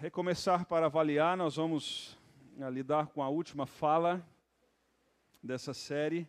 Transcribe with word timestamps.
recomeçar 0.00 0.64
para 0.64 0.86
avaliar, 0.86 1.36
nós 1.36 1.56
vamos 1.56 2.16
uh, 2.56 2.70
lidar 2.70 3.08
com 3.08 3.22
a 3.22 3.28
última 3.28 3.66
fala 3.66 4.26
dessa 5.42 5.74
série 5.74 6.26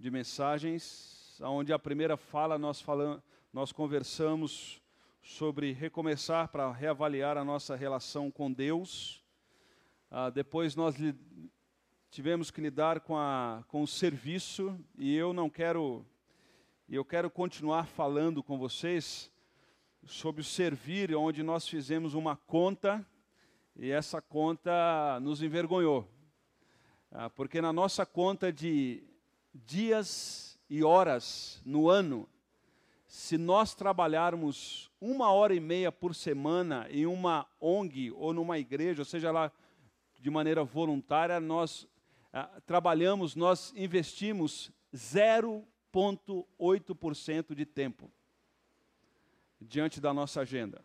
de 0.00 0.10
mensagens, 0.10 1.38
onde 1.42 1.70
a 1.70 1.78
primeira 1.78 2.16
fala 2.16 2.56
nós, 2.56 2.80
falamos, 2.80 3.22
nós 3.52 3.72
conversamos 3.72 4.80
sobre 5.20 5.70
recomeçar 5.72 6.48
para 6.48 6.72
reavaliar 6.72 7.36
a 7.36 7.44
nossa 7.44 7.76
relação 7.76 8.30
com 8.30 8.50
Deus. 8.50 9.22
Uh, 10.10 10.30
depois 10.30 10.74
nós 10.74 10.94
tivemos 12.10 12.50
que 12.50 12.62
lidar 12.62 13.00
com, 13.00 13.18
a, 13.18 13.62
com 13.68 13.82
o 13.82 13.86
serviço 13.86 14.80
e 14.96 15.14
eu 15.14 15.34
não 15.34 15.50
quero, 15.50 16.06
eu 16.88 17.04
quero 17.04 17.28
continuar 17.28 17.86
falando 17.86 18.42
com 18.42 18.56
vocês 18.56 19.30
sobre 20.06 20.42
o 20.42 20.44
servir, 20.44 21.12
onde 21.14 21.42
nós 21.42 21.66
fizemos 21.66 22.12
uma 22.14 22.36
conta 22.36 23.04
e 23.76 23.90
essa 23.90 24.22
conta 24.22 25.18
nos 25.20 25.42
envergonhou. 25.42 26.08
Ah, 27.10 27.28
porque 27.30 27.60
na 27.60 27.72
nossa 27.72 28.06
conta 28.06 28.52
de 28.52 29.02
dias 29.52 30.56
e 30.68 30.84
horas 30.84 31.60
no 31.64 31.88
ano, 31.88 32.28
se 33.06 33.38
nós 33.38 33.74
trabalharmos 33.74 34.90
uma 35.00 35.32
hora 35.32 35.54
e 35.54 35.60
meia 35.60 35.90
por 35.92 36.14
semana 36.14 36.86
em 36.90 37.06
uma 37.06 37.46
ONG 37.60 38.12
ou 38.12 38.32
numa 38.32 38.58
igreja, 38.58 39.02
ou 39.02 39.06
seja 39.06 39.30
lá 39.30 39.52
de 40.20 40.30
maneira 40.30 40.64
voluntária, 40.64 41.38
nós 41.40 41.86
ah, 42.32 42.48
trabalhamos, 42.66 43.36
nós 43.36 43.72
investimos 43.76 44.72
0,8% 44.92 47.54
de 47.54 47.64
tempo 47.64 48.10
diante 49.68 50.00
da 50.00 50.12
nossa 50.12 50.42
agenda. 50.42 50.84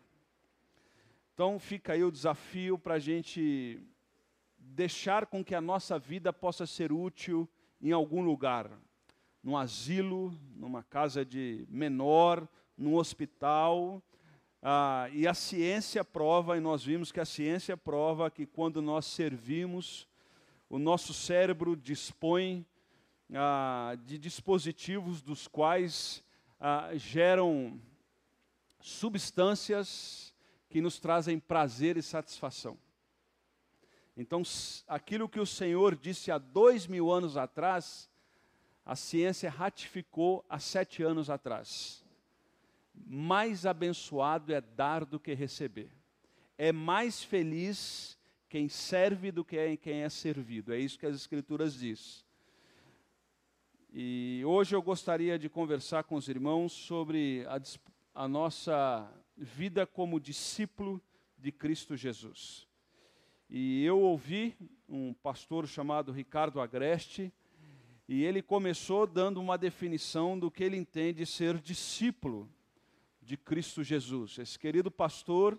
Então 1.34 1.58
fica 1.58 1.94
aí 1.94 2.04
o 2.04 2.10
desafio 2.10 2.78
para 2.78 2.94
a 2.94 2.98
gente 2.98 3.80
deixar 4.58 5.26
com 5.26 5.42
que 5.42 5.54
a 5.54 5.60
nossa 5.60 5.98
vida 5.98 6.32
possa 6.32 6.66
ser 6.66 6.92
útil 6.92 7.48
em 7.80 7.92
algum 7.92 8.22
lugar, 8.22 8.70
num 9.42 9.56
asilo, 9.56 10.38
numa 10.54 10.82
casa 10.82 11.24
de 11.24 11.66
menor, 11.70 12.46
num 12.76 12.94
hospital. 12.96 14.02
Ah, 14.62 15.08
e 15.12 15.26
a 15.26 15.32
ciência 15.32 16.04
prova, 16.04 16.58
e 16.58 16.60
nós 16.60 16.84
vimos 16.84 17.10
que 17.10 17.20
a 17.20 17.24
ciência 17.24 17.76
prova 17.76 18.30
que 18.30 18.44
quando 18.44 18.82
nós 18.82 19.06
servimos, 19.06 20.06
o 20.68 20.78
nosso 20.78 21.14
cérebro 21.14 21.74
dispõe 21.74 22.66
ah, 23.34 23.96
de 24.04 24.18
dispositivos 24.18 25.22
dos 25.22 25.48
quais 25.48 26.22
ah, 26.60 26.90
geram 26.94 27.80
substâncias 28.80 30.34
que 30.68 30.80
nos 30.80 30.98
trazem 30.98 31.38
prazer 31.38 31.96
e 31.96 32.02
satisfação. 32.02 32.78
Então, 34.16 34.42
aquilo 34.86 35.28
que 35.28 35.40
o 35.40 35.46
Senhor 35.46 35.96
disse 35.96 36.30
há 36.30 36.38
dois 36.38 36.86
mil 36.86 37.10
anos 37.10 37.36
atrás, 37.36 38.08
a 38.84 38.96
ciência 38.96 39.50
ratificou 39.50 40.44
há 40.48 40.58
sete 40.58 41.02
anos 41.02 41.30
atrás. 41.30 42.04
Mais 42.94 43.64
abençoado 43.64 44.52
é 44.52 44.60
dar 44.60 45.04
do 45.04 45.18
que 45.18 45.32
receber. 45.32 45.90
É 46.58 46.72
mais 46.72 47.22
feliz 47.22 48.18
quem 48.48 48.68
serve 48.68 49.30
do 49.30 49.44
que 49.44 49.76
quem 49.78 50.02
é 50.02 50.08
servido. 50.08 50.72
É 50.72 50.78
isso 50.78 50.98
que 50.98 51.06
as 51.06 51.16
Escrituras 51.16 51.78
diz. 51.78 52.24
E 53.92 54.42
hoje 54.44 54.74
eu 54.74 54.82
gostaria 54.82 55.38
de 55.38 55.48
conversar 55.48 56.04
com 56.04 56.14
os 56.14 56.28
irmãos 56.28 56.72
sobre 56.72 57.44
a, 57.48 57.58
a 58.20 58.28
nossa 58.28 59.10
vida 59.34 59.86
como 59.86 60.20
discípulo 60.20 61.00
de 61.38 61.50
Cristo 61.50 61.96
Jesus. 61.96 62.68
E 63.48 63.82
eu 63.82 63.98
ouvi 63.98 64.54
um 64.86 65.14
pastor 65.14 65.66
chamado 65.66 66.12
Ricardo 66.12 66.60
Agreste, 66.60 67.32
e 68.06 68.22
ele 68.22 68.42
começou 68.42 69.06
dando 69.06 69.40
uma 69.40 69.56
definição 69.56 70.38
do 70.38 70.50
que 70.50 70.62
ele 70.62 70.76
entende 70.76 71.24
ser 71.24 71.56
discípulo 71.56 72.46
de 73.22 73.38
Cristo 73.38 73.82
Jesus. 73.82 74.36
Esse 74.36 74.58
querido 74.58 74.90
pastor, 74.90 75.58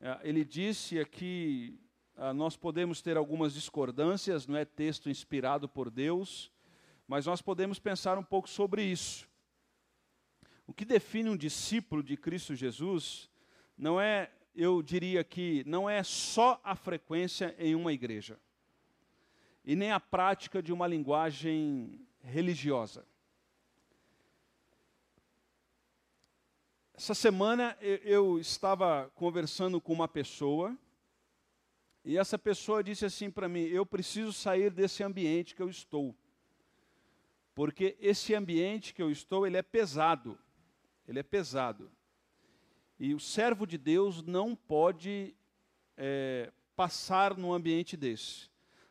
eh, 0.00 0.20
ele 0.22 0.44
disse 0.44 1.00
aqui, 1.00 1.76
ah, 2.16 2.32
nós 2.32 2.56
podemos 2.56 3.02
ter 3.02 3.16
algumas 3.16 3.52
discordâncias, 3.52 4.46
não 4.46 4.56
é 4.56 4.64
texto 4.64 5.10
inspirado 5.10 5.68
por 5.68 5.90
Deus, 5.90 6.52
mas 7.08 7.26
nós 7.26 7.42
podemos 7.42 7.80
pensar 7.80 8.16
um 8.16 8.22
pouco 8.22 8.48
sobre 8.48 8.84
isso. 8.84 9.28
O 10.66 10.72
que 10.72 10.84
define 10.84 11.28
um 11.28 11.36
discípulo 11.36 12.02
de 12.02 12.16
Cristo 12.16 12.54
Jesus 12.54 13.30
não 13.76 14.00
é, 14.00 14.30
eu 14.54 14.82
diria 14.82 15.22
que, 15.22 15.62
não 15.66 15.88
é 15.88 16.02
só 16.02 16.60
a 16.64 16.74
frequência 16.74 17.54
em 17.58 17.74
uma 17.74 17.92
igreja, 17.92 18.38
e 19.64 19.74
nem 19.76 19.90
a 19.90 20.00
prática 20.00 20.62
de 20.62 20.72
uma 20.72 20.86
linguagem 20.86 22.00
religiosa. 22.22 23.06
Essa 26.94 27.14
semana 27.14 27.76
eu 27.80 28.38
estava 28.38 29.10
conversando 29.14 29.80
com 29.80 29.92
uma 29.92 30.08
pessoa, 30.08 30.76
e 32.04 32.16
essa 32.16 32.38
pessoa 32.38 32.84
disse 32.84 33.04
assim 33.04 33.30
para 33.30 33.48
mim: 33.48 33.62
Eu 33.62 33.84
preciso 33.84 34.32
sair 34.32 34.70
desse 34.70 35.02
ambiente 35.02 35.54
que 35.54 35.62
eu 35.62 35.68
estou. 35.68 36.14
Porque 37.54 37.96
esse 37.98 38.34
ambiente 38.34 38.92
que 38.92 39.02
eu 39.02 39.10
estou, 39.10 39.46
ele 39.46 39.56
é 39.56 39.62
pesado 39.62 40.38
ele 41.06 41.18
é 41.18 41.22
pesado. 41.22 41.90
E 42.98 43.14
o 43.14 43.20
servo 43.20 43.66
de 43.66 43.76
Deus 43.76 44.22
não 44.22 44.54
pode 44.54 45.34
é, 45.96 46.52
passar 46.76 47.36
num 47.36 47.52
ambiente 47.52 47.96
desse. 47.96 48.48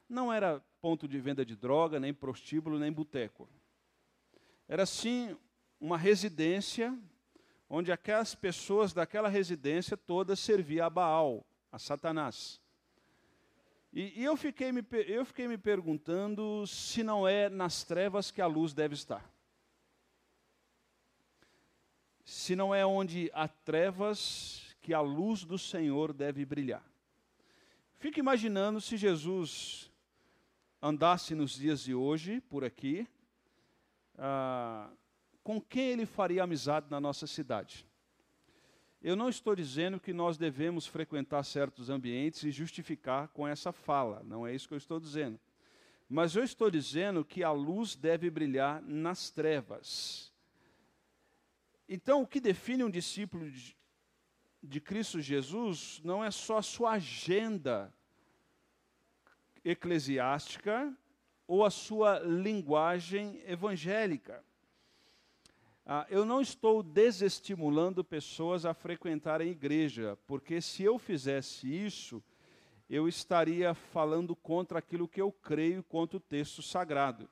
Não 0.07 0.31
era 0.31 0.62
ponto 0.81 1.07
de 1.07 1.19
venda 1.19 1.46
de 1.46 1.56
droga, 1.56 2.00
nem 2.00 2.13
prostíbulo, 2.13 2.78
nem 2.78 2.91
boteco. 2.91 3.50
Era 4.68 4.85
sim 4.85 5.38
uma 5.79 5.97
residência 5.97 6.97
onde 7.69 7.91
aquelas 7.91 8.35
pessoas 8.35 8.94
daquela 8.94 9.30
residência 9.30 9.97
todas 9.97 10.40
serviam 10.40 10.85
a 10.85 10.90
Baal, 10.90 11.45
a 11.72 11.80
Satanás. 11.80 12.62
E, 13.91 14.22
e 14.22 14.24
eu, 14.24 14.35
fiquei 14.35 14.72
me, 14.72 14.85
eu 15.07 15.25
fiquei 15.25 15.47
me 15.47 15.57
perguntando 15.57 16.68
se 16.68 17.03
não 17.03 17.28
é 17.28 17.50
nas 17.50 17.84
trevas 17.84 18.30
que 18.30 18.41
a 18.41 18.47
luz 18.47 18.74
deve 18.74 18.94
estar 18.94 19.32
se 22.33 22.55
não 22.55 22.73
é 22.73 22.83
onde 22.83 23.29
há 23.31 23.47
trevas 23.47 24.75
que 24.81 24.91
a 24.91 24.99
luz 24.99 25.44
do 25.44 25.57
Senhor 25.57 26.11
deve 26.11 26.44
brilhar. 26.44 26.83
Fique 27.99 28.19
imaginando 28.19 28.81
se 28.81 28.97
Jesus 28.97 29.91
andasse 30.81 31.35
nos 31.35 31.51
dias 31.51 31.83
de 31.83 31.94
hoje 31.94 32.41
por 32.41 32.63
aqui, 32.66 33.07
ah, 34.17 34.89
com 35.44 35.61
quem 35.61 35.91
ele 35.91 36.07
faria 36.07 36.44
amizade 36.44 36.88
na 36.89 36.99
nossa 36.99 37.27
cidade? 37.27 37.88
Eu 39.00 39.15
não 39.15 39.29
estou 39.29 39.55
dizendo 39.55 40.00
que 40.00 40.11
nós 40.11 40.35
devemos 40.35 40.88
frequentar 40.88 41.44
certos 41.44 41.88
ambientes 41.88 42.44
e 42.44 42.50
justificar 42.50 43.27
com 43.27 43.47
essa 43.47 43.71
fala, 43.71 44.23
não 44.25 44.45
é 44.45 44.55
isso 44.55 44.67
que 44.67 44.73
eu 44.73 44.79
estou 44.79 45.00
dizendo. 45.00 45.39
Mas 46.09 46.35
eu 46.35 46.44
estou 46.44 46.71
dizendo 46.71 47.23
que 47.23 47.44
a 47.44 47.51
luz 47.51 47.95
deve 47.95 48.29
brilhar 48.31 48.81
nas 48.81 49.29
trevas. 49.29 50.32
Então, 51.95 52.23
o 52.23 52.27
que 52.27 52.39
define 52.39 52.83
um 52.83 52.89
discípulo 52.89 53.47
de, 53.51 54.81
Cristo 54.81 55.21
Jesus 55.21 56.01
não 56.03 56.23
é 56.23 56.31
só 56.31 56.57
a 56.57 56.63
sua 56.63 56.93
agenda 56.93 57.93
eclesiástica 59.63 60.91
ou 61.45 61.63
a 61.63 61.69
sua 61.69 62.17
linguagem 62.17 63.43
evangélica. 63.45 64.43
Ah, 65.85 66.07
eu 66.09 66.25
não 66.25 66.41
estou 66.41 66.81
desestimulando 66.81 68.03
pessoas 68.03 68.65
a 68.65 68.73
frequentarem 68.73 69.51
igreja, 69.51 70.17
porque 70.25 70.61
se 70.61 70.81
eu 70.81 70.97
fizesse 70.97 71.67
isso, 71.67 72.23
eu 72.89 73.07
estaria 73.07 73.75
falando 73.75 74.35
contra 74.35 74.79
aquilo 74.79 75.07
que 75.07 75.21
eu 75.21 75.31
creio, 75.31 75.83
contra 75.83 76.18
o 76.18 76.19
texto 76.19 76.63
sagrado. 76.63 77.29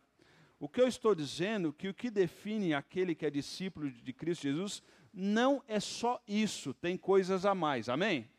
O 0.61 0.69
que 0.69 0.79
eu 0.79 0.87
estou 0.87 1.15
dizendo 1.15 1.69
é 1.69 1.71
que 1.71 1.87
o 1.87 1.93
que 1.93 2.11
define 2.11 2.75
aquele 2.75 3.15
que 3.15 3.25
é 3.25 3.31
discípulo 3.31 3.89
de 3.89 4.13
Cristo 4.13 4.43
Jesus 4.43 4.83
não 5.11 5.63
é 5.67 5.79
só 5.79 6.21
isso, 6.27 6.71
tem 6.71 6.95
coisas 6.95 7.47
a 7.47 7.55
mais. 7.55 7.89
Amém? 7.89 8.29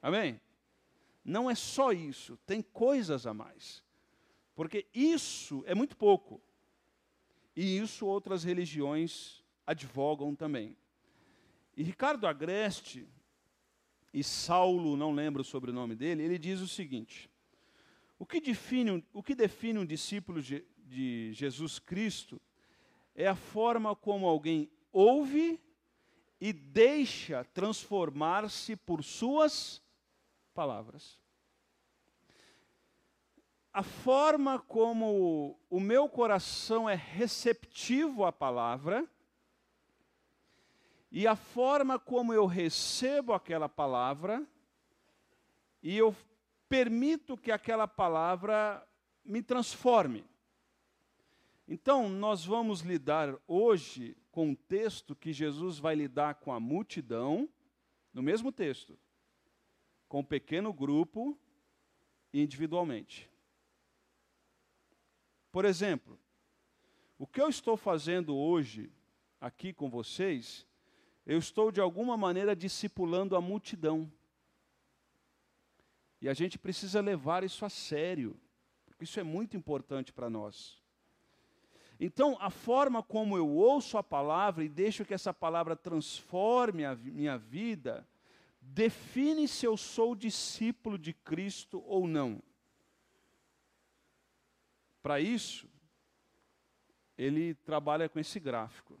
Amém? 0.00 0.40
Não 1.24 1.50
é 1.50 1.56
só 1.56 1.90
isso, 1.90 2.38
tem 2.46 2.62
coisas 2.62 3.26
a 3.26 3.34
mais. 3.34 3.82
Porque 4.54 4.86
isso 4.94 5.64
é 5.66 5.74
muito 5.74 5.96
pouco. 5.96 6.40
E 7.56 7.78
isso 7.78 8.06
outras 8.06 8.44
religiões 8.44 9.44
advogam 9.66 10.36
também. 10.36 10.76
E 11.76 11.82
Ricardo 11.82 12.28
Agreste 12.28 13.04
e 14.14 14.22
Saulo, 14.22 14.96
não 14.96 15.12
lembro 15.12 15.42
o 15.42 15.44
sobrenome 15.44 15.96
dele, 15.96 16.22
ele 16.22 16.38
diz 16.38 16.60
o 16.60 16.68
seguinte: 16.68 17.28
o 18.16 18.24
que 18.24 18.40
define, 18.40 19.04
o 19.12 19.24
que 19.24 19.34
define 19.34 19.80
um 19.80 19.84
discípulo 19.84 20.40
de, 20.40 20.64
de 20.88 21.32
Jesus 21.34 21.78
Cristo 21.78 22.40
é 23.14 23.26
a 23.26 23.34
forma 23.34 23.94
como 23.94 24.26
alguém 24.26 24.70
ouve 24.92 25.60
e 26.40 26.52
deixa 26.52 27.44
transformar-se 27.44 28.74
por 28.76 29.04
suas 29.04 29.82
palavras. 30.54 31.18
A 33.72 33.82
forma 33.82 34.58
como 34.58 35.58
o 35.68 35.78
meu 35.78 36.08
coração 36.08 36.88
é 36.88 36.94
receptivo 36.94 38.24
à 38.24 38.32
palavra 38.32 39.06
e 41.12 41.26
a 41.26 41.36
forma 41.36 41.98
como 41.98 42.32
eu 42.32 42.46
recebo 42.46 43.32
aquela 43.32 43.68
palavra 43.68 44.44
e 45.82 45.96
eu 45.96 46.14
permito 46.68 47.36
que 47.36 47.52
aquela 47.52 47.86
palavra 47.86 48.86
me 49.24 49.42
transforme. 49.42 50.24
Então, 51.70 52.08
nós 52.08 52.46
vamos 52.46 52.80
lidar 52.80 53.38
hoje 53.46 54.16
com 54.32 54.48
um 54.48 54.54
texto 54.54 55.14
que 55.14 55.34
Jesus 55.34 55.78
vai 55.78 55.94
lidar 55.94 56.36
com 56.36 56.50
a 56.50 56.58
multidão, 56.58 57.46
no 58.10 58.22
mesmo 58.22 58.50
texto, 58.50 58.98
com 60.08 60.20
um 60.20 60.24
pequeno 60.24 60.72
grupo 60.72 61.38
individualmente. 62.32 63.28
Por 65.52 65.66
exemplo, 65.66 66.18
o 67.18 67.26
que 67.26 67.38
eu 67.38 67.50
estou 67.50 67.76
fazendo 67.76 68.34
hoje 68.34 68.90
aqui 69.38 69.70
com 69.70 69.90
vocês, 69.90 70.66
eu 71.26 71.36
estou 71.36 71.70
de 71.70 71.82
alguma 71.82 72.16
maneira 72.16 72.56
discipulando 72.56 73.36
a 73.36 73.42
multidão. 73.42 74.10
E 76.18 76.30
a 76.30 76.32
gente 76.32 76.58
precisa 76.58 77.02
levar 77.02 77.44
isso 77.44 77.62
a 77.66 77.68
sério, 77.68 78.40
porque 78.86 79.04
isso 79.04 79.20
é 79.20 79.22
muito 79.22 79.54
importante 79.54 80.14
para 80.14 80.30
nós. 80.30 80.77
Então, 82.00 82.36
a 82.40 82.48
forma 82.48 83.02
como 83.02 83.36
eu 83.36 83.48
ouço 83.48 83.98
a 83.98 84.02
palavra 84.02 84.64
e 84.64 84.68
deixo 84.68 85.04
que 85.04 85.14
essa 85.14 85.34
palavra 85.34 85.74
transforme 85.74 86.84
a 86.84 86.94
minha 86.94 87.36
vida, 87.36 88.06
define 88.60 89.48
se 89.48 89.66
eu 89.66 89.76
sou 89.76 90.14
discípulo 90.14 90.96
de 90.96 91.12
Cristo 91.12 91.82
ou 91.86 92.06
não. 92.06 92.40
Para 95.02 95.20
isso, 95.20 95.68
ele 97.16 97.54
trabalha 97.54 98.08
com 98.08 98.20
esse 98.20 98.38
gráfico. 98.38 98.98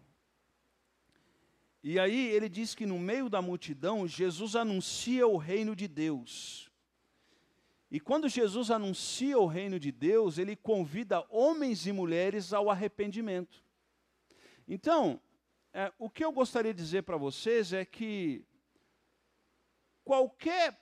E 1.82 1.98
aí 2.00 2.28
ele 2.28 2.48
diz 2.48 2.74
que 2.74 2.84
no 2.84 2.98
meio 2.98 3.28
da 3.28 3.40
multidão, 3.40 4.08
Jesus 4.08 4.56
anuncia 4.56 5.26
o 5.26 5.36
reino 5.36 5.76
de 5.76 5.86
Deus. 5.86 6.67
E 7.90 7.98
quando 7.98 8.28
Jesus 8.28 8.70
anuncia 8.70 9.38
o 9.38 9.46
reino 9.46 9.80
de 9.80 9.90
Deus, 9.90 10.36
ele 10.36 10.54
convida 10.54 11.24
homens 11.30 11.86
e 11.86 11.92
mulheres 11.92 12.52
ao 12.52 12.70
arrependimento. 12.70 13.64
Então, 14.66 15.20
é, 15.72 15.92
o 15.98 16.10
que 16.10 16.24
eu 16.24 16.30
gostaria 16.30 16.74
de 16.74 16.82
dizer 16.82 17.02
para 17.02 17.16
vocês 17.16 17.72
é 17.72 17.84
que 17.84 18.44
qualquer 20.04 20.78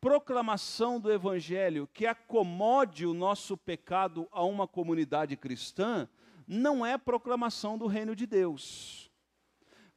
proclamação 0.00 0.98
do 0.98 1.12
Evangelho 1.12 1.88
que 1.92 2.06
acomode 2.06 3.04
o 3.06 3.12
nosso 3.12 3.56
pecado 3.56 4.26
a 4.32 4.42
uma 4.42 4.66
comunidade 4.66 5.36
cristã, 5.36 6.08
não 6.46 6.84
é 6.84 6.96
proclamação 6.96 7.76
do 7.76 7.86
reino 7.86 8.16
de 8.16 8.26
Deus. 8.26 9.10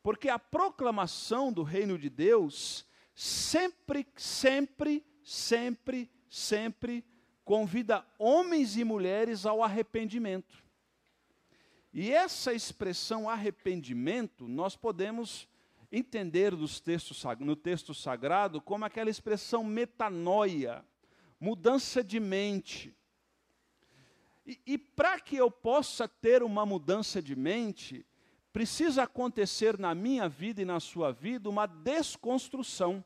Porque 0.04 0.28
a 0.28 0.38
proclamação 0.38 1.52
do 1.52 1.64
reino 1.64 1.98
de 1.98 2.10
Deus 2.10 2.86
sempre, 3.16 4.06
sempre, 4.18 5.06
sempre 5.24 6.10
sempre 6.34 7.06
convida 7.46 8.04
homens 8.18 8.76
e 8.76 8.84
mulheres 8.84 9.46
ao 9.46 9.64
arrependimento. 9.64 10.64
E 11.94 12.12
essa 12.12 12.54
expressão 12.54 13.30
arrependimento, 13.30 14.48
nós 14.48 14.76
podemos 14.76 15.48
entender 15.92 16.54
textos, 16.80 17.24
no 17.40 17.56
texto 17.56 17.94
sagrado 17.94 18.60
como 18.60 18.84
aquela 18.84 19.12
expressão 19.12 19.64
metanoia, 19.64 20.84
mudança 21.40 22.04
de 22.04 22.20
mente. 22.20 22.96
E, 24.44 24.60
e 24.66 24.78
para 24.78 25.20
que 25.20 25.36
eu 25.36 25.52
possa 25.52 26.08
ter 26.08 26.42
uma 26.42 26.66
mudança 26.66 27.22
de 27.22 27.36
mente, 27.36 28.04
precisa 28.52 29.04
acontecer 29.04 29.78
na 29.78 29.94
minha 29.94 30.28
vida 30.28 30.64
e 30.64 30.66
na 30.66 30.80
sua 30.80 31.12
vida 31.12 31.48
uma 31.48 31.68
desconstrução. 31.68 33.06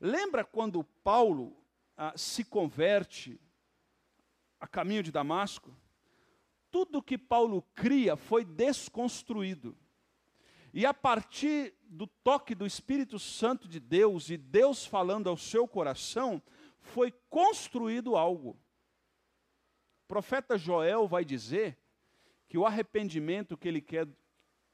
Lembra 0.00 0.44
quando 0.44 0.82
Paulo 0.82 1.54
ah, 1.96 2.14
se 2.16 2.42
converte 2.42 3.38
a 4.58 4.66
caminho 4.66 5.02
de 5.02 5.12
Damasco, 5.12 5.76
tudo 6.70 7.02
que 7.02 7.18
Paulo 7.18 7.62
cria 7.74 8.16
foi 8.16 8.44
desconstruído. 8.44 9.76
E 10.72 10.86
a 10.86 10.94
partir 10.94 11.74
do 11.82 12.06
toque 12.06 12.54
do 12.54 12.66
Espírito 12.66 13.18
Santo 13.18 13.68
de 13.68 13.80
Deus 13.80 14.30
e 14.30 14.36
Deus 14.36 14.86
falando 14.86 15.28
ao 15.28 15.36
seu 15.36 15.66
coração, 15.66 16.40
foi 16.78 17.12
construído 17.28 18.16
algo. 18.16 18.50
O 20.04 20.08
profeta 20.08 20.56
Joel 20.56 21.06
vai 21.06 21.24
dizer 21.24 21.76
que 22.48 22.56
o 22.56 22.64
arrependimento 22.64 23.56
que 23.56 23.68
ele 23.68 23.80
quer 23.80 24.08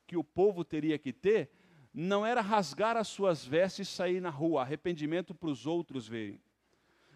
que 0.07 0.17
o 0.17 0.23
povo 0.23 0.65
teria 0.65 0.99
que 0.99 1.13
ter 1.13 1.51
não 1.99 2.27
era 2.27 2.43
rasgar 2.43 2.95
as 2.95 3.09
suas 3.09 3.43
vestes 3.43 3.89
e 3.89 3.91
sair 3.91 4.21
na 4.21 4.29
rua, 4.29 4.61
arrependimento 4.61 5.35
para 5.35 5.49
os 5.49 5.67
outros 5.67 6.07
verem. 6.07 6.39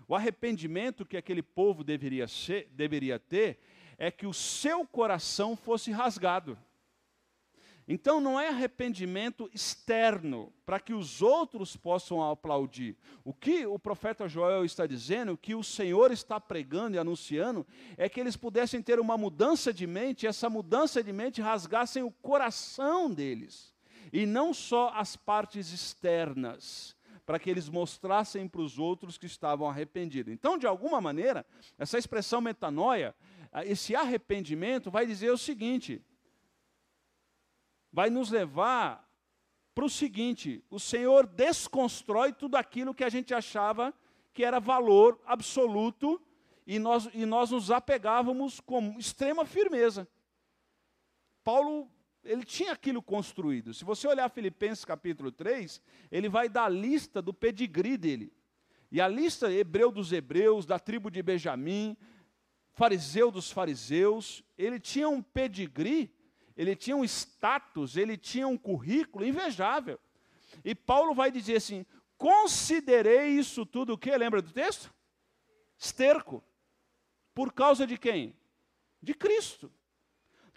O 0.09 0.15
arrependimento 0.15 1.05
que 1.05 1.19
aquele 1.19 1.43
povo 1.43 1.85
deveria, 1.85 2.27
ser, 2.27 2.67
deveria 2.73 3.19
ter 3.19 3.61
é 3.99 4.11
que 4.11 4.27
o 4.27 4.33
seu 4.33 4.87
coração 4.87 5.55
fosse 5.55 5.91
rasgado. 5.91 6.59
Então 7.87 8.23
não 8.23 8.41
é 8.41 8.49
arrependimento 8.49 9.51
externo, 9.53 10.51
para 10.65 10.81
que 10.81 10.95
os 10.95 11.21
outros 11.21 11.77
possam 11.77 12.23
aplaudir. 12.23 12.97
O 13.23 13.35
que 13.35 13.67
o 13.67 13.79
profeta 13.79 14.27
Joel 14.29 14.65
está 14.65 14.87
dizendo, 14.87 15.33
o 15.33 15.37
que 15.37 15.55
o 15.55 15.63
Senhor 15.63 16.11
está 16.11 16.41
pregando 16.41 16.97
e 16.97 16.99
anunciando, 16.99 17.67
é 17.99 18.09
que 18.09 18.19
eles 18.19 18.37
pudessem 18.37 18.81
ter 18.81 18.99
uma 18.99 19.19
mudança 19.19 19.75
de 19.75 19.87
mente, 19.87 20.25
e 20.25 20.27
essa 20.27 20.49
mudança 20.49 21.03
de 21.03 21.13
mente 21.13 21.43
rasgassem 21.43 22.03
o 22.03 22.11
coração 22.11 23.11
deles, 23.11 23.75
e 24.13 24.27
não 24.27 24.53
só 24.53 24.91
as 24.95 25.17
partes 25.17 25.73
externas 25.73 26.97
para 27.25 27.39
que 27.39 27.49
eles 27.49 27.69
mostrassem 27.69 28.49
para 28.49 28.61
os 28.61 28.79
outros 28.79 29.17
que 29.17 29.27
estavam 29.27 29.69
arrependidos. 29.69 30.33
Então, 30.33 30.59
de 30.59 30.67
alguma 30.67 31.01
maneira, 31.01 31.47
essa 31.79 31.97
expressão 31.97 32.41
metanoia, 32.41 33.15
ah, 33.53 33.65
esse 33.65 33.95
arrependimento, 33.95 34.91
vai 34.91 35.07
dizer 35.07 35.31
o 35.31 35.39
seguinte: 35.39 36.05
vai 37.93 38.11
nos 38.11 38.31
levar 38.31 39.09
para 39.75 39.85
o 39.85 39.91
seguinte: 39.91 40.65
o 40.69 40.81
Senhor 40.81 41.27
desconstrói 41.27 42.33
tudo 42.33 42.57
aquilo 42.57 42.95
que 42.95 43.05
a 43.05 43.09
gente 43.09 43.33
achava 43.33 43.95
que 44.33 44.45
era 44.45 44.59
valor 44.59 45.21
absoluto 45.25 46.21
e 46.67 46.79
nós, 46.79 47.09
e 47.13 47.27
nós 47.27 47.51
nos 47.51 47.71
apegávamos 47.71 48.61
com 48.61 48.99
extrema 48.99 49.45
firmeza. 49.45 50.09
Paulo 51.43 51.91
ele 52.25 52.45
tinha 52.45 52.73
aquilo 52.73 53.03
construído. 53.03 53.73
Se 53.73 53.85
você 53.85 54.07
olhar 54.07 54.29
Filipenses 54.29 54.85
capítulo 54.85 55.33
3, 55.33 55.81
ele 56.11 56.29
vai 56.29 56.49
dar 56.49 56.65
a 56.65 56.69
lista 56.69 57.23
do 57.23 57.33
pedigree 57.33 57.97
dele. 57.97 58.33
E 58.91 59.01
a 59.01 59.09
lista 59.09 59.53
hebreu 59.53 59.91
dos 59.91 60.13
hebreus, 60.13 60.67
da 60.67 60.79
tribo 60.79 61.11
de 61.11 61.23
Benjamim, 61.23 61.97
fariseu 62.73 63.31
dos 63.31 63.51
fariseus, 63.51 64.43
ele 64.59 64.81
tinha 64.81 65.09
um 65.09 65.23
pedigree, 65.23 66.13
ele 66.57 66.75
tinha 66.75 66.97
um 66.97 67.05
status, 67.05 67.97
ele 67.97 68.17
tinha 68.17 68.47
um 68.49 68.57
currículo 68.57 69.25
invejável. 69.25 69.99
E 70.65 70.75
Paulo 70.75 71.15
vai 71.15 71.31
dizer 71.31 71.57
assim: 71.57 71.87
considerei 72.19 73.29
isso 73.29 73.65
tudo 73.65 73.95
o 73.95 73.99
que? 73.99 74.15
Lembra 74.17 74.43
do 74.43 74.53
texto? 74.53 74.93
Esterco. 75.79 76.45
Por 77.33 77.53
causa 77.53 77.87
de 77.87 77.97
quem? 77.97 78.37
De 79.01 79.15
Cristo. 79.15 79.73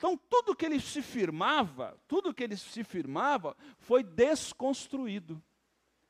Então, 0.03 0.19
tudo 0.29 0.53
que 0.53 0.65
ele 0.65 0.81
se 0.81 1.01
firmava, 1.01 1.97
tudo 2.09 2.33
que 2.33 2.43
ele 2.43 2.57
se 2.57 2.83
firmava, 2.83 3.55
foi 3.77 4.03
desconstruído. 4.03 5.41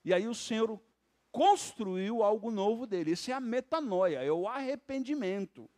E 0.03 0.11
aí 0.11 0.27
o 0.27 0.33
Senhor 0.33 0.81
construiu 1.31 2.23
algo 2.23 2.49
novo 2.49 2.87
dele. 2.87 3.11
Isso 3.11 3.29
é 3.29 3.35
a 3.35 3.39
metanoia, 3.39 4.23
é 4.23 4.31
o 4.31 4.47
arrependimento. 4.47 5.69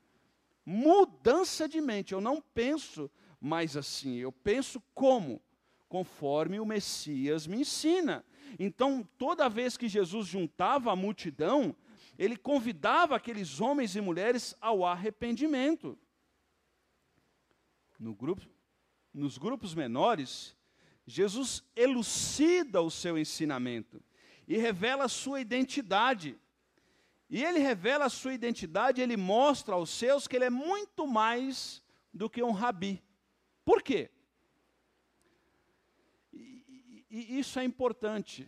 Mudança 0.66 1.68
de 1.68 1.82
mente. 1.82 2.14
Eu 2.14 2.22
não 2.22 2.40
penso 2.40 3.12
mais 3.38 3.76
assim, 3.76 4.16
eu 4.16 4.32
penso 4.32 4.82
como? 4.94 5.42
Conforme 5.90 6.58
o 6.58 6.66
Messias 6.66 7.46
me 7.46 7.58
ensina. 7.58 8.24
Então, 8.58 9.06
toda 9.18 9.50
vez 9.50 9.76
que 9.76 9.90
Jesus 9.90 10.26
juntava 10.26 10.90
a 10.90 10.96
multidão, 10.96 11.76
ele 12.18 12.38
convidava 12.38 13.18
aqueles 13.18 13.60
homens 13.60 13.94
e 13.94 14.00
mulheres 14.00 14.56
ao 14.62 14.86
arrependimento. 14.86 16.00
No 18.00 18.14
grupo, 18.14 18.42
nos 19.14 19.38
grupos 19.38 19.74
menores, 19.74 20.56
Jesus 21.06 21.64
elucida 21.76 22.82
o 22.82 22.92
seu 22.92 23.18
ensinamento 23.18 24.02
e 24.48 24.58
revela 24.58 25.06
a 25.06 25.10
sua 25.10 25.40
identidade. 25.40 26.38
E 27.30 27.44
ele 27.44 27.60
revela 27.60 28.06
a 28.06 28.10
sua 28.10 28.34
identidade, 28.34 29.02
ele 29.02 29.18
mostra 29.18 29.76
aos 29.76 29.90
seus 29.90 30.28
que 30.28 30.36
ele 30.36 30.46
é 30.46 30.50
muito 30.50 31.08
mais 31.08 31.84
do 32.14 32.30
que 32.30 32.44
um 32.44 32.52
rabi. 32.52 33.04
Por 33.64 33.82
quê? 33.82 34.12
E, 36.32 36.64
e, 37.10 37.40
isso 37.40 37.60
é 37.60 37.64
importante, 37.64 38.48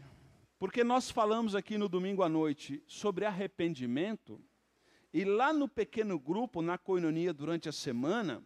Porque 0.60 0.84
nós 0.84 1.12
falamos 1.12 1.54
aqui 1.54 1.78
no 1.78 1.88
domingo 1.88 2.24
à 2.24 2.30
noite 2.30 2.84
sobre 2.88 3.26
arrependimento, 3.26 4.42
e 5.14 5.24
lá 5.24 5.54
no 5.54 5.68
pequeno 5.68 6.20
grupo, 6.20 6.62
na 6.62 6.78
coinonia 6.78 7.32
durante 7.32 7.70
a 7.70 7.72
semana, 7.72 8.44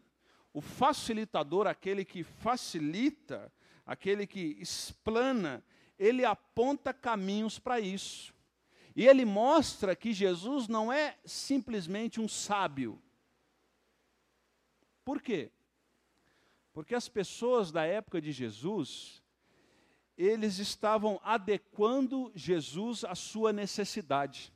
o 0.53 0.62
facilitador, 0.62 1.67
aquele 1.67 2.03
que 2.03 2.24
facilita, 2.24 3.51
aquele 3.86 4.27
que 4.27 4.58
explana, 4.60 5.63
ele 5.98 6.25
aponta 6.25 6.93
caminhos 6.93 7.60
para 7.60 7.79
isso. 7.79 8.34
E 8.96 9.08
ele 9.08 9.24
mostra 9.24 9.96
que 9.96 10.12
Jesus 10.12 10.67
não 10.67 10.91
é 10.91 11.17
simplesmente 11.24 12.20
um 12.20 12.27
sábio. 12.27 13.01
Por 15.05 15.22
quê? 15.22 15.51
Porque 16.74 16.96
as 16.96 17.08
pessoas 17.08 17.72
da 17.72 17.86
época 17.86 18.22
de 18.22 18.31
Jesus, 18.31 19.24
eles 20.17 20.58
estavam 20.58 21.20
adequando 21.24 22.31
Jesus 22.36 23.03
à 23.05 23.15
sua 23.15 23.53
necessidade. 23.53 24.53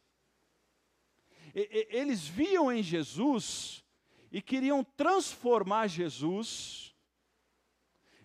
E, 1.54 1.88
eles 1.90 2.28
viam 2.28 2.72
em 2.72 2.84
Jesus 2.84 3.85
e 4.32 4.42
queriam 4.42 4.84
transformar 4.84 5.88
Jesus 5.88 6.96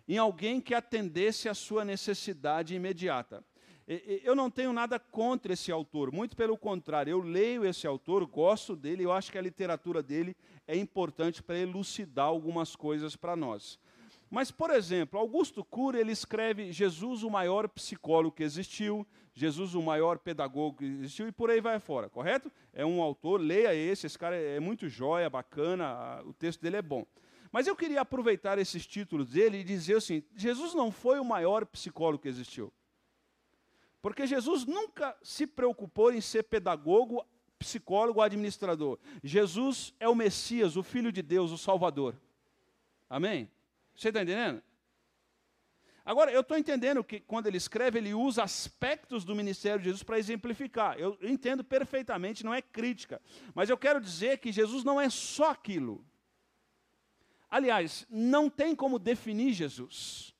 em 0.08 0.18
alguém 0.18 0.60
que 0.60 0.74
atendesse 0.74 1.48
à 1.48 1.54
sua 1.54 1.84
necessidade 1.84 2.74
imediata. 2.74 3.44
Eu 4.22 4.36
não 4.36 4.50
tenho 4.50 4.72
nada 4.72 4.98
contra 4.98 5.52
esse 5.52 5.72
autor, 5.72 6.12
muito 6.12 6.36
pelo 6.36 6.56
contrário, 6.56 7.10
eu 7.10 7.20
leio 7.20 7.64
esse 7.64 7.86
autor, 7.86 8.24
gosto 8.24 8.76
dele, 8.76 9.04
eu 9.04 9.12
acho 9.12 9.32
que 9.32 9.38
a 9.38 9.42
literatura 9.42 10.00
dele 10.00 10.36
é 10.66 10.76
importante 10.76 11.42
para 11.42 11.58
elucidar 11.58 12.26
algumas 12.26 12.76
coisas 12.76 13.16
para 13.16 13.34
nós. 13.34 13.80
Mas, 14.30 14.52
por 14.52 14.70
exemplo, 14.70 15.18
Augusto 15.18 15.64
Cury 15.64 15.98
ele 15.98 16.12
escreve 16.12 16.70
Jesus, 16.70 17.24
o 17.24 17.30
maior 17.30 17.68
psicólogo 17.68 18.36
que 18.36 18.44
existiu, 18.44 19.04
Jesus, 19.34 19.74
o 19.74 19.82
maior 19.82 20.20
pedagogo 20.20 20.78
que 20.78 20.84
existiu, 20.84 21.26
e 21.26 21.32
por 21.32 21.50
aí 21.50 21.60
vai 21.60 21.80
fora, 21.80 22.08
correto? 22.08 22.50
É 22.72 22.86
um 22.86 23.02
autor, 23.02 23.40
leia 23.40 23.74
esse, 23.74 24.06
esse 24.06 24.16
cara 24.16 24.36
é 24.36 24.60
muito 24.60 24.88
jóia, 24.88 25.28
bacana, 25.28 26.22
o 26.24 26.32
texto 26.32 26.60
dele 26.60 26.76
é 26.76 26.82
bom. 26.82 27.04
Mas 27.50 27.66
eu 27.66 27.74
queria 27.74 28.02
aproveitar 28.02 28.58
esses 28.58 28.86
títulos 28.86 29.30
dele 29.30 29.58
e 29.58 29.64
dizer 29.64 29.96
assim: 29.96 30.22
Jesus 30.36 30.72
não 30.74 30.92
foi 30.92 31.18
o 31.18 31.24
maior 31.24 31.66
psicólogo 31.66 32.22
que 32.22 32.28
existiu. 32.28 32.72
Porque 34.00 34.26
Jesus 34.26 34.64
nunca 34.64 35.16
se 35.22 35.46
preocupou 35.46 36.12
em 36.12 36.20
ser 36.20 36.44
pedagogo, 36.44 37.26
psicólogo, 37.58 38.22
administrador. 38.22 38.98
Jesus 39.24 39.92
é 39.98 40.08
o 40.08 40.14
Messias, 40.14 40.76
o 40.76 40.82
Filho 40.84 41.10
de 41.10 41.20
Deus, 41.20 41.50
o 41.50 41.58
Salvador. 41.58 42.14
Amém? 43.08 43.50
Você 43.94 44.08
está 44.08 44.22
entendendo? 44.22 44.62
Agora, 46.04 46.32
eu 46.32 46.40
estou 46.40 46.56
entendendo 46.56 47.04
que 47.04 47.20
quando 47.20 47.46
ele 47.46 47.56
escreve, 47.56 47.98
ele 47.98 48.14
usa 48.14 48.42
aspectos 48.42 49.24
do 49.24 49.34
ministério 49.34 49.78
de 49.78 49.84
Jesus 49.84 50.02
para 50.02 50.18
exemplificar. 50.18 50.98
Eu 50.98 51.18
entendo 51.22 51.62
perfeitamente, 51.62 52.44
não 52.44 52.54
é 52.54 52.62
crítica. 52.62 53.20
Mas 53.54 53.68
eu 53.68 53.76
quero 53.76 54.00
dizer 54.00 54.38
que 54.38 54.50
Jesus 54.50 54.82
não 54.82 55.00
é 55.00 55.10
só 55.10 55.50
aquilo. 55.50 56.04
Aliás, 57.50 58.06
não 58.08 58.48
tem 58.48 58.74
como 58.74 58.98
definir 58.98 59.52
Jesus. 59.52 60.34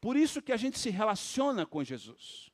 Por 0.00 0.16
isso 0.16 0.40
que 0.40 0.52
a 0.52 0.56
gente 0.56 0.78
se 0.78 0.90
relaciona 0.90 1.66
com 1.66 1.82
Jesus. 1.82 2.50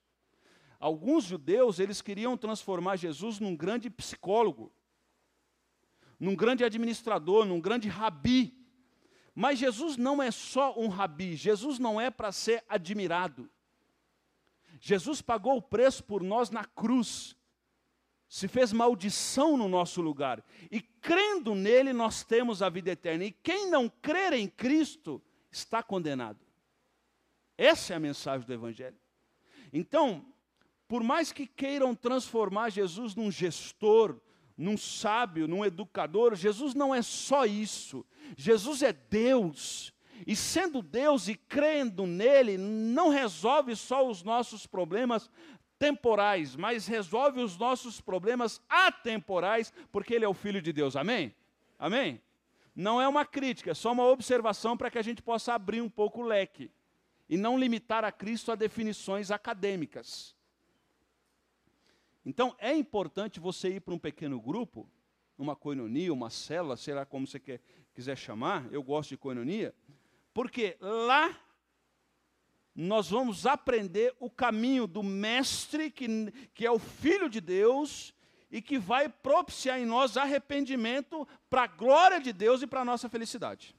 Alguns 0.81 1.25
judeus, 1.25 1.79
eles 1.79 2.01
queriam 2.01 2.37
transformar 2.37 2.97
Jesus 2.97 3.39
num 3.39 3.57
grande 3.57 3.91
psicólogo, 3.91 4.73
num 6.19 6.35
grande 6.35 6.65
administrador, 6.65 7.45
num 7.45 7.61
grande 7.61 7.89
rabi. 7.89 8.64
Mas 9.35 9.59
Jesus 9.59 9.97
não 9.97 10.23
é 10.23 10.31
só 10.31 10.79
um 10.79 10.89
rabi, 10.89 11.35
Jesus 11.35 11.79
não 11.79 12.01
é 12.01 12.11
para 12.11 12.31
ser 12.31 12.65
admirado. 12.69 13.51
Jesus 14.81 15.21
pagou 15.21 15.57
o 15.57 15.63
preço 15.63 16.05
por 16.05 16.23
nós 16.23 16.51
na 16.51 16.65
cruz, 16.65 17.37
se 18.29 18.47
fez 18.47 18.73
maldição 18.73 19.57
no 19.57 19.69
nosso 19.69 20.01
lugar, 20.01 20.45
e 20.71 20.81
crendo 20.81 21.55
nele 21.55 21.93
nós 21.93 22.23
temos 22.23 22.63
a 22.63 22.69
vida 22.69 22.91
eterna. 22.91 23.25
E 23.25 23.33
quem 23.33 23.71
não 23.71 23.89
crer 23.89 24.33
em 24.35 24.47
Cristo 24.47 25.23
está 25.51 25.83
condenado. 25.83 26.45
Essa 27.57 27.93
é 27.93 27.97
a 27.97 28.01
mensagem 28.01 28.47
do 28.47 28.53
Evangelho. 28.53 28.99
Então, 29.73 30.25
por 30.87 31.03
mais 31.03 31.33
que 31.33 31.47
queiram 31.47 31.95
transformar 31.95 32.71
Jesus 32.71 33.15
num 33.15 33.31
gestor, 33.31 34.21
num 34.57 34.77
sábio, 34.77 35.49
num 35.49 35.65
educador, 35.65 36.35
Jesus 36.35 36.75
não 36.75 36.95
é 36.95 37.03
só 37.03 37.45
isso. 37.45 38.05
Jesus 38.37 38.83
é 38.83 38.93
Deus. 38.93 39.93
E 40.27 40.37
sendo 40.37 40.81
Deus 40.81 41.29
e 41.29 41.35
crendo 41.35 42.07
nele, 42.07 42.57
não 42.57 43.09
resolve 43.09 43.75
só 43.75 44.09
os 44.09 44.23
nossos 44.23 44.67
problemas 44.67 45.29
temporais, 45.79 46.55
mas 46.55 46.87
resolve 46.87 47.41
os 47.41 47.59
nossos 47.59 48.01
problemas 48.01 48.61
atemporais, 48.69 49.73
porque 49.91 50.15
ele 50.15 50.25
é 50.25 50.29
o 50.29 50.35
Filho 50.35 50.63
de 50.63 50.73
Deus. 50.73 50.95
Amém? 50.97 51.35
Amém? 51.79 52.21
Não 52.75 53.01
é 53.01 53.07
uma 53.07 53.25
crítica, 53.25 53.73
é 53.73 53.75
só 53.75 53.93
uma 53.93 54.07
observação 54.07 54.77
para 54.77 54.91
que 54.91 54.99
a 54.99 55.03
gente 55.03 55.21
possa 55.21 55.55
abrir 55.55 55.81
um 55.81 55.89
pouco 55.89 56.23
o 56.23 56.27
leque 56.27 56.71
e 57.29 57.37
não 57.37 57.59
limitar 57.59 58.05
a 58.05 58.13
Cristo 58.13 58.53
a 58.53 58.55
definições 58.55 59.31
acadêmicas. 59.31 60.35
Então, 62.25 62.55
é 62.59 62.75
importante 62.75 63.39
você 63.39 63.77
ir 63.77 63.81
para 63.81 63.95
um 63.95 63.99
pequeno 63.99 64.41
grupo, 64.41 64.89
uma 65.37 65.55
coinonia, 65.55 66.13
uma 66.13 66.31
célula, 66.31 66.77
será 66.77 67.05
como 67.05 67.27
você 67.27 67.39
quer, 67.39 67.61
quiser 67.93 68.17
chamar, 68.17 68.73
eu 68.73 68.83
gosto 68.83 69.11
de 69.11 69.17
coinonia, 69.17 69.75
porque 70.33 70.77
lá 70.81 71.39
nós 72.75 73.11
vamos 73.11 73.47
aprender 73.47 74.15
o 74.19 74.31
caminho 74.31 74.87
do 74.87 75.03
Mestre, 75.03 75.91
que, 75.91 76.09
que 76.55 76.67
é 76.67 76.71
o 76.71 76.79
Filho 76.79 77.29
de 77.29 77.41
Deus, 77.41 78.15
e 78.51 78.63
que 78.63 78.79
vai 78.79 79.09
propiciar 79.09 79.81
em 79.81 79.85
nós 79.85 80.17
arrependimento 80.17 81.27
para 81.51 81.65
a 81.65 81.67
glória 81.67 82.21
de 82.21 82.33
Deus 82.33 82.63
e 82.63 82.67
para 82.67 82.83
a 82.83 82.85
nossa 82.85 83.09
felicidade. 83.09 83.77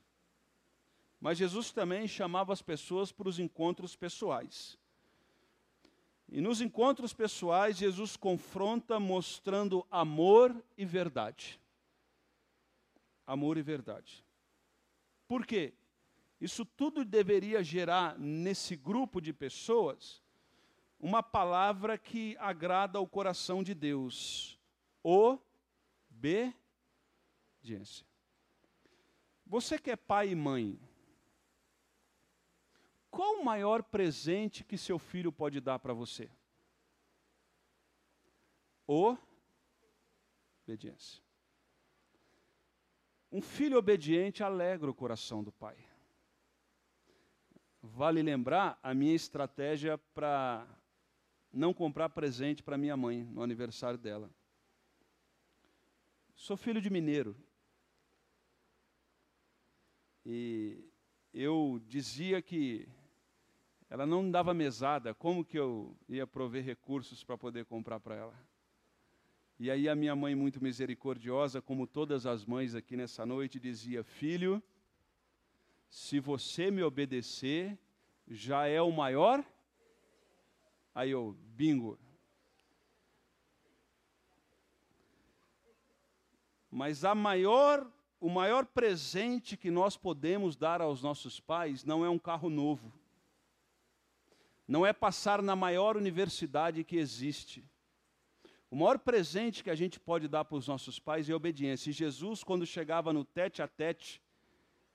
Mas 1.19 1.37
Jesus 1.37 1.71
também 1.71 2.07
chamava 2.07 2.53
as 2.53 2.61
pessoas 2.61 3.11
para 3.11 3.29
os 3.29 3.39
encontros 3.39 3.95
pessoais. 3.95 4.77
E 6.27 6.41
nos 6.41 6.59
encontros 6.59 7.13
pessoais, 7.13 7.77
Jesus 7.77 8.17
confronta 8.17 8.99
mostrando 8.99 9.85
amor 9.91 10.55
e 10.77 10.83
verdade. 10.85 11.59
Amor 13.25 13.57
e 13.57 13.61
verdade. 13.61 14.25
Por 15.27 15.45
quê? 15.45 15.73
Isso 16.39 16.65
tudo 16.65 17.05
deveria 17.05 17.63
gerar 17.63 18.17
nesse 18.19 18.75
grupo 18.75 19.21
de 19.21 19.31
pessoas 19.31 20.21
uma 20.99 21.21
palavra 21.23 21.97
que 21.97 22.35
agrada 22.39 22.97
ao 22.97 23.07
coração 23.07 23.63
de 23.63 23.73
Deus: 23.73 24.59
obediência. 25.03 26.55
Você 29.45 29.77
que 29.77 29.91
é 29.91 29.95
pai 29.95 30.29
e 30.29 30.35
mãe, 30.35 30.79
qual 33.15 33.35
o 33.35 33.45
maior 33.45 33.81
presente 33.81 34.61
que 34.61 34.77
seu 34.77 34.99
filho 34.99 35.31
pode 35.31 35.61
dar 35.61 35.79
para 35.79 35.93
você? 35.93 36.29
Obediência. 40.67 41.23
Um 43.31 43.41
filho 43.41 43.77
obediente 43.77 44.43
alegra 44.43 44.91
o 44.91 44.93
coração 44.93 45.41
do 45.41 45.51
pai. 45.51 45.77
Vale 47.81 48.21
lembrar 48.21 48.77
a 48.83 48.93
minha 48.93 49.15
estratégia 49.15 49.97
para 50.13 50.67
não 51.53 51.73
comprar 51.73 52.09
presente 52.09 52.61
para 52.61 52.77
minha 52.77 52.97
mãe 52.97 53.23
no 53.23 53.41
aniversário 53.41 53.97
dela. 53.97 54.29
Sou 56.35 56.57
filho 56.57 56.81
de 56.81 56.89
mineiro. 56.89 57.33
E 60.25 60.91
eu 61.33 61.81
dizia 61.87 62.41
que 62.41 62.89
ela 63.89 64.05
não 64.05 64.29
dava 64.29 64.53
mesada, 64.53 65.13
como 65.13 65.45
que 65.45 65.57
eu 65.57 65.95
ia 66.09 66.25
prover 66.25 66.63
recursos 66.63 67.23
para 67.23 67.37
poder 67.37 67.65
comprar 67.65 67.99
para 67.99 68.15
ela? 68.15 68.33
E 69.59 69.69
aí 69.69 69.87
a 69.87 69.95
minha 69.95 70.15
mãe, 70.15 70.35
muito 70.35 70.61
misericordiosa, 70.61 71.61
como 71.61 71.87
todas 71.87 72.25
as 72.25 72.45
mães 72.45 72.75
aqui 72.75 72.97
nessa 72.97 73.25
noite, 73.25 73.59
dizia: 73.59 74.03
Filho, 74.03 74.61
se 75.87 76.19
você 76.19 76.71
me 76.71 76.83
obedecer, 76.83 77.77
já 78.27 78.67
é 78.67 78.81
o 78.81 78.91
maior. 78.91 79.45
Aí 80.93 81.11
eu, 81.11 81.37
bingo. 81.55 81.97
Mas 86.69 87.05
a 87.05 87.15
maior, 87.15 87.89
o 88.19 88.29
maior 88.29 88.65
presente 88.65 89.55
que 89.55 89.71
nós 89.71 89.95
podemos 89.95 90.57
dar 90.57 90.81
aos 90.81 91.01
nossos 91.01 91.39
pais 91.39 91.85
não 91.85 92.03
é 92.03 92.09
um 92.09 92.19
carro 92.19 92.49
novo 92.49 92.91
não 94.67 94.85
é 94.85 94.91
passar 94.91 95.41
na 95.41 95.55
maior 95.55 95.95
universidade 95.95 96.83
que 96.83 96.97
existe. 96.97 97.63
O 98.69 98.75
maior 98.75 98.97
presente 98.97 99.63
que 99.63 99.69
a 99.69 99.75
gente 99.75 99.99
pode 99.99 100.27
dar 100.27 100.43
para 100.43 100.57
os 100.57 100.67
nossos 100.67 100.99
pais 100.99 101.29
é 101.29 101.35
obediência. 101.35 101.89
E 101.89 101.93
Jesus, 101.93 102.43
quando 102.43 102.65
chegava 102.65 103.13
no 103.13 103.23
tete 103.23 103.61
a 103.61 103.67
tete, 103.67 104.21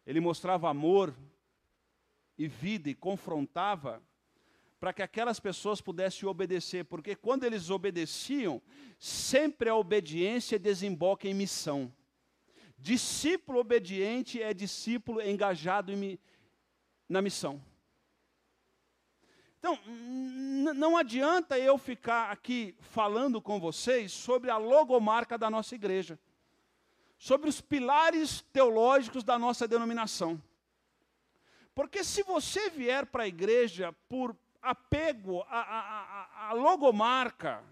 ele 0.05 0.21
mostrava 0.21 0.69
amor 0.69 1.15
e 2.37 2.49
vida 2.49 2.91
e 2.91 2.95
confrontava, 2.95 4.03
para 4.81 4.95
que 4.95 5.03
aquelas 5.03 5.39
pessoas 5.39 5.81
pudessem 5.81 6.27
obedecer, 6.27 6.87
porque 6.87 7.15
quando 7.15 7.45
eles 7.45 7.69
obedeciam, 7.69 8.63
sempre 8.99 9.69
a 9.69 9.77
obediência 9.77 10.59
desemboca 10.59 11.29
em 11.29 11.35
missão. 11.35 11.93
Discípulo 12.79 13.59
obediente 13.59 14.43
é 14.43 14.55
discípulo 14.55 15.21
engajado 15.21 15.93
na 17.07 17.21
missão. 17.21 17.63
Então, 19.61 19.79
não 20.75 20.97
adianta 20.97 21.59
eu 21.59 21.77
ficar 21.77 22.31
aqui 22.31 22.75
falando 22.81 23.43
com 23.43 23.61
vocês 23.61 24.11
sobre 24.11 24.51
a 24.51 24.57
logomarca 24.57 25.37
da 25.37 25.51
nossa 25.51 25.75
igreja, 25.75 26.19
sobre 27.19 27.51
os 27.51 27.61
pilares 27.61 28.41
teológicos 28.55 29.23
da 29.23 29.39
nossa 29.39 29.69
denominação. 29.69 30.43
Porque 31.75 32.03
se 32.03 32.23
você 32.23 32.71
vier 32.71 33.05
para 33.05 33.25
a 33.25 33.29
igreja 33.29 33.93
por 34.09 34.35
apego 34.63 35.45
à, 35.47 36.53
logomarca, 36.55 37.63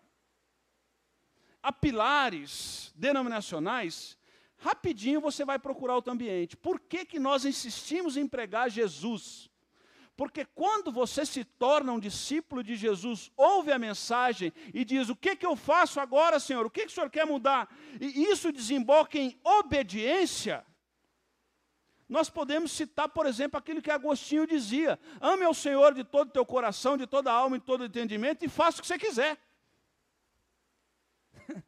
a 1.62 1.72
pilares 1.72 2.92
denominacionais, 2.94 4.18
rapidinho 4.58 5.22
você 5.22 5.42
vai 5.42 5.58
procurar 5.58 5.94
outro 5.94 6.12
ambiente. 6.12 6.54
Por 6.54 6.78
que, 6.78 7.06
que 7.06 7.18
nós 7.18 7.46
insistimos 7.46 8.18
em 8.18 8.28
pregar 8.28 8.70
Jesus? 8.70 9.50
Porque 10.18 10.44
quando 10.44 10.90
você 10.90 11.24
se 11.24 11.44
torna 11.44 11.92
um 11.92 12.00
discípulo 12.00 12.60
de 12.64 12.74
Jesus, 12.74 13.30
ouve 13.36 13.70
a 13.70 13.78
mensagem 13.78 14.52
e 14.74 14.84
diz: 14.84 15.08
O 15.08 15.14
que, 15.14 15.36
que 15.36 15.46
eu 15.46 15.54
faço 15.54 16.00
agora, 16.00 16.40
Senhor? 16.40 16.66
O 16.66 16.70
que, 16.70 16.86
que 16.86 16.88
o 16.88 16.90
Senhor 16.90 17.08
quer 17.08 17.24
mudar? 17.24 17.72
E 18.00 18.24
isso 18.24 18.50
desemboca 18.50 19.16
em 19.16 19.40
obediência. 19.44 20.66
Nós 22.08 22.28
podemos 22.28 22.72
citar, 22.72 23.08
por 23.08 23.26
exemplo, 23.26 23.56
aquilo 23.56 23.80
que 23.80 23.92
Agostinho 23.92 24.44
dizia: 24.44 24.98
Ame 25.20 25.44
ao 25.44 25.54
Senhor 25.54 25.94
de 25.94 26.02
todo 26.02 26.30
o 26.30 26.32
teu 26.32 26.44
coração, 26.44 26.96
de 26.96 27.06
toda 27.06 27.30
a 27.30 27.34
alma 27.34 27.56
e 27.56 27.60
todo 27.60 27.82
o 27.82 27.84
entendimento 27.84 28.44
e 28.44 28.48
faça 28.48 28.78
o 28.78 28.80
que 28.80 28.88
você 28.88 28.98
quiser. 28.98 29.38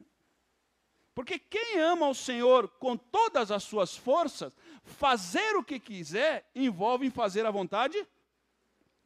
Porque 1.15 1.39
quem 1.39 1.79
ama 1.79 2.07
ao 2.07 2.15
Senhor 2.15 2.67
com 2.67 2.97
todas 2.97 3.53
as 3.53 3.63
suas 3.63 3.97
forças, 3.97 4.53
fazer 4.83 5.55
o 5.55 5.63
que 5.63 5.79
quiser, 5.79 6.51
envolve 6.53 7.07
em 7.07 7.11
fazer 7.11 7.47
a 7.47 7.51
vontade 7.53 7.95
de 7.95 8.20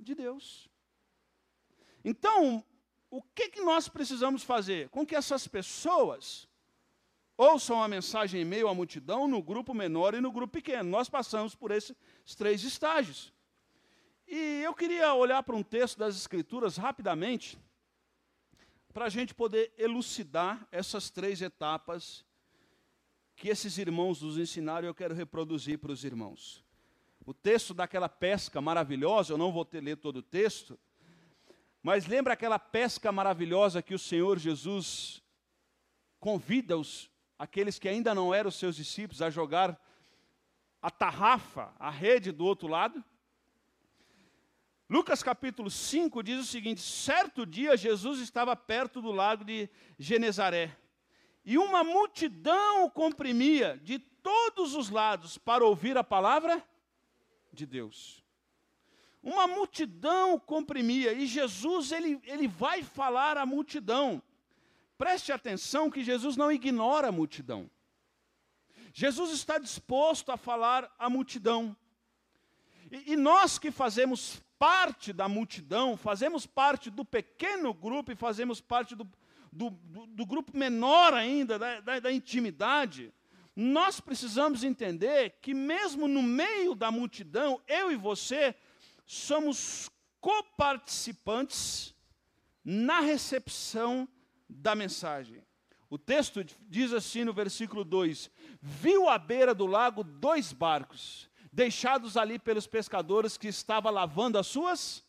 Deus. 0.02 0.68
Então, 2.02 2.64
o 3.10 3.22
que, 3.22 3.48
que 3.48 3.60
nós 3.60 3.88
precisamos 3.88 4.42
fazer? 4.42 4.88
Com 4.88 5.06
que 5.06 5.14
essas 5.14 5.46
pessoas 5.46 6.48
ouçam 7.36 7.82
a 7.82 7.88
mensagem 7.88 8.42
em 8.42 8.44
meio 8.44 8.68
à 8.68 8.74
multidão, 8.74 9.28
no 9.28 9.42
grupo 9.42 9.74
menor 9.74 10.14
e 10.14 10.20
no 10.20 10.32
grupo 10.32 10.54
pequeno. 10.54 10.90
Nós 10.90 11.08
passamos 11.08 11.54
por 11.54 11.70
esses 11.70 11.94
três 12.36 12.62
estágios. 12.64 13.32
E 14.26 14.62
eu 14.62 14.74
queria 14.74 15.14
olhar 15.14 15.42
para 15.42 15.54
um 15.54 15.62
texto 15.62 15.98
das 15.98 16.16
Escrituras 16.16 16.76
rapidamente, 16.76 17.58
para 18.92 19.06
a 19.06 19.08
gente 19.08 19.34
poder 19.34 19.72
elucidar 19.76 20.66
essas 20.70 21.10
três 21.10 21.42
etapas 21.42 22.24
que 23.36 23.48
esses 23.48 23.76
irmãos 23.78 24.22
nos 24.22 24.38
ensinaram 24.38 24.86
e 24.86 24.90
eu 24.90 24.94
quero 24.94 25.14
reproduzir 25.14 25.78
para 25.78 25.92
os 25.92 26.04
irmãos. 26.04 26.63
O 27.26 27.32
texto 27.32 27.72
daquela 27.72 28.08
pesca 28.08 28.60
maravilhosa, 28.60 29.32
eu 29.32 29.38
não 29.38 29.50
vou 29.50 29.64
ter 29.64 29.80
ler 29.80 29.96
todo 29.96 30.16
o 30.16 30.22
texto, 30.22 30.78
mas 31.82 32.06
lembra 32.06 32.34
aquela 32.34 32.58
pesca 32.58 33.10
maravilhosa 33.10 33.82
que 33.82 33.94
o 33.94 33.98
Senhor 33.98 34.38
Jesus 34.38 35.22
convida 36.20 36.76
os, 36.76 37.10
aqueles 37.38 37.78
que 37.78 37.88
ainda 37.88 38.14
não 38.14 38.34
eram 38.34 38.50
seus 38.50 38.76
discípulos 38.76 39.22
a 39.22 39.30
jogar 39.30 39.80
a 40.82 40.90
tarrafa, 40.90 41.74
a 41.78 41.88
rede 41.88 42.30
do 42.30 42.44
outro 42.44 42.68
lado? 42.68 43.02
Lucas 44.88 45.22
capítulo 45.22 45.70
5 45.70 46.22
diz 46.22 46.38
o 46.38 46.44
seguinte: 46.44 46.82
certo 46.82 47.46
dia 47.46 47.74
Jesus 47.74 48.20
estava 48.20 48.54
perto 48.54 49.00
do 49.00 49.10
lago 49.10 49.44
de 49.44 49.66
Genezaré, 49.98 50.76
e 51.42 51.56
uma 51.56 51.82
multidão 51.82 52.84
o 52.84 52.90
comprimia 52.90 53.80
de 53.82 53.98
todos 53.98 54.74
os 54.74 54.90
lados 54.90 55.38
para 55.38 55.64
ouvir 55.64 55.96
a 55.96 56.04
palavra 56.04 56.62
de 57.54 57.64
Deus. 57.64 58.22
Uma 59.22 59.46
multidão 59.46 60.38
comprimia, 60.38 61.14
e 61.14 61.26
Jesus 61.26 61.92
ele, 61.92 62.20
ele 62.24 62.46
vai 62.46 62.82
falar 62.82 63.38
à 63.38 63.46
multidão. 63.46 64.22
Preste 64.98 65.32
atenção 65.32 65.90
que 65.90 66.04
Jesus 66.04 66.36
não 66.36 66.52
ignora 66.52 67.08
a 67.08 67.12
multidão. 67.12 67.70
Jesus 68.92 69.32
está 69.32 69.58
disposto 69.58 70.30
a 70.30 70.36
falar 70.36 70.94
à 70.98 71.08
multidão. 71.08 71.74
E, 72.90 73.12
e 73.12 73.16
nós 73.16 73.58
que 73.58 73.70
fazemos 73.70 74.42
parte 74.58 75.12
da 75.12 75.28
multidão, 75.28 75.96
fazemos 75.96 76.46
parte 76.46 76.90
do 76.90 77.04
pequeno 77.04 77.74
grupo 77.74 78.12
e 78.12 78.16
fazemos 78.16 78.60
parte 78.60 78.94
do, 78.94 79.08
do, 79.50 79.70
do, 79.70 80.06
do 80.06 80.26
grupo 80.26 80.56
menor 80.56 81.14
ainda, 81.14 81.58
da, 81.58 81.80
da, 81.80 81.98
da 81.98 82.12
intimidade, 82.12 83.12
nós 83.54 84.00
precisamos 84.00 84.64
entender 84.64 85.38
que, 85.40 85.54
mesmo 85.54 86.08
no 86.08 86.22
meio 86.22 86.74
da 86.74 86.90
multidão, 86.90 87.60
eu 87.68 87.92
e 87.92 87.96
você 87.96 88.54
somos 89.06 89.88
coparticipantes 90.20 91.94
na 92.64 93.00
recepção 93.00 94.08
da 94.48 94.74
mensagem. 94.74 95.44
O 95.88 95.98
texto 95.98 96.44
diz 96.68 96.92
assim 96.92 97.24
no 97.24 97.32
versículo 97.32 97.84
2: 97.84 98.30
Viu 98.60 99.08
à 99.08 99.18
beira 99.18 99.54
do 99.54 99.66
lago 99.66 100.02
dois 100.02 100.52
barcos 100.52 101.30
deixados 101.54 102.16
ali 102.16 102.36
pelos 102.36 102.66
pescadores 102.66 103.38
que 103.38 103.46
estavam 103.46 103.92
lavando 103.92 104.38
as 104.38 104.46
suas. 104.48 105.04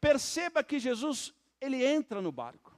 Perceba 0.00 0.64
que 0.64 0.78
Jesus, 0.78 1.34
ele 1.60 1.84
entra 1.84 2.22
no 2.22 2.32
barco. 2.32 2.74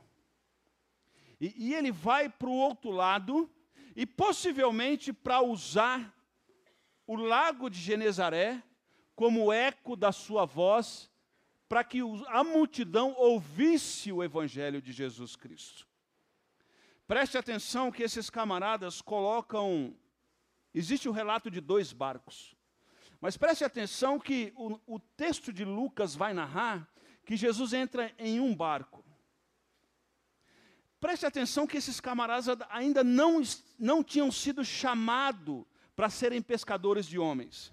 E, 1.40 1.68
e 1.68 1.74
ele 1.74 1.92
vai 1.92 2.28
para 2.28 2.48
o 2.48 2.56
outro 2.56 2.90
lado, 2.90 3.48
e 3.94 4.06
possivelmente 4.06 5.12
para 5.12 5.42
usar 5.42 6.14
o 7.06 7.16
lago 7.16 7.68
de 7.68 7.78
Genezaré 7.78 8.62
como 9.14 9.52
eco 9.52 9.96
da 9.96 10.12
sua 10.12 10.44
voz, 10.44 11.10
para 11.68 11.84
que 11.84 12.00
a 12.28 12.42
multidão 12.42 13.14
ouvisse 13.16 14.10
o 14.10 14.24
evangelho 14.24 14.80
de 14.80 14.92
Jesus 14.92 15.36
Cristo. 15.36 15.86
Preste 17.06 17.36
atenção 17.36 17.92
que 17.92 18.02
esses 18.02 18.30
camaradas 18.30 19.00
colocam 19.00 19.94
Existe 20.72 21.08
o 21.08 21.12
um 21.12 21.14
relato 21.14 21.50
de 21.50 21.60
dois 21.60 21.92
barcos. 21.92 22.54
Mas 23.20 23.36
preste 23.36 23.64
atenção 23.64 24.18
que 24.18 24.52
o, 24.56 24.80
o, 24.86 24.98
texto 24.98 25.52
de 25.52 25.64
Lucas 25.64 26.14
vai 26.14 26.32
narrar 26.32 26.88
que 27.26 27.36
Jesus 27.36 27.72
entra 27.72 28.14
em 28.18 28.40
um 28.40 28.54
barco. 28.54 29.04
Preste 30.98 31.26
atenção 31.26 31.66
que 31.66 31.76
esses 31.76 32.00
camaradas 32.00 32.48
ainda 32.68 33.02
não, 33.02 33.42
não 33.80 34.04
tinham 34.04 34.30
sido 34.30 34.64
chamados 34.64 35.64
para 35.96 36.10
serem 36.10 36.42
pescadores 36.42 37.06
de 37.06 37.18
homens. 37.18 37.72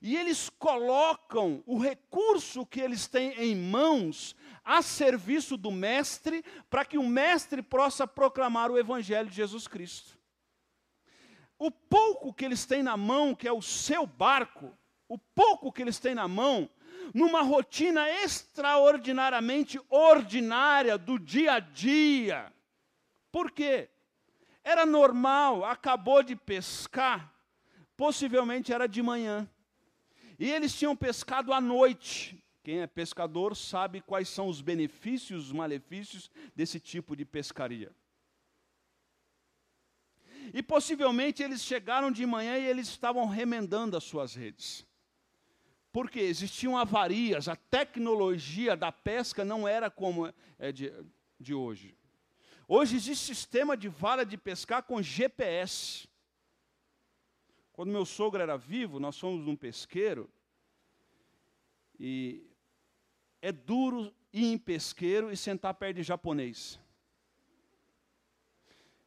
E 0.00 0.16
eles 0.16 0.48
colocam 0.48 1.62
o 1.66 1.76
recurso 1.76 2.64
que 2.64 2.80
eles 2.80 3.08
têm 3.08 3.32
em 3.32 3.56
mãos 3.56 4.36
a 4.64 4.80
serviço 4.82 5.56
do 5.56 5.72
Mestre, 5.72 6.44
para 6.70 6.84
que 6.84 6.96
o 6.96 7.08
Mestre 7.08 7.62
possa 7.62 8.06
proclamar 8.06 8.70
o 8.70 8.78
Evangelho 8.78 9.28
de 9.28 9.34
Jesus 9.34 9.66
Cristo 9.66 10.18
o 11.58 11.70
pouco 11.70 12.32
que 12.32 12.44
eles 12.44 12.64
têm 12.64 12.82
na 12.82 12.96
mão, 12.96 13.34
que 13.34 13.48
é 13.48 13.52
o 13.52 13.60
seu 13.60 14.06
barco, 14.06 14.72
o 15.08 15.18
pouco 15.18 15.72
que 15.72 15.82
eles 15.82 15.98
têm 15.98 16.14
na 16.14 16.28
mão, 16.28 16.70
numa 17.12 17.42
rotina 17.42 18.08
extraordinariamente 18.22 19.80
ordinária 19.90 20.96
do 20.96 21.18
dia 21.18 21.54
a 21.54 21.60
dia. 21.60 22.52
Por 23.32 23.50
quê? 23.50 23.90
Era 24.68 24.84
normal, 24.84 25.64
acabou 25.64 26.22
de 26.22 26.36
pescar, 26.36 27.34
possivelmente 27.96 28.70
era 28.70 28.86
de 28.86 29.02
manhã. 29.02 29.48
E 30.38 30.50
eles 30.50 30.74
tinham 30.78 30.94
pescado 30.94 31.54
à 31.54 31.58
noite. 31.58 32.44
Quem 32.62 32.82
é 32.82 32.86
pescador 32.86 33.56
sabe 33.56 34.02
quais 34.02 34.28
são 34.28 34.46
os 34.46 34.60
benefícios, 34.60 35.46
os 35.46 35.52
malefícios 35.52 36.30
desse 36.54 36.78
tipo 36.78 37.16
de 37.16 37.24
pescaria. 37.24 37.90
E 40.52 40.62
possivelmente 40.62 41.42
eles 41.42 41.62
chegaram 41.62 42.10
de 42.10 42.26
manhã 42.26 42.58
e 42.58 42.66
eles 42.66 42.88
estavam 42.88 43.26
remendando 43.26 43.96
as 43.96 44.04
suas 44.04 44.34
redes. 44.34 44.86
Porque 45.90 46.20
existiam 46.20 46.76
avarias, 46.76 47.48
a 47.48 47.56
tecnologia 47.56 48.76
da 48.76 48.92
pesca 48.92 49.46
não 49.46 49.66
era 49.66 49.90
como 49.90 50.30
é 50.58 50.70
de, 50.70 50.92
de 51.40 51.54
hoje. 51.54 51.97
Hoje 52.70 52.96
existe 52.96 53.24
sistema 53.24 53.74
de 53.74 53.88
vara 53.88 54.26
de 54.26 54.36
pescar 54.36 54.82
com 54.82 55.00
GPS. 55.00 56.06
Quando 57.72 57.90
meu 57.90 58.04
sogro 58.04 58.42
era 58.42 58.58
vivo, 58.58 59.00
nós 59.00 59.18
fomos 59.18 59.46
num 59.46 59.56
pesqueiro 59.56 60.28
e 61.98 62.46
é 63.40 63.50
duro 63.50 64.14
ir 64.30 64.52
em 64.52 64.58
pesqueiro 64.58 65.32
e 65.32 65.36
sentar 65.36 65.72
perto 65.72 65.96
de 65.96 66.02
japonês. 66.02 66.78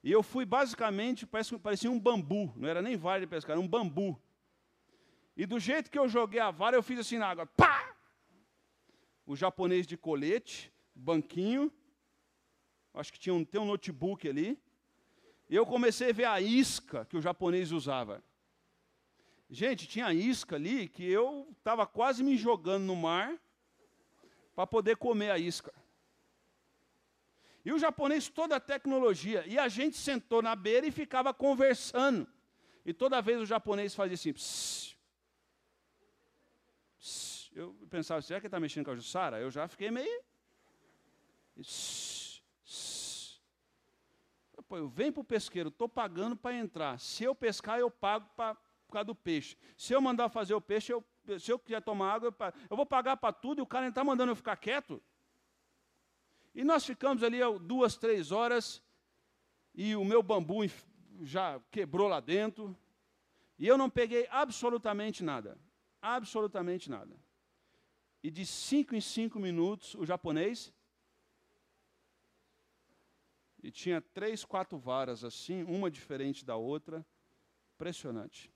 E 0.04 0.12
eu 0.12 0.24
fui 0.24 0.44
basicamente, 0.44 1.28
parece, 1.28 1.56
parecia 1.60 1.92
um 1.92 2.00
bambu, 2.00 2.52
não 2.56 2.68
era 2.68 2.82
nem 2.82 2.98
vara 2.98 3.20
de 3.20 3.28
pescar, 3.28 3.52
era 3.52 3.62
um 3.62 3.68
bambu. 3.68 4.20
E 5.38 5.46
do 5.46 5.60
jeito 5.60 5.92
que 5.92 6.00
eu 6.00 6.10
joguei 6.10 6.40
a 6.40 6.50
vara, 6.50 6.76
eu 6.76 6.82
fiz 6.82 6.98
assim 6.98 7.20
na 7.20 7.28
água, 7.28 7.46
pá! 7.46 7.96
o 9.24 9.36
japonês 9.36 9.86
de 9.86 9.96
colete, 9.96 10.74
banquinho, 10.96 11.72
acho 12.94 13.12
que 13.14 13.20
tinha 13.20 13.34
um, 13.34 13.44
tem 13.44 13.60
um 13.60 13.66
notebook 13.66 14.28
ali. 14.28 14.60
E 15.50 15.56
eu 15.56 15.66
comecei 15.66 16.10
a 16.10 16.14
ver 16.14 16.26
a 16.26 16.40
isca 16.40 17.06
que 17.06 17.18
o 17.18 17.22
japonês 17.22 17.72
usava. 17.72 18.24
Gente, 19.50 19.86
tinha 19.86 20.14
isca 20.14 20.56
ali 20.56 20.88
que 20.88 21.04
eu 21.04 21.48
estava 21.58 21.86
quase 21.86 22.24
me 22.24 22.38
jogando 22.38 22.86
no 22.86 22.96
mar 22.96 23.38
para 24.56 24.66
poder 24.66 24.96
comer 24.96 25.30
a 25.30 25.38
isca. 25.38 25.74
E 27.64 27.72
o 27.72 27.78
japonês, 27.78 28.28
toda 28.30 28.56
a 28.56 28.60
tecnologia. 28.60 29.44
E 29.46 29.60
a 29.60 29.68
gente 29.68 29.98
sentou 29.98 30.42
na 30.42 30.56
beira 30.56 30.88
e 30.88 30.92
ficava 30.92 31.34
conversando. 31.34 32.28
E 32.86 32.94
toda 32.94 33.22
vez 33.22 33.40
o 33.40 33.46
japonês 33.46 33.94
fazia 33.94 34.16
assim. 34.16 34.34
Pss. 34.34 34.96
Eu 37.54 37.76
pensava, 37.90 38.22
será 38.22 38.40
que 38.40 38.46
ele 38.46 38.48
está 38.48 38.60
mexendo 38.60 38.86
com 38.86 38.92
a 38.92 38.96
Jussara? 38.96 39.40
Eu 39.40 39.52
já 39.52 39.68
fiquei 39.68 39.92
meio. 39.92 40.24
Pss, 41.56 42.21
Pô, 44.72 44.78
eu 44.78 44.88
venho 44.88 45.12
para 45.12 45.20
o 45.20 45.26
pesqueiro, 45.26 45.68
estou 45.68 45.90
pagando 45.90 46.34
para 46.34 46.56
entrar. 46.56 46.98
Se 46.98 47.26
eu 47.26 47.36
pescar, 47.36 47.78
eu 47.78 47.92
pago 47.92 48.30
pra, 48.38 48.56
por 48.56 48.94
causa 48.94 49.04
do 49.04 49.14
peixe. 49.14 49.58
Se 49.76 49.92
eu 49.92 50.00
mandar 50.00 50.30
fazer 50.30 50.54
o 50.54 50.62
peixe, 50.62 50.94
eu, 50.94 51.04
se 51.38 51.52
eu 51.52 51.60
quiser 51.60 51.82
tomar 51.82 52.14
água, 52.14 52.30
eu, 52.30 52.54
eu 52.70 52.78
vou 52.78 52.86
pagar 52.86 53.18
para 53.18 53.34
tudo 53.34 53.60
e 53.60 53.62
o 53.62 53.66
cara 53.66 53.90
está 53.90 54.02
mandando 54.02 54.32
eu 54.32 54.36
ficar 54.38 54.56
quieto. 54.56 55.04
E 56.56 56.64
nós 56.64 56.86
ficamos 56.86 57.22
ali 57.22 57.40
duas, 57.64 57.98
três 57.98 58.32
horas 58.32 58.82
e 59.76 59.94
o 59.94 60.06
meu 60.06 60.24
bambu 60.24 60.62
já 61.20 61.60
quebrou 61.70 62.08
lá 62.08 62.22
dentro. 62.22 62.74
E 63.60 63.68
eu 63.68 63.78
não 63.78 63.90
peguei 63.90 64.26
absolutamente 64.32 65.22
nada. 65.22 65.58
Absolutamente 66.02 66.90
nada. 66.90 67.14
E 68.24 68.32
de 68.32 68.46
cinco 68.46 68.96
em 68.96 69.02
cinco 69.02 69.38
minutos, 69.38 69.96
o 69.96 70.06
japonês. 70.06 70.72
E 73.64 73.70
tinha 73.70 74.02
três, 74.02 74.44
quatro 74.44 74.78
varas 74.78 75.24
assim, 75.24 75.64
uma 75.64 75.92
diferente 75.92 76.44
da 76.44 76.56
outra. 76.56 77.06
Impressionante. 77.76 78.52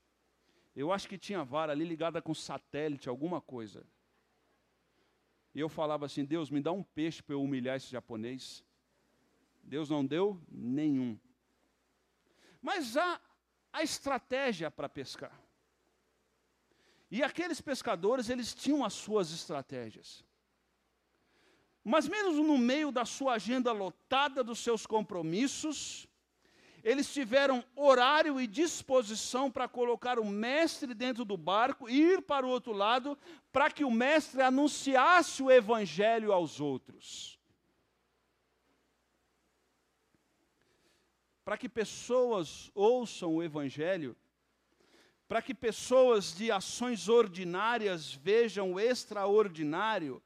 Eu 0.74 0.92
acho 0.92 1.08
que 1.08 1.16
tinha 1.16 1.44
vara 1.44 1.72
ali 1.72 1.84
ligada 1.84 2.20
com 2.20 2.34
satélite, 2.34 3.08
alguma 3.08 3.40
coisa. 3.40 3.86
E 5.54 5.60
eu 5.60 5.68
falava 5.68 6.04
assim: 6.04 6.24
Deus, 6.24 6.50
me 6.50 6.60
dá 6.60 6.72
um 6.72 6.82
peixe 6.82 7.22
para 7.22 7.34
eu 7.34 7.42
humilhar 7.42 7.76
esse 7.76 7.90
japonês. 7.90 8.62
Deus 9.62 9.88
não 9.88 10.04
deu 10.04 10.38
nenhum. 10.50 11.18
Mas 12.60 12.96
há 12.96 13.20
a 13.72 13.82
estratégia 13.82 14.70
para 14.70 14.88
pescar. 14.88 15.40
E 17.10 17.22
aqueles 17.22 17.60
pescadores, 17.60 18.28
eles 18.28 18.54
tinham 18.54 18.84
as 18.84 18.92
suas 18.92 19.32
estratégias. 19.32 20.25
Mas 21.88 22.08
mesmo 22.08 22.42
no 22.42 22.58
meio 22.58 22.90
da 22.90 23.04
sua 23.04 23.34
agenda 23.34 23.70
lotada 23.70 24.42
dos 24.42 24.58
seus 24.58 24.84
compromissos, 24.84 26.08
eles 26.82 27.12
tiveram 27.12 27.64
horário 27.76 28.40
e 28.40 28.46
disposição 28.48 29.48
para 29.48 29.68
colocar 29.68 30.18
o 30.18 30.24
mestre 30.24 30.94
dentro 30.94 31.24
do 31.24 31.36
barco 31.36 31.88
e 31.88 31.94
ir 31.94 32.22
para 32.22 32.44
o 32.44 32.48
outro 32.48 32.72
lado, 32.72 33.16
para 33.52 33.70
que 33.70 33.84
o 33.84 33.90
mestre 33.90 34.42
anunciasse 34.42 35.40
o 35.44 35.48
evangelho 35.48 36.32
aos 36.32 36.60
outros. 36.60 37.38
Para 41.44 41.56
que 41.56 41.68
pessoas 41.68 42.68
ouçam 42.74 43.36
o 43.36 43.44
evangelho, 43.44 44.16
para 45.28 45.40
que 45.40 45.54
pessoas 45.54 46.34
de 46.34 46.50
ações 46.50 47.08
ordinárias 47.08 48.12
vejam 48.12 48.72
o 48.72 48.80
extraordinário, 48.80 50.20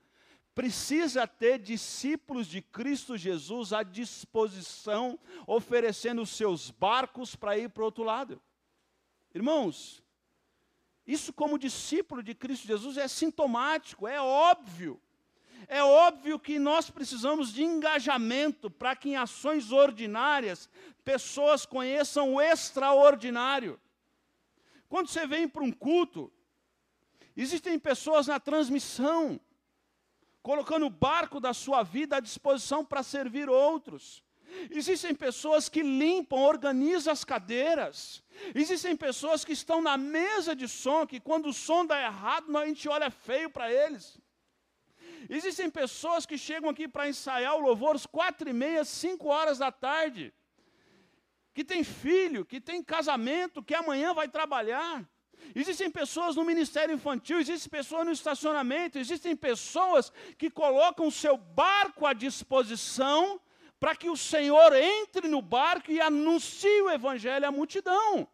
precisa 0.61 1.27
ter 1.27 1.59
discípulos 1.59 2.46
de 2.46 2.61
Cristo 2.61 3.16
Jesus 3.16 3.73
à 3.73 3.83
disposição, 3.83 5.18
oferecendo 5.46 6.20
os 6.20 6.29
seus 6.29 6.70
barcos 6.70 7.35
para 7.35 7.57
ir 7.57 7.70
para 7.70 7.81
o 7.81 7.87
outro 7.87 8.05
lado. 8.05 8.38
Irmãos, 9.35 10.03
isso, 11.07 11.33
como 11.33 11.59
discípulo 11.59 12.23
de 12.23 12.35
Cristo 12.35 12.66
Jesus, 12.66 12.99
é 12.99 13.09
sintomático, 13.09 14.07
é 14.07 14.20
óbvio. 14.20 15.01
É 15.66 15.83
óbvio 15.83 16.38
que 16.38 16.59
nós 16.59 16.90
precisamos 16.90 17.55
de 17.55 17.64
engajamento 17.64 18.70
para 18.70 18.94
que 18.94 19.09
em 19.09 19.16
ações 19.16 19.73
ordinárias 19.73 20.68
pessoas 21.03 21.64
conheçam 21.64 22.35
o 22.35 22.38
extraordinário. 22.38 23.81
Quando 24.90 25.09
você 25.09 25.27
vem 25.27 25.49
para 25.49 25.64
um 25.64 25.73
culto, 25.73 26.31
existem 27.35 27.79
pessoas 27.79 28.27
na 28.27 28.38
transmissão 28.38 29.40
colocando 30.42 30.87
o 30.87 30.90
barco 30.90 31.40
da 31.40 31.53
sua 31.53 31.83
vida 31.83 32.16
à 32.16 32.20
disposição 32.20 32.85
para 32.85 33.03
servir 33.03 33.48
outros. 33.48 34.22
Existem 34.70 35.14
pessoas 35.14 35.68
que 35.68 35.83
limpam, 35.83 36.38
organizam 36.38 37.12
as 37.12 37.24
cadeiras. 37.24 38.22
Existem 38.55 38.96
pessoas 38.96 39.44
que 39.44 39.53
estão 39.53 39.81
na 39.81 39.96
mesa 39.96 40.57
de 40.57 40.66
som, 40.66 41.07
que 41.07 41.20
quando 41.20 41.48
o 41.48 41.53
som 41.53 41.87
dá 41.87 42.00
errado, 42.03 42.57
a 42.57 42.66
gente 42.66 42.88
olha 42.88 43.11
feio 43.11 43.50
para 43.50 43.72
eles. 43.72 44.18
Existem 45.29 45.70
pessoas 45.70 46.24
que 46.24 46.38
chegam 46.38 46.70
aqui 46.70 46.88
para 46.88 47.09
ensaiar 47.09 47.55
o 47.57 47.61
louvor 47.61 47.94
às 47.94 48.07
quatro 48.07 48.48
e 48.48 48.53
meia, 48.53 48.85
cinco 48.85 49.29
horas 49.29 49.59
da 49.59 49.70
tarde. 49.70 50.33
Que 51.53 51.64
tem 51.64 51.85
filho, 51.85 52.44
que 52.44 52.61
tem 52.61 52.83
casamento, 52.83 53.62
que 53.62 53.74
amanhã 53.74 54.14
vai 54.14 54.29
trabalhar. 54.29 55.09
Existem 55.55 55.90
pessoas 55.90 56.37
no 56.37 56.44
ministério 56.44 56.94
infantil, 56.94 57.38
existem 57.38 57.70
pessoas 57.70 58.07
no 58.07 58.12
estacionamento, 58.12 58.98
existem 58.98 59.35
pessoas 59.35 60.12
que 60.38 60.50
colocam 60.50 61.07
o 61.07 61.12
seu 61.12 61.37
barco 61.37 62.07
à 62.07 62.12
disposição 62.12 63.40
para 63.79 63.96
que 63.96 64.11
o 64.11 64.16
Senhor 64.16 64.74
entre 64.74 65.26
no 65.26 65.40
barco 65.40 65.90
e 65.90 66.00
anuncie 66.00 66.83
o 66.83 66.90
evangelho 66.90 67.48
à 67.48 67.50
multidão. 67.50 68.29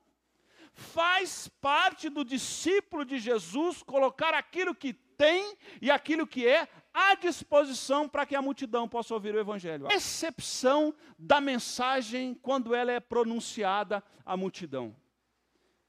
Faz 0.74 1.48
parte 1.60 2.10
do 2.10 2.24
discípulo 2.24 3.04
de 3.04 3.18
Jesus 3.18 3.82
colocar 3.82 4.34
aquilo 4.34 4.74
que 4.74 4.92
tem 4.92 5.56
e 5.80 5.90
aquilo 5.90 6.26
que 6.26 6.46
é 6.46 6.68
à 6.92 7.14
disposição 7.14 8.08
para 8.08 8.26
que 8.26 8.34
a 8.34 8.42
multidão 8.42 8.88
possa 8.88 9.14
ouvir 9.14 9.34
o 9.34 9.38
evangelho. 9.38 9.86
A 9.86 9.94
exceção 9.94 10.94
da 11.18 11.40
mensagem 11.40 12.34
quando 12.34 12.74
ela 12.74 12.92
é 12.92 13.00
pronunciada 13.00 14.02
à 14.24 14.36
multidão. 14.36 14.94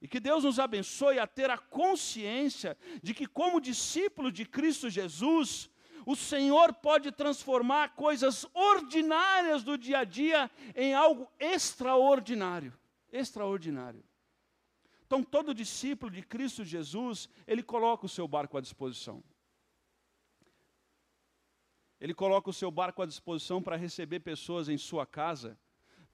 E 0.02 0.08
que 0.08 0.20
Deus 0.20 0.44
nos 0.44 0.60
abençoe 0.60 1.18
a 1.20 1.26
ter 1.26 1.50
a 1.50 1.58
consciência 1.58 2.78
de 3.02 3.14
que, 3.14 3.26
como 3.26 3.60
discípulo 3.60 4.32
de 4.32 4.46
Cristo 4.46 4.90
Jesus, 4.90 5.70
o 6.06 6.16
Senhor 6.16 6.74
pode 6.74 7.12
transformar 7.12 7.96
coisas 7.96 8.46
ordinárias 8.54 9.64
do 9.64 9.78
dia 9.78 10.00
a 10.00 10.04
dia 10.04 10.52
em 10.76 10.94
algo 10.94 11.28
extraordinário. 11.40 12.74
Extraordinário. 13.12 14.04
Então, 15.06 15.24
todo 15.24 15.54
discípulo 15.54 16.12
de 16.12 16.22
Cristo 16.22 16.64
Jesus, 16.64 17.28
ele 17.48 17.64
coloca 17.64 18.06
o 18.06 18.10
seu 18.10 18.28
barco 18.28 18.58
à 18.58 18.62
disposição. 18.62 19.24
Ele 22.00 22.14
coloca 22.14 22.50
o 22.50 22.54
seu 22.54 22.70
barco 22.70 23.02
à 23.02 23.06
disposição 23.06 23.64
para 23.64 23.76
receber 23.76 24.20
pessoas 24.20 24.70
em 24.70 24.78
sua 24.78 25.06
casa 25.06 25.58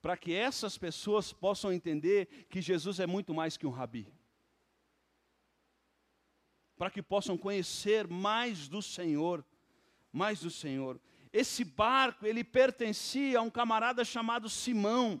para 0.04 0.18
que 0.18 0.34
essas 0.34 0.76
pessoas 0.76 1.32
possam 1.32 1.72
entender 1.72 2.46
que 2.50 2.60
Jesus 2.60 3.00
é 3.00 3.06
muito 3.06 3.32
mais 3.32 3.56
que 3.56 3.66
um 3.66 3.70
rabi. 3.70 4.06
Para 6.76 6.90
que 6.90 7.02
possam 7.02 7.38
conhecer 7.38 8.06
mais 8.06 8.68
do 8.68 8.82
Senhor, 8.82 9.42
mais 10.12 10.40
do 10.40 10.50
Senhor. 10.50 11.00
Esse 11.32 11.64
barco, 11.64 12.26
ele 12.26 12.44
pertencia 12.44 13.38
a 13.38 13.42
um 13.42 13.48
camarada 13.48 14.04
chamado 14.04 14.46
Simão. 14.46 15.18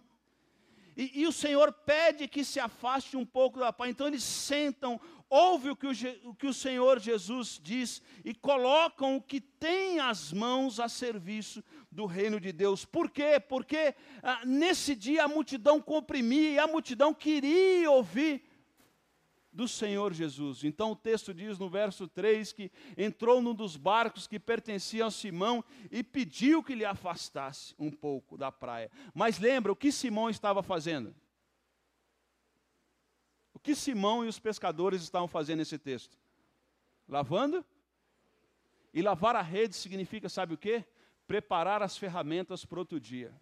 E, 0.94 1.22
e, 1.22 1.26
o 1.26 1.32
Senhor 1.32 1.72
pede 1.72 2.28
que 2.28 2.44
se 2.44 2.60
afaste 2.60 3.16
um 3.16 3.24
pouco 3.24 3.58
da 3.58 3.72
paz. 3.72 3.90
Então 3.90 4.06
eles 4.06 4.22
sentam, 4.22 5.00
ouvem 5.30 5.72
o 5.72 5.76
que 5.76 5.86
o, 5.86 5.92
o 6.28 6.34
que 6.34 6.46
o 6.46 6.52
Senhor 6.52 7.00
Jesus 7.00 7.58
diz 7.62 8.02
e 8.22 8.34
colocam 8.34 9.16
o 9.16 9.22
que 9.22 9.40
tem 9.40 9.98
as 9.98 10.30
mãos 10.30 10.78
a 10.78 10.90
serviço 10.90 11.64
do 11.94 12.06
reino 12.06 12.40
de 12.40 12.52
Deus. 12.52 12.84
Por 12.84 13.08
quê? 13.08 13.38
Porque 13.40 13.94
ah, 14.22 14.44
nesse 14.44 14.94
dia 14.94 15.24
a 15.24 15.28
multidão 15.28 15.80
comprimia 15.80 16.64
a 16.64 16.66
multidão 16.66 17.14
queria 17.14 17.90
ouvir 17.90 18.42
do 19.52 19.68
Senhor 19.68 20.12
Jesus. 20.12 20.64
Então 20.64 20.90
o 20.90 20.96
texto 20.96 21.32
diz 21.32 21.56
no 21.58 21.70
verso 21.70 22.08
3 22.08 22.52
que 22.52 22.72
entrou 22.98 23.40
num 23.40 23.54
dos 23.54 23.76
barcos 23.76 24.26
que 24.26 24.40
pertencia 24.40 25.06
a 25.06 25.10
Simão 25.10 25.64
e 25.90 26.02
pediu 26.02 26.62
que 26.62 26.74
lhe 26.74 26.84
afastasse 26.84 27.74
um 27.78 27.90
pouco 27.90 28.36
da 28.36 28.50
praia. 28.50 28.90
Mas 29.14 29.38
lembra 29.38 29.70
o 29.70 29.76
que 29.76 29.92
Simão 29.92 30.28
estava 30.28 30.62
fazendo? 30.62 31.14
O 33.54 33.60
que 33.60 33.76
Simão 33.76 34.24
e 34.24 34.28
os 34.28 34.40
pescadores 34.40 35.02
estavam 35.02 35.28
fazendo 35.28 35.58
nesse 35.58 35.78
texto? 35.78 36.18
Lavando? 37.08 37.64
E 38.92 39.00
lavar 39.00 39.36
a 39.36 39.42
rede 39.42 39.76
significa, 39.76 40.28
sabe 40.28 40.54
o 40.54 40.58
quê? 40.58 40.84
Preparar 41.26 41.82
as 41.82 41.96
ferramentas 41.96 42.64
para 42.64 42.78
outro 42.78 43.00
dia. 43.00 43.34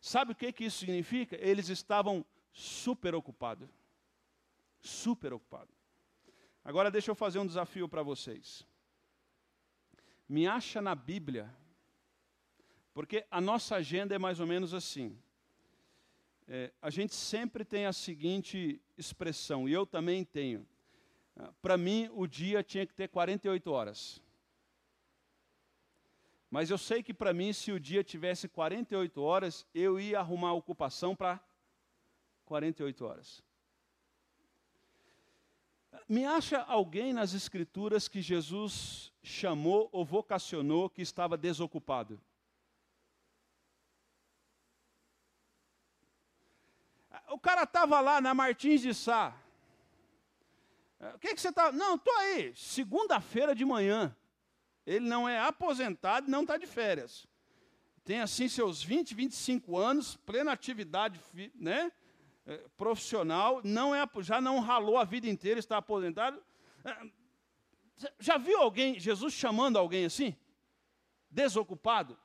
Sabe 0.00 0.32
o 0.32 0.34
que, 0.34 0.52
que 0.52 0.64
isso 0.64 0.78
significa? 0.78 1.36
Eles 1.40 1.68
estavam 1.68 2.24
super 2.52 3.14
ocupados. 3.14 3.68
Super 4.80 5.32
ocupados. 5.32 5.74
Agora 6.64 6.90
deixa 6.90 7.10
eu 7.10 7.14
fazer 7.14 7.38
um 7.38 7.46
desafio 7.46 7.88
para 7.88 8.02
vocês. 8.02 8.66
me 10.28 10.46
acha 10.46 10.80
na 10.80 10.94
Bíblia, 10.94 11.54
porque 12.94 13.26
a 13.30 13.40
nossa 13.40 13.76
agenda 13.76 14.14
é 14.14 14.18
mais 14.18 14.40
ou 14.40 14.46
menos 14.46 14.72
assim. 14.72 15.18
É, 16.48 16.72
a 16.80 16.90
gente 16.90 17.14
sempre 17.14 17.64
tem 17.64 17.86
a 17.86 17.92
seguinte 17.92 18.80
expressão, 18.96 19.68
e 19.68 19.72
eu 19.72 19.86
também 19.86 20.24
tenho. 20.24 20.66
Ah, 21.36 21.52
Para 21.60 21.76
mim, 21.76 22.08
o 22.12 22.26
dia 22.26 22.62
tinha 22.62 22.86
que 22.86 22.94
ter 22.94 23.08
48 23.08 23.70
horas. 23.70 24.22
Mas 26.52 26.68
eu 26.68 26.76
sei 26.76 27.02
que 27.02 27.14
para 27.14 27.32
mim, 27.32 27.50
se 27.50 27.72
o 27.72 27.80
dia 27.80 28.04
tivesse 28.04 28.46
48 28.46 29.22
horas, 29.22 29.66
eu 29.74 29.98
ia 29.98 30.18
arrumar 30.18 30.52
ocupação 30.52 31.16
para 31.16 31.40
48 32.44 33.06
horas. 33.06 33.42
Me 36.06 36.26
acha 36.26 36.58
alguém 36.64 37.14
nas 37.14 37.32
Escrituras 37.32 38.06
que 38.06 38.20
Jesus 38.20 39.10
chamou 39.22 39.88
ou 39.92 40.04
vocacionou 40.04 40.90
que 40.90 41.00
estava 41.00 41.38
desocupado? 41.38 42.20
O 47.30 47.38
cara 47.38 47.62
estava 47.62 47.98
lá 48.02 48.20
na 48.20 48.34
Martins 48.34 48.82
de 48.82 48.92
Sá. 48.92 49.34
O 51.14 51.18
que, 51.18 51.34
que 51.34 51.40
você 51.40 51.48
está. 51.48 51.72
Não, 51.72 51.94
estou 51.94 52.14
aí, 52.18 52.54
segunda-feira 52.54 53.54
de 53.54 53.64
manhã. 53.64 54.14
Ele 54.86 55.06
não 55.06 55.28
é 55.28 55.38
aposentado, 55.38 56.30
não 56.30 56.42
está 56.42 56.56
de 56.56 56.66
férias. 56.66 57.26
Tem 58.04 58.20
assim 58.20 58.48
seus 58.48 58.82
20, 58.82 59.14
25 59.14 59.76
anos, 59.76 60.16
plena 60.16 60.52
atividade 60.52 61.20
né, 61.54 61.92
é, 62.44 62.56
profissional, 62.76 63.60
não 63.62 63.94
é, 63.94 64.04
já 64.20 64.40
não 64.40 64.58
ralou 64.58 64.98
a 64.98 65.04
vida 65.04 65.28
inteira, 65.28 65.60
está 65.60 65.76
aposentado. 65.76 66.42
É, 66.84 66.96
já 68.18 68.36
viu 68.36 68.58
alguém, 68.58 68.98
Jesus 68.98 69.32
chamando 69.32 69.78
alguém 69.78 70.04
assim? 70.04 70.34
Desocupado? 71.30 72.18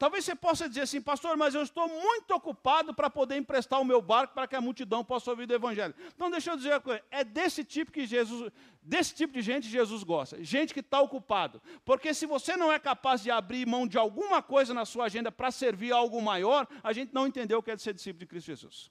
Talvez 0.00 0.24
você 0.24 0.34
possa 0.34 0.66
dizer 0.66 0.80
assim, 0.80 0.98
pastor, 0.98 1.36
mas 1.36 1.54
eu 1.54 1.62
estou 1.62 1.86
muito 1.86 2.30
ocupado 2.30 2.94
para 2.94 3.10
poder 3.10 3.36
emprestar 3.36 3.78
o 3.78 3.84
meu 3.84 4.00
barco 4.00 4.32
para 4.32 4.48
que 4.48 4.56
a 4.56 4.60
multidão 4.60 5.04
possa 5.04 5.30
ouvir 5.30 5.46
o 5.46 5.52
evangelho. 5.52 5.94
Então 6.14 6.30
deixa 6.30 6.50
eu 6.50 6.56
dizer 6.56 6.70
uma 6.70 6.80
coisa, 6.80 7.04
é 7.10 7.22
desse 7.22 7.62
tipo 7.62 7.92
que 7.92 8.06
Jesus, 8.06 8.50
desse 8.80 9.14
tipo 9.14 9.34
de 9.34 9.42
gente 9.42 9.68
Jesus 9.68 10.02
gosta, 10.02 10.42
gente 10.42 10.72
que 10.72 10.80
está 10.80 11.02
ocupado. 11.02 11.60
Porque 11.84 12.14
se 12.14 12.24
você 12.24 12.56
não 12.56 12.72
é 12.72 12.78
capaz 12.78 13.22
de 13.22 13.30
abrir 13.30 13.66
mão 13.66 13.86
de 13.86 13.98
alguma 13.98 14.42
coisa 14.42 14.72
na 14.72 14.86
sua 14.86 15.04
agenda 15.04 15.30
para 15.30 15.50
servir 15.50 15.92
a 15.92 15.96
algo 15.96 16.22
maior, 16.22 16.66
a 16.82 16.94
gente 16.94 17.12
não 17.12 17.26
entendeu 17.26 17.58
o 17.58 17.62
que 17.62 17.70
é 17.70 17.76
ser 17.76 17.92
discípulo 17.92 18.20
de 18.20 18.26
Cristo 18.26 18.46
Jesus. 18.46 18.90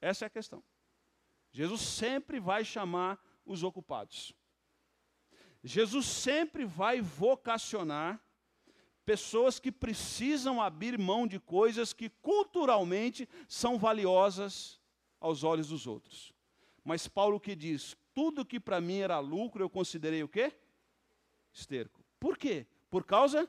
Essa 0.00 0.26
é 0.26 0.28
a 0.28 0.30
questão. 0.30 0.62
Jesus 1.50 1.80
sempre 1.80 2.38
vai 2.38 2.64
chamar 2.64 3.18
os 3.44 3.64
ocupados. 3.64 4.32
Jesus 5.64 6.06
sempre 6.06 6.64
vai 6.64 7.00
vocacionar 7.00 8.22
pessoas 9.08 9.58
que 9.58 9.72
precisam 9.72 10.60
abrir 10.60 10.98
mão 10.98 11.26
de 11.26 11.40
coisas 11.40 11.94
que 11.94 12.10
culturalmente 12.10 13.26
são 13.48 13.78
valiosas 13.78 14.78
aos 15.18 15.42
olhos 15.42 15.68
dos 15.68 15.86
outros. 15.86 16.30
Mas 16.84 17.08
Paulo 17.08 17.40
que 17.40 17.56
diz: 17.56 17.96
tudo 18.12 18.44
que 18.44 18.60
para 18.60 18.82
mim 18.82 18.98
era 18.98 19.18
lucro, 19.18 19.64
eu 19.64 19.70
considerei 19.70 20.22
o 20.22 20.28
quê? 20.28 20.52
Esterco. 21.50 22.04
Por 22.20 22.36
quê? 22.36 22.66
Por 22.90 23.02
causa 23.02 23.48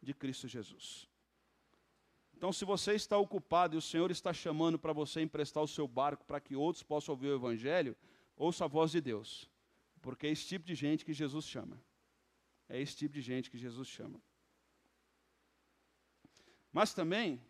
de 0.00 0.14
Cristo 0.14 0.46
Jesus. 0.46 1.08
Então, 2.36 2.52
se 2.52 2.64
você 2.64 2.94
está 2.94 3.18
ocupado 3.18 3.74
e 3.74 3.78
o 3.78 3.82
Senhor 3.82 4.12
está 4.12 4.32
chamando 4.32 4.78
para 4.78 4.92
você 4.92 5.20
emprestar 5.20 5.64
o 5.64 5.68
seu 5.68 5.88
barco 5.88 6.24
para 6.24 6.38
que 6.38 6.54
outros 6.54 6.84
possam 6.84 7.14
ouvir 7.14 7.30
o 7.30 7.34
Evangelho, 7.34 7.96
ouça 8.36 8.66
a 8.66 8.68
voz 8.68 8.92
de 8.92 9.00
Deus, 9.00 9.50
porque 10.00 10.28
é 10.28 10.30
esse 10.30 10.46
tipo 10.46 10.64
de 10.64 10.76
gente 10.76 11.04
que 11.04 11.12
Jesus 11.12 11.44
chama. 11.44 11.82
É 12.68 12.80
esse 12.80 12.94
tipo 12.96 13.12
de 13.14 13.20
gente 13.20 13.50
que 13.50 13.58
Jesus 13.58 13.88
chama. 13.88 14.22
Mas 16.74 16.92
também, 16.92 17.40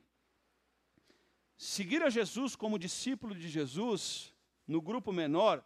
seguir 1.56 2.02
a 2.02 2.10
Jesus 2.10 2.54
como 2.54 2.78
discípulo 2.78 3.34
de 3.34 3.48
Jesus, 3.48 4.34
no 4.68 4.82
grupo 4.82 5.14
menor, 5.14 5.64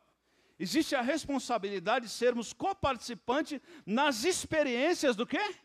existe 0.61 0.95
a 0.95 1.01
responsabilidade 1.03 2.07
de 2.07 2.13
sermos 2.13 2.53
coparticipantes 2.53 3.61
nas 3.85 4.23
experiências 4.23 5.17
do 5.17 5.27
quê? 5.27 5.57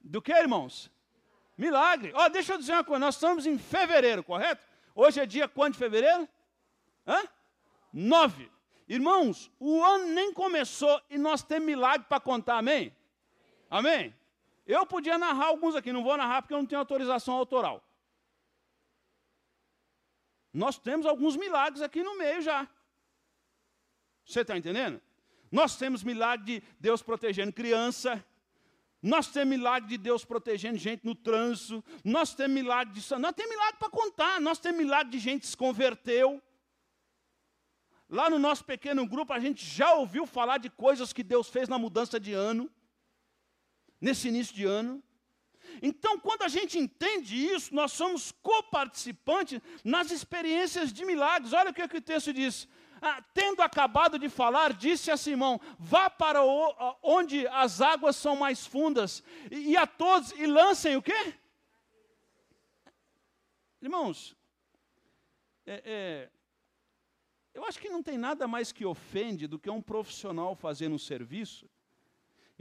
Do 0.00 0.22
que, 0.22 0.32
irmãos? 0.32 0.90
Milagre. 1.58 2.10
Ó, 2.14 2.24
oh, 2.24 2.30
deixa 2.30 2.54
eu 2.54 2.58
dizer 2.58 2.72
uma 2.72 2.84
coisa, 2.84 3.00
nós 3.00 3.16
estamos 3.16 3.44
em 3.44 3.58
fevereiro, 3.58 4.24
correto? 4.24 4.66
Hoje 4.94 5.20
é 5.20 5.26
dia 5.26 5.46
quanto 5.46 5.74
de 5.74 5.78
fevereiro? 5.78 6.26
Hã? 7.06 7.22
Nove. 7.92 8.50
Irmãos, 8.88 9.52
o 9.60 9.84
ano 9.84 10.06
nem 10.06 10.32
começou 10.32 10.98
e 11.10 11.18
nós 11.18 11.42
temos 11.42 11.66
milagre 11.66 12.06
para 12.08 12.18
contar, 12.18 12.56
amém? 12.56 12.96
Amém? 13.68 14.14
Eu 14.66 14.86
podia 14.86 15.18
narrar 15.18 15.46
alguns 15.46 15.74
aqui, 15.74 15.92
não 15.92 16.04
vou 16.04 16.16
narrar 16.16 16.42
porque 16.42 16.54
eu 16.54 16.58
não 16.58 16.66
tenho 16.66 16.78
autorização 16.78 17.34
autoral. 17.34 17.82
Nós 20.52 20.78
temos 20.78 21.06
alguns 21.06 21.36
milagres 21.36 21.82
aqui 21.82 22.02
no 22.02 22.16
meio 22.16 22.42
já. 22.42 22.68
Você 24.24 24.42
está 24.42 24.56
entendendo? 24.56 25.00
Nós 25.50 25.76
temos 25.76 26.02
milagre 26.02 26.60
de 26.60 26.66
Deus 26.78 27.02
protegendo 27.02 27.52
criança. 27.52 28.24
Nós 29.02 29.26
temos 29.26 29.56
milagre 29.56 29.88
de 29.88 29.98
Deus 29.98 30.24
protegendo 30.24 30.78
gente 30.78 31.04
no 31.04 31.14
trânsito. 31.14 31.84
Nós 32.04 32.34
temos 32.34 32.54
milagre 32.54 32.94
de. 32.94 33.00
Nós 33.18 33.32
temos 33.32 33.50
milagre 33.50 33.76
para 33.78 33.90
contar. 33.90 34.40
Nós 34.40 34.58
temos 34.58 34.78
milagre 34.78 35.10
de 35.10 35.18
gente 35.18 35.40
que 35.40 35.48
se 35.48 35.56
converteu. 35.56 36.40
Lá 38.08 38.30
no 38.30 38.38
nosso 38.38 38.64
pequeno 38.64 39.06
grupo, 39.06 39.32
a 39.32 39.40
gente 39.40 39.64
já 39.64 39.94
ouviu 39.94 40.26
falar 40.26 40.58
de 40.58 40.70
coisas 40.70 41.12
que 41.12 41.22
Deus 41.22 41.48
fez 41.48 41.68
na 41.68 41.78
mudança 41.78 42.20
de 42.20 42.32
ano 42.32 42.70
nesse 44.02 44.28
início 44.28 44.54
de 44.54 44.64
ano. 44.64 45.02
Então, 45.80 46.18
quando 46.18 46.42
a 46.42 46.48
gente 46.48 46.78
entende 46.78 47.34
isso, 47.36 47.74
nós 47.74 47.92
somos 47.92 48.32
coparticipantes 48.42 49.60
nas 49.84 50.10
experiências 50.10 50.92
de 50.92 51.04
milagres. 51.04 51.52
Olha 51.52 51.70
o 51.70 51.74
que, 51.74 51.80
é 51.80 51.88
que 51.88 51.96
o 51.96 52.02
texto 52.02 52.32
diz. 52.32 52.68
Ah, 53.00 53.22
tendo 53.32 53.62
acabado 53.62 54.18
de 54.18 54.28
falar, 54.28 54.74
disse 54.74 55.10
a 55.10 55.16
Simão: 55.16 55.60
Vá 55.78 56.10
para 56.10 56.42
o, 56.44 56.96
onde 57.02 57.46
as 57.48 57.80
águas 57.80 58.16
são 58.16 58.36
mais 58.36 58.66
fundas, 58.66 59.22
e, 59.50 59.70
e 59.70 59.76
a 59.76 59.86
todos, 59.86 60.32
e 60.32 60.46
lancem 60.46 60.96
o 60.96 61.02
quê? 61.02 61.34
Irmãos, 63.80 64.36
é, 65.66 65.82
é, 65.84 66.30
eu 67.54 67.64
acho 67.64 67.80
que 67.80 67.88
não 67.88 68.02
tem 68.02 68.16
nada 68.16 68.46
mais 68.46 68.70
que 68.70 68.84
ofende 68.84 69.48
do 69.48 69.58
que 69.58 69.70
um 69.70 69.82
profissional 69.82 70.54
fazendo 70.54 70.94
um 70.94 70.98
serviço 70.98 71.68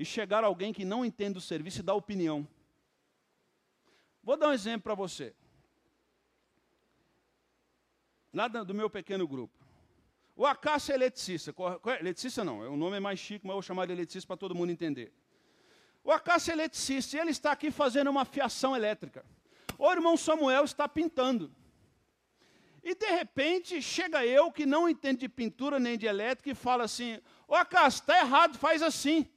e 0.01 0.05
chegar 0.05 0.43
alguém 0.43 0.73
que 0.73 0.83
não 0.83 1.05
entende 1.05 1.37
o 1.37 1.41
serviço 1.41 1.81
e 1.81 1.83
dar 1.83 1.93
opinião. 1.93 2.47
Vou 4.23 4.35
dar 4.35 4.49
um 4.49 4.51
exemplo 4.51 4.81
para 4.81 4.95
você. 4.95 5.35
Nada 8.33 8.65
do 8.65 8.73
meu 8.73 8.89
pequeno 8.89 9.27
grupo. 9.27 9.55
O 10.35 10.43
Acácio 10.43 10.91
é 10.91 10.95
eletricista. 10.95 11.53
Eletricista 11.99 12.43
não, 12.43 12.61
o 12.61 12.75
nome 12.75 12.97
é 12.97 12.99
mais 12.99 13.19
chique, 13.19 13.45
mas 13.45 13.51
eu 13.51 13.57
vou 13.57 13.61
chamar 13.61 13.85
de 13.85 13.93
eletricista 13.93 14.25
para 14.25 14.37
todo 14.37 14.55
mundo 14.55 14.71
entender. 14.71 15.13
O 16.03 16.11
Acácio 16.11 16.49
é 16.49 16.53
eletricista 16.55 17.17
e 17.17 17.19
ele 17.19 17.29
está 17.29 17.51
aqui 17.51 17.69
fazendo 17.69 18.09
uma 18.09 18.25
fiação 18.25 18.75
elétrica. 18.75 19.23
O 19.77 19.91
irmão 19.91 20.17
Samuel 20.17 20.63
está 20.63 20.89
pintando. 20.89 21.53
E 22.83 22.95
de 22.95 23.05
repente 23.05 23.79
chega 23.83 24.25
eu, 24.25 24.51
que 24.51 24.65
não 24.65 24.89
entendo 24.89 25.19
de 25.19 25.29
pintura 25.29 25.79
nem 25.79 25.95
de 25.95 26.07
elétrica, 26.07 26.49
e 26.49 26.55
fala 26.55 26.85
assim: 26.85 27.19
Ô 27.47 27.53
Acácio, 27.53 27.99
está 27.99 28.17
errado, 28.17 28.57
faz 28.57 28.81
assim. 28.81 29.29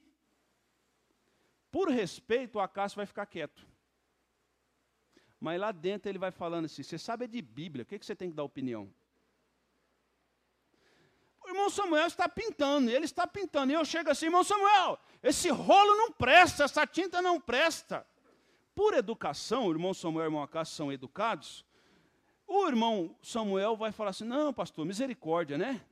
Por 1.75 1.89
respeito, 1.89 2.55
o 2.55 2.61
Acácio 2.61 2.95
vai 2.95 3.05
ficar 3.05 3.25
quieto. 3.25 3.67
Mas 5.37 5.59
lá 5.59 5.73
dentro 5.73 6.07
ele 6.07 6.17
vai 6.17 6.31
falando 6.31 6.67
assim: 6.67 6.81
você 6.81 6.97
sabe 6.97 7.27
de 7.27 7.41
Bíblia, 7.41 7.83
o 7.83 7.85
que, 7.85 7.99
que 7.99 8.05
você 8.05 8.15
tem 8.15 8.29
que 8.29 8.33
dar 8.33 8.43
opinião? 8.43 8.89
O 11.43 11.49
irmão 11.49 11.69
Samuel 11.69 12.07
está 12.07 12.29
pintando, 12.29 12.89
ele 12.89 13.03
está 13.03 13.27
pintando. 13.27 13.73
E 13.73 13.75
eu 13.75 13.83
chego 13.83 14.09
assim, 14.09 14.27
irmão 14.27 14.41
Samuel, 14.41 14.97
esse 15.21 15.49
rolo 15.49 15.97
não 15.97 16.13
presta, 16.13 16.63
essa 16.63 16.87
tinta 16.87 17.21
não 17.21 17.41
presta. 17.41 18.07
Por 18.73 18.93
educação, 18.93 19.65
o 19.65 19.71
irmão 19.71 19.93
Samuel 19.93 20.23
e 20.23 20.27
o 20.27 20.29
irmão 20.29 20.43
Acácio 20.43 20.77
são 20.77 20.93
educados. 20.93 21.65
O 22.47 22.69
irmão 22.69 23.13
Samuel 23.21 23.75
vai 23.75 23.91
falar 23.91 24.11
assim: 24.11 24.23
não, 24.23 24.53
pastor, 24.53 24.85
misericórdia, 24.85 25.57
né? 25.57 25.85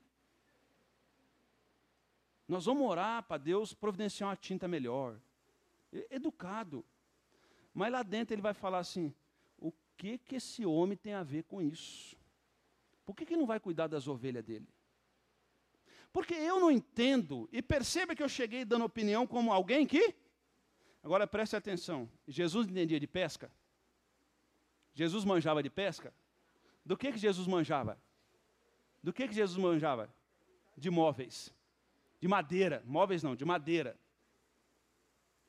Nós 2.48 2.64
vamos 2.64 2.90
orar 2.90 3.22
para 3.24 3.36
Deus 3.36 3.74
providenciar 3.74 4.30
uma 4.30 4.38
tinta 4.38 4.66
melhor 4.66 5.20
educado. 6.10 6.86
Mas 7.74 7.92
lá 7.92 8.04
dentro 8.04 8.34
ele 8.34 8.42
vai 8.42 8.54
falar 8.54 8.80
assim: 8.80 9.14
o 9.58 9.72
que 9.98 10.18
que 10.18 10.36
esse 10.36 10.66
homem 10.66 10.98
tem 10.98 11.14
a 11.14 11.24
ver 11.24 11.44
com 11.44 11.62
isso? 11.62 12.16
Por 13.06 13.16
que, 13.16 13.26
que 13.26 13.36
não 13.36 13.46
vai 13.46 13.60
cuidar 13.60 13.88
das 13.88 14.08
ovelhas 14.08 14.44
dele? 14.44 14.68
Porque 16.12 16.34
eu 16.34 16.60
não 16.60 16.72
entendo, 16.72 17.50
e 17.52 17.62
perceba 17.62 18.16
que 18.16 18.24
eu 18.24 18.30
cheguei 18.30 18.64
dando 18.64 18.86
opinião 18.86 19.26
como 19.26 19.52
alguém 19.52 19.86
que. 19.86 20.16
Agora 21.02 21.28
preste 21.28 21.56
atenção: 21.56 22.10
Jesus 22.28 22.68
entendia 22.68 23.00
de 23.00 23.08
pesca? 23.08 23.52
Jesus 24.94 25.26
manjava 25.26 25.64
de 25.64 25.70
pesca? 25.70 26.14
Do 26.86 26.96
que, 26.96 27.12
que 27.12 27.18
Jesus 27.18 27.48
manjava? 27.48 28.00
Do 29.02 29.12
que, 29.12 29.28
que 29.28 29.34
Jesus 29.34 29.58
manjava? 29.58 30.14
De 30.78 30.90
móveis. 30.90 31.54
De 32.20 32.28
madeira. 32.28 32.84
Móveis 32.86 33.24
não, 33.24 33.36
de 33.36 33.44
madeira. 33.44 34.00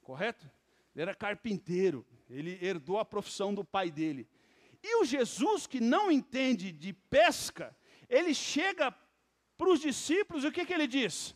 Correto? 0.05 0.49
Ele 0.95 1.03
era 1.03 1.15
carpinteiro, 1.15 2.07
ele 2.31 2.59
herdou 2.65 2.99
a 2.99 3.05
profissão 3.05 3.53
do 3.53 3.65
pai 3.65 3.91
dele. 3.91 4.29
E 4.83 5.01
o 5.01 5.05
Jesus 5.05 5.67
que 5.67 5.81
não 5.81 6.13
entende 6.13 6.71
de 6.71 6.93
pesca, 6.93 7.77
ele 8.09 8.33
chega 8.35 8.95
para 9.57 9.71
os 9.71 9.81
discípulos 9.81 10.45
e 10.45 10.49
o 10.49 10.53
que, 10.53 10.65
que 10.65 10.73
ele 10.73 10.87
diz? 10.87 11.35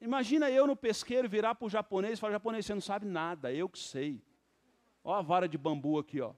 Imagina 0.00 0.50
eu 0.50 0.66
no 0.66 0.76
pesqueiro 0.76 1.28
virar 1.28 1.54
para 1.54 1.66
o 1.66 1.70
japonês 1.70 2.18
e 2.18 2.20
falar, 2.20 2.34
japonês, 2.34 2.66
você 2.66 2.74
não 2.74 2.80
sabe 2.80 3.06
nada, 3.06 3.52
eu 3.52 3.68
que 3.68 3.78
sei. 3.78 4.22
Olha 5.02 5.18
a 5.18 5.22
vara 5.22 5.48
de 5.48 5.56
bambu 5.56 5.98
aqui, 5.98 6.20
ó. 6.20 6.34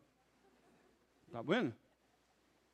Tá 1.30 1.42
vendo? 1.42 1.74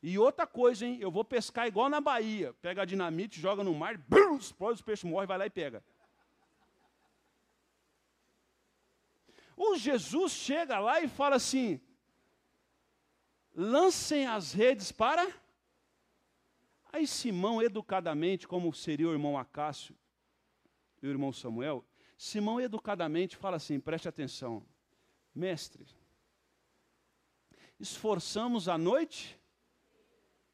E 0.02 0.18
outra 0.18 0.46
coisa, 0.46 0.84
hein? 0.84 0.98
Eu 1.00 1.10
vou 1.10 1.24
pescar 1.24 1.66
igual 1.66 1.88
na 1.88 2.00
Bahia. 2.00 2.52
Pega 2.60 2.82
a 2.82 2.84
dinamite, 2.84 3.40
joga 3.40 3.64
no 3.64 3.74
mar, 3.74 3.96
brum, 3.96 4.37
explode, 4.37 4.74
os 4.74 4.82
peixes 4.82 5.04
morrem, 5.04 5.26
vai 5.26 5.38
lá 5.38 5.46
e 5.46 5.50
pega. 5.50 5.82
O 9.56 9.76
Jesus 9.76 10.32
chega 10.32 10.78
lá 10.78 11.00
e 11.00 11.08
fala 11.08 11.36
assim: 11.36 11.80
lancem 13.54 14.26
as 14.26 14.52
redes 14.52 14.90
para. 14.90 15.26
Aí 16.92 17.06
Simão, 17.06 17.60
educadamente, 17.60 18.46
como 18.46 18.72
seria 18.72 19.08
o 19.08 19.12
irmão 19.12 19.36
Acácio 19.36 19.96
e 21.02 21.06
o 21.06 21.10
irmão 21.10 21.32
Samuel, 21.32 21.84
Simão 22.16 22.60
educadamente 22.60 23.36
fala 23.36 23.56
assim: 23.56 23.80
preste 23.80 24.08
atenção, 24.08 24.64
mestre, 25.34 25.86
esforçamos 27.78 28.68
a 28.68 28.78
noite, 28.78 29.38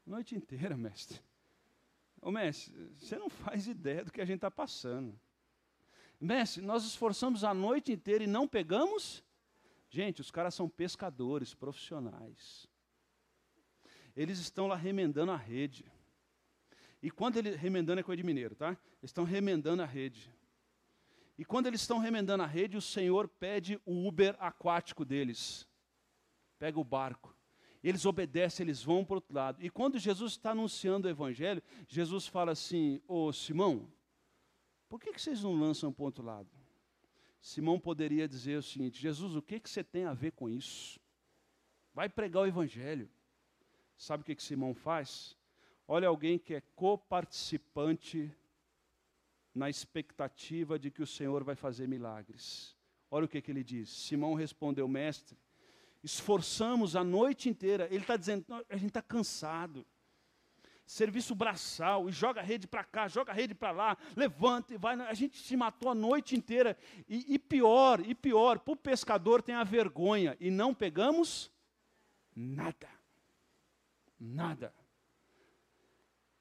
noite 0.06 0.34
inteira, 0.34 0.76
mestre. 0.76 1.20
Ô 2.22 2.30
mestre, 2.30 2.74
você 2.98 3.18
não 3.18 3.30
faz 3.30 3.66
ideia 3.66 4.04
do 4.04 4.12
que 4.12 4.20
a 4.20 4.24
gente 4.24 4.36
está 4.36 4.50
passando. 4.50 5.18
Mestre, 6.20 6.62
nós 6.62 6.84
esforçamos 6.84 7.44
a 7.44 7.54
noite 7.54 7.92
inteira 7.92 8.24
e 8.24 8.26
não 8.26 8.46
pegamos? 8.46 9.24
Gente, 9.88 10.20
os 10.20 10.30
caras 10.30 10.54
são 10.54 10.68
pescadores 10.68 11.54
profissionais. 11.54 12.68
Eles 14.14 14.38
estão 14.38 14.66
lá 14.66 14.76
remendando 14.76 15.32
a 15.32 15.36
rede. 15.36 15.90
E 17.02 17.10
quando 17.10 17.38
ele 17.38 17.56
remendando 17.56 18.00
é 18.00 18.02
coisa 18.02 18.18
de 18.18 18.26
mineiro, 18.26 18.54
tá? 18.54 18.70
Eles 19.00 19.10
estão 19.10 19.24
remendando 19.24 19.82
a 19.82 19.86
rede. 19.86 20.30
E 21.38 21.44
quando 21.44 21.66
eles 21.66 21.80
estão 21.80 21.98
remendando 21.98 22.42
a 22.42 22.46
rede, 22.46 22.76
o 22.76 22.82
Senhor 22.82 23.26
pede 23.26 23.80
o 23.86 24.06
Uber 24.06 24.36
aquático 24.38 25.06
deles. 25.06 25.66
Pega 26.58 26.78
o 26.78 26.84
barco. 26.84 27.34
Eles 27.82 28.04
obedecem, 28.04 28.64
eles 28.64 28.82
vão 28.82 29.06
para 29.06 29.14
o 29.14 29.16
outro 29.16 29.34
lado. 29.34 29.64
E 29.64 29.70
quando 29.70 29.98
Jesus 29.98 30.32
está 30.32 30.50
anunciando 30.50 31.08
o 31.08 31.10
Evangelho, 31.10 31.62
Jesus 31.88 32.26
fala 32.26 32.52
assim: 32.52 33.00
Ô 33.08 33.32
Simão, 33.32 33.90
por 34.90 35.00
que, 35.00 35.12
que 35.12 35.22
vocês 35.22 35.44
não 35.44 35.54
lançam 35.54 35.92
para 35.92 36.02
o 36.02 36.06
outro 36.06 36.24
lado? 36.24 36.50
Simão 37.40 37.78
poderia 37.78 38.26
dizer 38.26 38.58
o 38.58 38.62
seguinte: 38.62 39.00
Jesus, 39.00 39.36
o 39.36 39.40
que, 39.40 39.60
que 39.60 39.70
você 39.70 39.84
tem 39.84 40.04
a 40.04 40.12
ver 40.12 40.32
com 40.32 40.48
isso? 40.48 40.98
Vai 41.94 42.08
pregar 42.08 42.42
o 42.42 42.46
Evangelho. 42.46 43.08
Sabe 43.96 44.22
o 44.22 44.26
que, 44.26 44.34
que 44.34 44.42
Simão 44.42 44.74
faz? 44.74 45.38
Olha 45.86 46.08
alguém 46.08 46.40
que 46.40 46.54
é 46.54 46.60
coparticipante 46.74 48.34
na 49.54 49.70
expectativa 49.70 50.76
de 50.76 50.90
que 50.90 51.02
o 51.02 51.06
Senhor 51.06 51.44
vai 51.44 51.54
fazer 51.54 51.86
milagres. 51.86 52.76
Olha 53.08 53.26
o 53.26 53.28
que, 53.28 53.40
que 53.40 53.50
ele 53.50 53.62
diz. 53.62 53.88
Simão 53.90 54.34
respondeu, 54.34 54.88
mestre, 54.88 55.38
esforçamos 56.02 56.96
a 56.96 57.04
noite 57.04 57.48
inteira. 57.48 57.86
Ele 57.86 57.98
está 58.02 58.16
dizendo, 58.16 58.44
a 58.68 58.76
gente 58.76 58.88
está 58.88 59.02
cansado. 59.02 59.86
Serviço 60.90 61.36
braçal, 61.36 62.08
e 62.08 62.12
joga 62.12 62.42
rede 62.42 62.66
para 62.66 62.82
cá, 62.82 63.06
joga 63.06 63.32
rede 63.32 63.54
para 63.54 63.70
lá, 63.70 63.96
levanta 64.16 64.74
e 64.74 64.76
vai. 64.76 65.00
A 65.02 65.14
gente 65.14 65.38
se 65.38 65.56
matou 65.56 65.88
a 65.88 65.94
noite 65.94 66.34
inteira. 66.34 66.76
E, 67.08 67.34
e 67.34 67.38
pior, 67.38 68.00
e 68.04 68.12
pior, 68.12 68.58
para 68.58 68.72
o 68.72 68.76
pescador 68.76 69.40
tem 69.40 69.54
a 69.54 69.62
vergonha, 69.62 70.36
e 70.40 70.50
não 70.50 70.74
pegamos 70.74 71.48
nada. 72.34 72.88
Nada. 74.18 74.74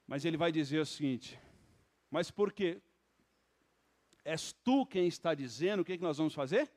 Mas 0.04 0.24
ele 0.24 0.36
vai 0.36 0.50
dizer 0.50 0.80
o 0.80 0.86
seguinte: 0.86 1.40
mas 2.10 2.28
por 2.28 2.52
quê? 2.52 2.82
És 4.24 4.52
tu 4.52 4.84
quem 4.84 5.06
está 5.06 5.32
dizendo 5.32 5.82
o 5.82 5.84
que, 5.84 5.96
que 5.96 6.02
nós 6.02 6.18
vamos 6.18 6.34
fazer? 6.34 6.68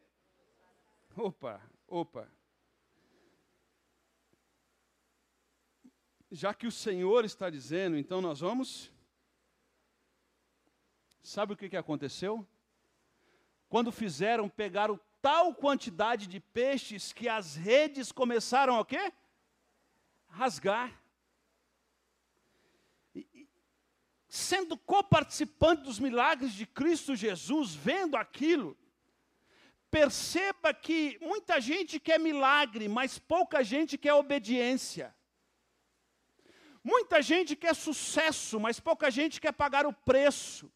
Opa, 1.17 1.59
opa. 1.87 2.29
Já 6.35 6.51
que 6.51 6.65
o 6.65 6.71
Senhor 6.71 7.25
está 7.25 7.47
dizendo, 7.47 7.95
então 7.95 8.19
nós 8.19 8.39
vamos. 8.39 8.91
Sabe 11.21 11.53
o 11.53 11.55
que, 11.55 11.69
que 11.69 11.77
aconteceu? 11.77 12.43
Quando 13.69 13.91
fizeram, 13.91 14.49
pegaram 14.49 14.99
tal 15.21 15.53
quantidade 15.53 16.25
de 16.25 16.39
peixes 16.39 17.13
que 17.13 17.29
as 17.29 17.55
redes 17.55 18.11
começaram 18.11 18.79
a 18.79 18.83
quê? 18.83 19.13
Rasgar. 20.27 20.99
sendo 24.27 24.75
coparticipante 24.75 25.83
dos 25.83 25.99
milagres 25.99 26.53
de 26.53 26.65
Cristo 26.65 27.15
Jesus, 27.15 27.75
vendo 27.75 28.17
aquilo, 28.17 28.75
perceba 29.91 30.73
que 30.73 31.19
muita 31.21 31.61
gente 31.61 31.99
quer 31.99 32.19
milagre, 32.19 32.87
mas 32.87 33.19
pouca 33.19 33.63
gente 33.63 33.95
quer 33.95 34.15
obediência. 34.15 35.15
Muita 36.83 37.21
gente 37.21 37.55
quer 37.55 37.73
sucesso, 37.73 38.59
mas 38.59 38.79
pouca 38.79 39.09
gente 39.09 39.39
quer 39.39 39.53
pagar 39.53 39.85
o 39.85 39.93
preço. 39.93 40.69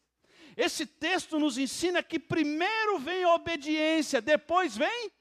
Esse 0.56 0.86
texto 0.86 1.38
nos 1.38 1.58
ensina 1.58 2.02
que 2.02 2.18
primeiro 2.18 2.98
vem 2.98 3.24
a 3.24 3.34
obediência, 3.34 4.20
depois 4.20 4.76
vem 4.76 5.12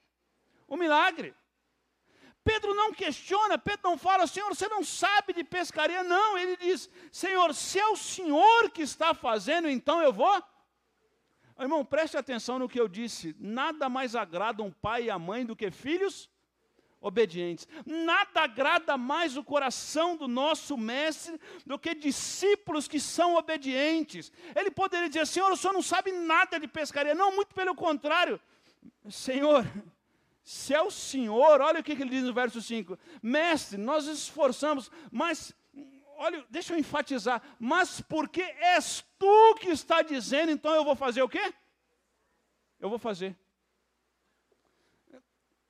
o 0.68 0.78
milagre. 0.78 1.36
Pedro 2.44 2.74
não 2.74 2.94
questiona, 2.94 3.58
Pedro 3.58 3.82
não 3.84 3.98
fala, 3.98 4.26
Senhor, 4.26 4.48
você 4.48 4.70
não 4.70 4.82
sabe 4.82 5.34
de 5.34 5.44
pescaria. 5.44 6.02
Não, 6.02 6.38
ele 6.38 6.56
diz, 6.56 6.90
Senhor, 7.12 7.54
se 7.54 7.78
é 7.78 7.88
o 7.90 7.98
Senhor 7.98 8.72
que 8.72 8.82
está 8.82 9.14
fazendo, 9.14 9.70
então 9.70 10.02
eu 10.02 10.14
vou. 10.14 10.42
Irmão, 11.60 11.84
preste 11.84 12.16
atenção 12.16 12.58
no 12.58 12.70
que 12.70 12.80
eu 12.80 12.88
disse. 12.88 13.36
Nada 13.38 13.90
mais 13.90 14.16
agrada 14.16 14.64
um 14.64 14.72
pai 14.72 15.04
e 15.04 15.10
a 15.10 15.20
mãe 15.20 15.46
do 15.46 15.58
que 15.58 15.70
filhos 15.70 16.30
obedientes. 17.02 17.68
Nada 17.86 18.42
agrada 18.42 18.98
mais 18.98 19.38
o 19.38 19.44
coração 19.44 20.16
do 20.16 20.28
nosso 20.28 20.78
mestre 20.78 21.40
do 21.66 21.78
que 21.78 21.94
discípulos 21.94 22.88
que 22.88 23.00
são 23.00 23.36
obedientes. 23.36 24.32
Ele 24.56 24.72
poderia 24.72 25.08
dizer: 25.08 25.28
Senhor, 25.28 25.52
o 25.52 25.58
senhor 25.58 25.74
não 25.74 25.82
sabe 25.82 26.12
nada 26.12 26.60
de 26.60 26.68
pescaria. 26.68 27.16
Não, 27.16 27.36
muito 27.36 27.54
pelo 27.54 27.76
contrário. 27.76 28.40
Senhor, 29.10 29.66
se 30.44 30.74
é 30.74 30.82
o 30.82 30.90
Senhor, 30.90 31.62
olha 31.62 31.80
o 31.80 31.84
que 31.84 31.92
ele 31.92 32.10
diz 32.10 32.24
no 32.24 32.34
verso 32.34 32.62
5: 32.62 32.98
Mestre, 33.22 33.78
nós 33.78 34.06
esforçamos, 34.06 34.92
mas, 35.12 35.54
olha, 36.18 36.46
deixa 36.50 36.74
eu 36.74 36.80
enfatizar, 36.80 37.42
mas 37.60 38.02
porque 38.02 38.42
és 38.42 39.04
tu 39.20 39.56
que 39.60 39.70
está 39.70 40.02
dizendo, 40.02 40.52
então 40.52 40.74
eu 40.74 40.84
vou 40.86 40.96
fazer 40.96 41.22
o 41.22 41.30
quê? 41.30 41.54
Eu 42.80 42.90
vou 42.90 43.00
fazer. 43.00 43.36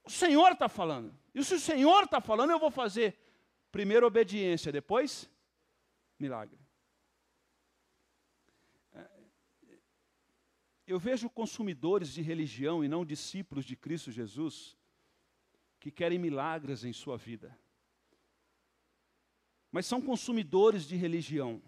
O 0.07 0.09
Senhor 0.09 0.53
está 0.53 0.67
falando. 0.67 1.13
E 1.35 1.43
se 1.43 1.55
o 1.55 1.59
Senhor 1.59 2.03
está 2.03 2.19
falando, 2.19 2.51
eu 2.51 2.59
vou 2.59 2.71
fazer. 2.71 3.15
Primeiro 3.71 4.07
obediência, 4.07 4.71
depois 4.71 5.29
milagre. 6.17 6.57
eu 10.87 10.97
vejo 10.97 11.29
consumidores 11.29 12.13
de 12.13 12.21
religião 12.21 12.81
e 12.81 12.87
não 12.87 13.05
discípulos 13.05 13.65
de 13.65 13.75
Cristo 13.75 14.09
Jesus 14.09 14.77
que 15.81 15.91
querem 15.91 16.17
milagres 16.17 16.85
em 16.85 16.93
sua 16.93 17.17
vida. 17.17 17.55
Mas 19.69 19.85
são 19.85 20.01
consumidores 20.01 20.87
de 20.87 20.95
religião. 20.95 21.61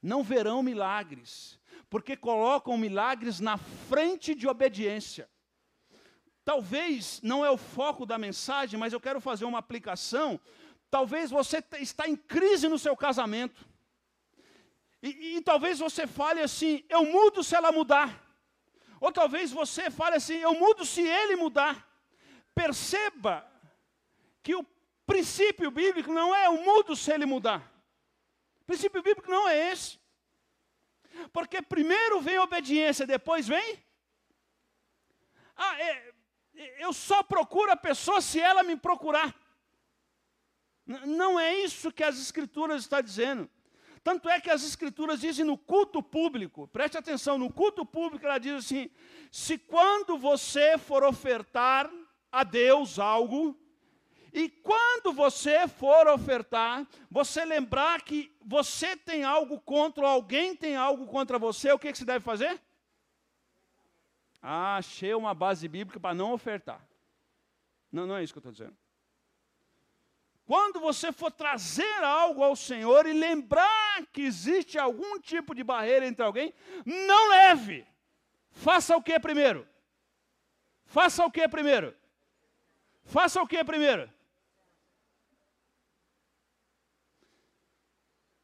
Não 0.00 0.22
verão 0.22 0.62
milagres, 0.62 1.58
porque 1.88 2.14
colocam 2.14 2.76
milagres 2.76 3.40
na 3.40 3.56
frente 3.56 4.34
de 4.34 4.46
obediência. 4.46 5.28
Talvez 6.44 7.20
não 7.22 7.44
é 7.44 7.50
o 7.50 7.56
foco 7.56 8.04
da 8.04 8.18
mensagem, 8.18 8.78
mas 8.78 8.92
eu 8.92 9.00
quero 9.00 9.20
fazer 9.20 9.44
uma 9.44 9.58
aplicação. 9.58 10.40
Talvez 10.90 11.30
você 11.30 11.62
está 11.78 12.08
em 12.08 12.16
crise 12.16 12.68
no 12.68 12.78
seu 12.78 12.96
casamento. 12.96 13.64
E, 15.02 15.36
e, 15.36 15.42
talvez 15.42 15.78
você 15.78 16.06
fale 16.06 16.40
assim: 16.40 16.84
eu 16.88 17.04
mudo 17.04 17.42
se 17.42 17.54
ela 17.54 17.72
mudar. 17.72 18.20
Ou 19.00 19.10
talvez 19.10 19.50
você 19.50 19.90
fale 19.90 20.16
assim: 20.16 20.34
eu 20.34 20.54
mudo 20.54 20.84
se 20.84 21.02
ele 21.02 21.36
mudar. 21.36 21.88
Perceba 22.54 23.48
que 24.42 24.54
o 24.54 24.66
princípio 25.06 25.70
bíblico 25.70 26.12
não 26.12 26.34
é 26.34 26.46
eu 26.46 26.62
mudo 26.62 26.94
se 26.94 27.12
ele 27.12 27.26
mudar. 27.26 27.60
O 28.62 28.64
princípio 28.64 29.02
bíblico 29.02 29.30
não 29.30 29.48
é 29.48 29.72
esse. 29.72 29.98
Porque 31.32 31.60
primeiro 31.62 32.20
vem 32.20 32.38
obediência, 32.38 33.06
depois 33.06 33.46
vem. 33.46 33.82
Ah, 35.56 35.80
é, 35.80 36.11
eu 36.54 36.92
só 36.92 37.22
procuro 37.22 37.70
a 37.72 37.76
pessoa 37.76 38.20
se 38.20 38.40
ela 38.40 38.62
me 38.62 38.76
procurar. 38.76 39.34
Não 40.86 41.38
é 41.38 41.56
isso 41.58 41.92
que 41.92 42.02
as 42.02 42.18
Escrituras 42.18 42.82
estão 42.82 43.00
dizendo. 43.00 43.48
Tanto 44.02 44.28
é 44.28 44.40
que 44.40 44.50
as 44.50 44.64
escrituras 44.64 45.20
dizem 45.20 45.44
no 45.44 45.56
culto 45.56 46.02
público, 46.02 46.66
preste 46.66 46.98
atenção, 46.98 47.38
no 47.38 47.52
culto 47.52 47.86
público 47.86 48.26
ela 48.26 48.38
diz 48.38 48.52
assim: 48.54 48.90
se 49.30 49.56
quando 49.56 50.18
você 50.18 50.76
for 50.76 51.04
ofertar 51.04 51.88
a 52.30 52.42
Deus 52.42 52.98
algo, 52.98 53.56
e 54.32 54.48
quando 54.48 55.12
você 55.12 55.68
for 55.68 56.08
ofertar, 56.08 56.84
você 57.08 57.44
lembrar 57.44 58.02
que 58.02 58.34
você 58.44 58.96
tem 58.96 59.22
algo 59.22 59.60
contra, 59.60 60.04
ou 60.04 60.10
alguém 60.10 60.56
tem 60.56 60.74
algo 60.74 61.06
contra 61.06 61.38
você, 61.38 61.70
o 61.70 61.78
que, 61.78 61.92
que 61.92 61.98
você 61.98 62.04
deve 62.04 62.24
fazer? 62.24 62.60
Ah, 64.42 64.76
achei 64.76 65.14
uma 65.14 65.32
base 65.32 65.68
bíblica 65.68 66.00
para 66.00 66.14
não 66.14 66.32
ofertar. 66.32 66.84
Não, 67.92 68.06
não 68.06 68.16
é 68.16 68.24
isso 68.24 68.32
que 68.32 68.38
eu 68.38 68.40
estou 68.40 68.52
dizendo. 68.52 68.76
Quando 70.44 70.80
você 70.80 71.12
for 71.12 71.30
trazer 71.30 72.02
algo 72.02 72.42
ao 72.42 72.56
Senhor 72.56 73.06
e 73.06 73.12
lembrar 73.12 74.04
que 74.12 74.22
existe 74.22 74.78
algum 74.78 75.20
tipo 75.20 75.54
de 75.54 75.62
barreira 75.62 76.04
entre 76.04 76.24
alguém, 76.24 76.52
não 76.84 77.30
leve. 77.30 77.86
Faça 78.50 78.96
o 78.96 79.02
que 79.02 79.18
primeiro? 79.20 79.66
Faça 80.84 81.24
o 81.24 81.30
que 81.30 81.46
primeiro? 81.48 81.96
Faça 83.04 83.40
o 83.40 83.46
que 83.46 83.62
primeiro? 83.64 84.12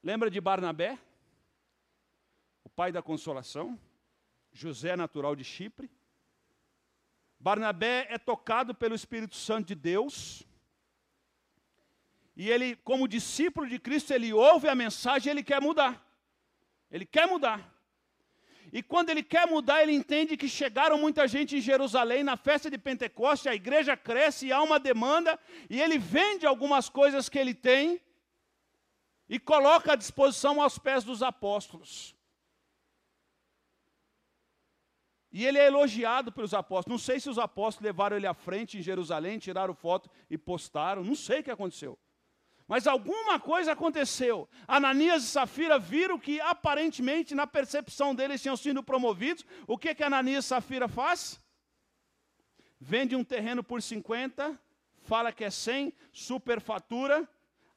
Lembra 0.03 0.31
de 0.31 0.41
Barnabé? 0.41 0.97
O 2.65 2.69
pai 2.71 2.93
da 2.93 3.03
consolação? 3.03 3.79
José 4.59 4.97
natural 4.97 5.37
de 5.37 5.45
Chipre. 5.45 5.89
Barnabé 7.39 8.09
é 8.11 8.19
tocado 8.19 8.75
pelo 8.75 8.97
Espírito 8.97 9.37
Santo 9.37 9.69
de 9.69 9.77
Deus. 9.77 10.43
E 12.35 12.51
ele, 12.51 12.75
como 12.77 13.07
discípulo 13.07 13.69
de 13.69 13.79
Cristo, 13.79 14.13
ele 14.13 14.33
ouve 14.33 14.69
a 14.69 14.75
mensagem 14.75 15.29
e 15.29 15.33
ele 15.33 15.45
quer 15.45 15.61
mudar. 15.63 16.05
Ele 16.91 17.07
quer 17.07 17.29
mudar. 17.29 17.73
E 18.73 18.83
quando 18.83 19.11
ele 19.11 19.23
quer 19.23 19.47
mudar, 19.47 19.81
ele 19.83 19.93
entende 19.93 20.37
que 20.37 20.49
chegaram 20.49 20.99
muita 20.99 21.29
gente 21.29 21.57
em 21.57 21.61
Jerusalém 21.61 22.25
na 22.25 22.37
festa 22.37 22.69
de 22.69 22.77
Pentecoste, 22.77 23.49
a 23.49 23.55
igreja 23.55 23.97
cresce 23.97 24.49
e 24.49 24.53
há 24.53 24.61
uma 24.61 24.81
demanda, 24.81 25.39
e 25.71 25.81
ele 25.81 25.99
vende 25.99 26.45
algumas 26.45 26.89
coisas 26.89 27.29
que 27.29 27.39
ele 27.39 27.55
tem 27.55 28.01
e 29.29 29.39
coloca 29.39 29.93
à 29.93 29.97
disposição 29.97 30.61
aos 30.61 30.79
pés 30.79 31.05
dos 31.05 31.23
apóstolos. 31.23 32.18
E 35.31 35.45
ele 35.45 35.59
é 35.59 35.67
elogiado 35.67 36.33
pelos 36.33 36.55
apóstolos. 36.55 36.99
Não 36.99 36.99
sei 36.99 37.21
se 37.21 37.29
os 37.29 37.39
apóstolos 37.39 37.85
levaram 37.85 38.17
ele 38.17 38.27
à 38.27 38.35
frente 38.35 38.79
em 38.79 38.83
Jerusalém, 38.83 39.39
tiraram 39.39 39.75
foto 39.75 40.11
e 40.31 40.39
postaram. 40.39 41.05
Não 41.05 41.15
sei 41.15 41.41
o 41.41 41.45
que 41.45 41.51
aconteceu. 41.51 41.99
Mas 42.67 42.87
alguma 42.87 43.41
coisa 43.41 43.73
aconteceu. 43.73 44.49
Ananias 44.67 45.25
e 45.25 45.27
Safira 45.27 45.79
viram 45.79 46.19
que 46.19 46.41
aparentemente, 46.41 47.35
na 47.35 47.47
percepção 47.47 48.15
deles, 48.15 48.43
tinham 48.43 48.57
sido 48.57 48.83
promovidos. 48.83 49.45
O 49.67 49.79
que, 49.79 49.95
que 49.95 50.05
Ananias 50.05 50.45
e 50.45 50.49
Safira 50.49 50.87
faz? 50.87 51.41
Vende 52.79 53.17
um 53.17 53.25
terreno 53.25 53.65
por 53.65 53.83
50, 53.83 54.59
fala 55.03 55.33
que 55.33 55.45
é 55.45 55.51
100, 55.51 55.93
superfatura, 56.13 57.29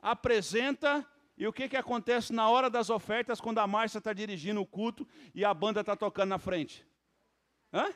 apresenta 0.02 1.08
e 1.38 1.48
o 1.48 1.54
que, 1.54 1.70
que 1.70 1.78
acontece 1.78 2.32
na 2.32 2.50
hora 2.50 2.70
das 2.70 2.90
ofertas, 2.90 3.42
quando 3.42 3.60
a 3.60 3.66
Márcia 3.66 3.98
está 3.98 4.14
dirigindo 4.14 4.62
o 4.62 4.66
culto 4.66 5.08
e 5.34 5.44
a 5.44 5.54
banda 5.54 5.80
está 5.80 5.96
tocando 5.96 6.30
na 6.30 6.38
frente? 6.38 6.86
Hã? 7.74 7.94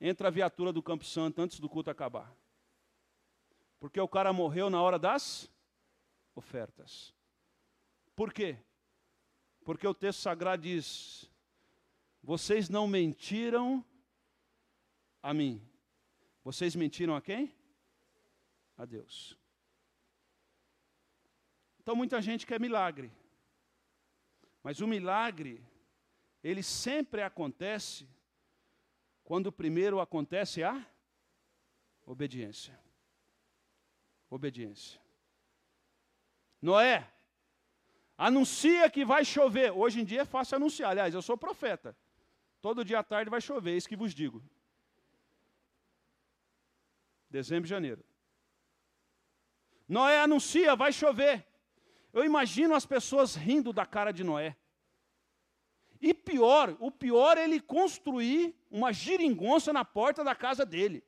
Entra 0.00 0.28
a 0.28 0.30
viatura 0.30 0.72
do 0.72 0.82
Campo 0.82 1.04
Santo 1.04 1.40
antes 1.40 1.60
do 1.60 1.68
culto 1.68 1.90
acabar. 1.90 2.34
Porque 3.78 4.00
o 4.00 4.08
cara 4.08 4.32
morreu 4.32 4.68
na 4.68 4.82
hora 4.82 4.98
das 4.98 5.50
ofertas. 6.34 7.14
Por 8.14 8.32
quê? 8.32 8.58
Porque 9.64 9.86
o 9.86 9.94
texto 9.94 10.20
sagrado 10.20 10.62
diz: 10.62 11.30
Vocês 12.22 12.68
não 12.68 12.86
mentiram 12.86 13.84
a 15.22 15.32
mim. 15.32 15.62
Vocês 16.44 16.74
mentiram 16.74 17.14
a 17.14 17.22
quem? 17.22 17.54
A 18.76 18.84
Deus. 18.84 19.38
Então 21.80 21.94
muita 21.96 22.20
gente 22.20 22.46
quer 22.46 22.60
milagre. 22.60 23.10
Mas 24.62 24.80
o 24.80 24.86
milagre, 24.86 25.64
ele 26.42 26.62
sempre 26.62 27.22
acontece 27.22 28.08
quando 29.22 29.52
primeiro 29.52 30.00
acontece 30.00 30.62
a 30.62 30.84
obediência. 32.04 32.78
Obediência. 34.28 35.00
Noé, 36.60 37.08
anuncia 38.16 38.90
que 38.90 39.04
vai 39.04 39.24
chover. 39.24 39.70
Hoje 39.72 40.00
em 40.00 40.04
dia 40.04 40.22
é 40.22 40.24
fácil 40.24 40.56
anunciar. 40.56 40.90
Aliás, 40.90 41.14
eu 41.14 41.22
sou 41.22 41.36
profeta. 41.36 41.96
Todo 42.60 42.84
dia 42.84 43.00
à 43.00 43.02
tarde 43.02 43.30
vai 43.30 43.40
chover, 43.40 43.72
é 43.72 43.76
isso 43.76 43.88
que 43.88 43.96
vos 43.96 44.14
digo. 44.14 44.42
Dezembro 47.28 47.66
e 47.66 47.70
janeiro. 47.70 48.04
Noé 49.88 50.20
anuncia, 50.20 50.76
vai 50.76 50.92
chover. 50.92 51.46
Eu 52.12 52.24
imagino 52.24 52.74
as 52.74 52.86
pessoas 52.86 53.34
rindo 53.34 53.72
da 53.72 53.84
cara 53.84 54.12
de 54.12 54.22
Noé. 54.22 54.56
E 56.02 56.12
pior, 56.12 56.76
o 56.80 56.90
pior 56.90 57.38
é 57.38 57.44
ele 57.44 57.60
construir 57.60 58.56
uma 58.68 58.92
giringonça 58.92 59.72
na 59.72 59.84
porta 59.84 60.24
da 60.24 60.34
casa 60.34 60.66
dele. 60.66 61.04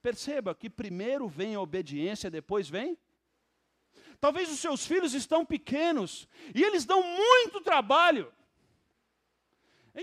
Perceba 0.00 0.54
que 0.54 0.70
primeiro 0.70 1.28
vem 1.28 1.54
a 1.54 1.60
obediência, 1.60 2.30
depois 2.30 2.70
vem. 2.70 2.96
Talvez 4.18 4.50
os 4.50 4.60
seus 4.60 4.86
filhos 4.86 5.12
estão 5.12 5.44
pequenos 5.44 6.26
e 6.54 6.62
eles 6.62 6.86
dão 6.86 7.02
muito 7.02 7.60
trabalho. 7.60 8.32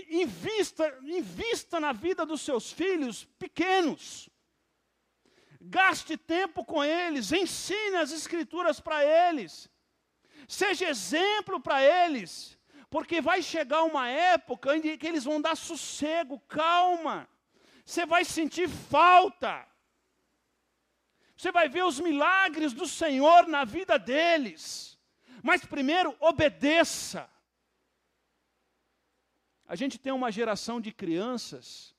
Invista, 0.08 1.00
invista 1.02 1.80
na 1.80 1.90
vida 1.92 2.24
dos 2.24 2.42
seus 2.42 2.70
filhos 2.70 3.24
pequenos. 3.40 4.30
Gaste 5.66 6.16
tempo 6.18 6.62
com 6.62 6.84
eles, 6.84 7.32
ensine 7.32 7.96
as 7.96 8.10
escrituras 8.10 8.80
para 8.80 9.02
eles. 9.02 9.70
Seja 10.46 10.88
exemplo 10.88 11.58
para 11.58 11.82
eles, 11.82 12.58
porque 12.90 13.22
vai 13.22 13.42
chegar 13.42 13.82
uma 13.84 14.06
época 14.08 14.76
em 14.76 14.98
que 14.98 15.06
eles 15.06 15.24
vão 15.24 15.40
dar 15.40 15.56
sossego, 15.56 16.38
calma. 16.40 17.26
Você 17.82 18.04
vai 18.04 18.26
sentir 18.26 18.68
falta. 18.68 19.66
Você 21.34 21.50
vai 21.50 21.66
ver 21.66 21.84
os 21.84 21.98
milagres 21.98 22.74
do 22.74 22.86
Senhor 22.86 23.46
na 23.46 23.64
vida 23.64 23.98
deles. 23.98 24.98
Mas 25.42 25.64
primeiro, 25.64 26.14
obedeça. 26.20 27.28
A 29.66 29.74
gente 29.74 29.98
tem 29.98 30.12
uma 30.12 30.30
geração 30.30 30.78
de 30.78 30.92
crianças 30.92 31.93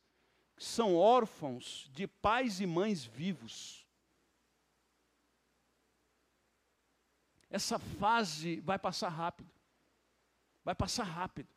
são 0.65 0.95
órfãos 0.95 1.89
de 1.93 2.07
pais 2.07 2.59
e 2.59 2.65
mães 2.65 3.05
vivos. 3.05 3.85
Essa 7.49 7.77
fase 7.77 8.59
vai 8.61 8.77
passar 8.79 9.09
rápido. 9.09 9.49
Vai 10.63 10.73
passar 10.73 11.03
rápido. 11.03 11.47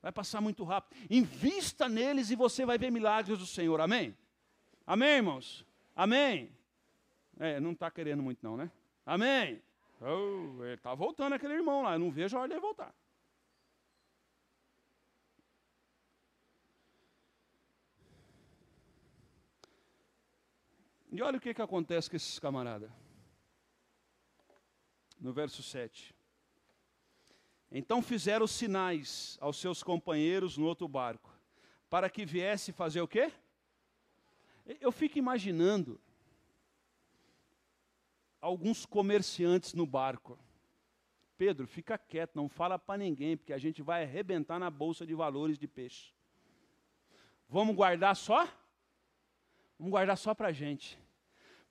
Vai 0.00 0.10
passar 0.10 0.40
muito 0.40 0.64
rápido. 0.64 0.98
Invista 1.10 1.88
neles 1.88 2.30
e 2.30 2.36
você 2.36 2.64
vai 2.64 2.78
ver 2.78 2.90
milagres 2.90 3.38
do 3.38 3.46
Senhor. 3.46 3.80
Amém? 3.80 4.16
Amém, 4.86 5.16
irmãos? 5.16 5.66
Amém? 5.94 6.50
É, 7.38 7.60
não 7.60 7.72
está 7.72 7.90
querendo 7.90 8.22
muito 8.22 8.38
não, 8.42 8.56
né? 8.56 8.70
Amém? 9.04 9.62
Oh, 10.00 10.64
está 10.64 10.94
voltando 10.94 11.34
aquele 11.34 11.54
irmão 11.54 11.82
lá. 11.82 11.94
Eu 11.94 11.98
não 11.98 12.10
vejo 12.10 12.36
a 12.36 12.40
hora 12.40 12.54
de 12.54 12.60
voltar. 12.60 12.94
E 21.16 21.22
olha 21.22 21.38
o 21.38 21.40
que, 21.40 21.54
que 21.54 21.62
acontece 21.62 22.10
com 22.10 22.16
esses 22.16 22.38
camaradas. 22.38 22.90
No 25.18 25.32
verso 25.32 25.62
7. 25.62 26.14
Então 27.72 28.02
fizeram 28.02 28.46
sinais 28.46 29.38
aos 29.40 29.56
seus 29.56 29.82
companheiros 29.82 30.58
no 30.58 30.66
outro 30.66 30.86
barco, 30.86 31.32
para 31.88 32.10
que 32.10 32.26
viesse 32.26 32.70
fazer 32.70 33.00
o 33.00 33.08
quê? 33.08 33.32
Eu 34.78 34.92
fico 34.92 35.18
imaginando 35.18 35.98
alguns 38.38 38.84
comerciantes 38.84 39.72
no 39.72 39.86
barco. 39.86 40.38
Pedro, 41.38 41.66
fica 41.66 41.96
quieto, 41.96 42.36
não 42.36 42.46
fala 42.46 42.78
para 42.78 42.98
ninguém, 42.98 43.38
porque 43.38 43.54
a 43.54 43.58
gente 43.58 43.80
vai 43.80 44.02
arrebentar 44.02 44.58
na 44.58 44.68
bolsa 44.68 45.06
de 45.06 45.14
valores 45.14 45.58
de 45.58 45.66
peixe. 45.66 46.12
Vamos 47.48 47.74
guardar 47.74 48.14
só? 48.14 48.46
Vamos 49.78 49.90
guardar 49.90 50.18
só 50.18 50.34
para 50.34 50.48
a 50.48 50.52
gente. 50.52 51.05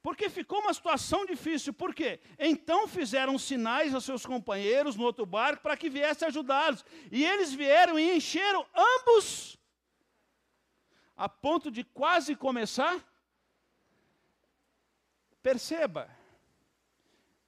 Porque 0.06 0.30
ficou 0.30 0.60
uma 0.60 0.72
situação 0.72 1.26
difícil. 1.26 1.74
Por 1.74 1.92
quê? 1.92 2.20
Então 2.38 2.88
fizeram 2.88 3.40
sinais 3.40 3.92
aos 3.92 4.06
seus 4.06 4.24
companheiros 4.24 4.96
no 4.96 5.04
outro 5.04 5.26
barco 5.26 5.64
para 5.64 5.76
que 5.76 5.90
viesse 5.90 6.24
ajudá-los. 6.24 6.86
E 7.12 7.26
eles 7.26 7.52
vieram 7.52 7.98
e 7.98 8.16
encheram 8.16 8.64
ambos, 8.76 9.58
a 11.18 11.28
ponto 11.28 11.72
de 11.72 11.84
quase 11.84 12.36
começar 12.36 13.04
perceba, 15.42 16.08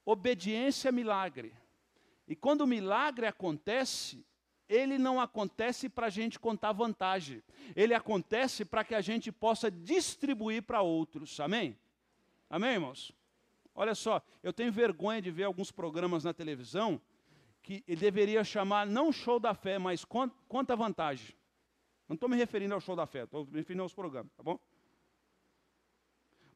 obediência 0.04 0.88
é 0.88 0.92
milagre. 0.92 1.54
E 2.26 2.34
quando 2.34 2.62
o 2.62 2.66
milagre 2.66 3.28
acontece, 3.28 4.26
ele 4.68 4.98
não 4.98 5.20
acontece 5.20 5.88
para 5.88 6.08
a 6.08 6.10
gente 6.10 6.40
contar 6.40 6.72
vantagem. 6.72 7.40
Ele 7.76 7.94
acontece 7.94 8.64
para 8.64 8.82
que 8.82 8.96
a 8.96 9.00
gente 9.00 9.30
possa 9.30 9.70
distribuir 9.70 10.64
para 10.64 10.82
outros. 10.82 11.38
Amém? 11.38 11.78
Amém, 12.50 12.72
irmãos? 12.72 13.12
Olha 13.74 13.94
só, 13.94 14.22
eu 14.42 14.52
tenho 14.52 14.72
vergonha 14.72 15.20
de 15.20 15.30
ver 15.30 15.44
alguns 15.44 15.70
programas 15.70 16.24
na 16.24 16.32
televisão 16.32 17.00
que 17.62 17.82
deveria 17.96 18.42
chamar 18.42 18.86
não 18.86 19.12
show 19.12 19.38
da 19.38 19.54
fé, 19.54 19.78
mas 19.78 20.04
conta 20.04 20.74
vantagem. 20.74 21.36
Não 22.08 22.14
estou 22.14 22.28
me 22.28 22.36
referindo 22.36 22.74
ao 22.74 22.80
show 22.80 22.96
da 22.96 23.06
fé, 23.06 23.24
estou 23.24 23.44
me 23.44 23.58
referindo 23.58 23.82
aos 23.82 23.92
programas, 23.92 24.32
tá 24.34 24.42
bom? 24.42 24.58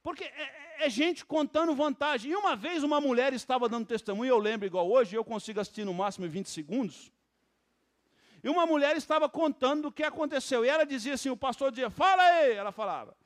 Porque 0.02 0.24
é, 0.24 0.42
é, 0.42 0.86
é, 0.86 0.90
gente 0.90 1.24
contando 1.24 1.74
vantagem. 1.74 2.32
E 2.32 2.34
uma 2.34 2.56
vez 2.56 2.82
uma 2.82 3.00
mulher 3.00 3.32
estava 3.32 3.68
dando 3.68 3.86
testemunho, 3.86 4.30
eu 4.30 4.38
lembro 4.38 4.66
igual 4.66 4.90
hoje, 4.90 5.14
eu 5.14 5.24
consigo 5.24 5.60
assistir 5.60 5.84
no 5.84 5.94
máximo 5.94 6.26
em 6.26 6.28
20 6.28 6.48
segundos. 6.48 7.12
E 8.42 8.48
uma 8.48 8.66
mulher 8.66 8.96
estava 8.96 9.28
contando 9.28 9.88
o 9.88 9.92
que 9.92 10.02
aconteceu. 10.02 10.64
E 10.64 10.68
ela 10.68 10.84
dizia 10.84 11.14
assim: 11.14 11.30
o 11.30 11.36
pastor 11.36 11.70
dizia, 11.70 11.88
fala 11.88 12.20
aí. 12.20 12.54
Ela 12.54 12.72
falava. 12.72 13.16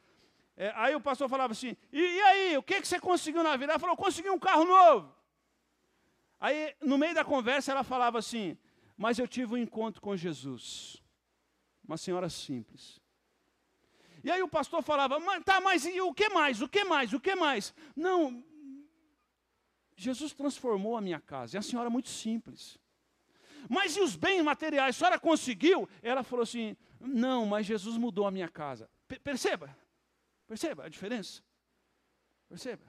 É, 0.56 0.72
aí 0.74 0.94
o 0.94 1.00
pastor 1.00 1.28
falava 1.28 1.52
assim: 1.52 1.76
e, 1.92 2.00
e, 2.00 2.20
aí, 2.22 2.56
o 2.56 2.62
que, 2.62 2.80
que 2.80 2.88
você 2.88 2.98
conseguiu 2.98 3.42
na 3.42 3.56
vida? 3.56 3.72
Ela 3.72 3.78
falou: 3.78 3.96
consegui 3.96 4.30
um 4.30 4.38
carro 4.38 4.64
novo. 4.64 5.14
Aí, 6.40 6.74
no 6.80 6.96
meio 6.96 7.14
da 7.14 7.24
conversa, 7.24 7.72
ela 7.72 7.84
falava 7.84 8.18
assim: 8.18 8.56
mas 8.96 9.18
eu 9.18 9.28
tive 9.28 9.54
um 9.54 9.58
encontro 9.58 10.00
com 10.00 10.16
Jesus. 10.16 11.02
Uma 11.84 11.96
senhora 11.96 12.28
simples. 12.28 13.00
E 14.24 14.30
aí 14.30 14.42
o 14.42 14.48
pastor 14.48 14.82
falava: 14.82 15.20
tá, 15.42 15.60
mas 15.60 15.84
e 15.84 16.00
o 16.00 16.14
que 16.14 16.28
mais? 16.30 16.62
O 16.62 16.68
que 16.68 16.84
mais? 16.84 17.12
O 17.12 17.20
que 17.20 17.34
mais? 17.34 17.74
Não, 17.94 18.42
Jesus 19.94 20.32
transformou 20.32 20.96
a 20.96 21.00
minha 21.00 21.20
casa. 21.20 21.56
E 21.56 21.58
a 21.58 21.62
senhora 21.62 21.88
é 21.88 21.90
muito 21.90 22.08
simples. 22.08 22.78
Mas 23.68 23.96
e 23.96 24.00
os 24.00 24.16
bens 24.16 24.42
materiais? 24.42 24.96
A 24.96 24.98
senhora 24.98 25.18
conseguiu? 25.18 25.88
Ela 26.02 26.22
falou 26.22 26.42
assim: 26.42 26.76
Não, 26.98 27.44
mas 27.44 27.66
Jesus 27.66 27.98
mudou 27.98 28.26
a 28.26 28.30
minha 28.30 28.48
casa. 28.48 28.88
Perceba, 29.22 29.76
perceba 30.46 30.84
a 30.84 30.88
diferença. 30.88 31.42
Perceba. 32.48 32.84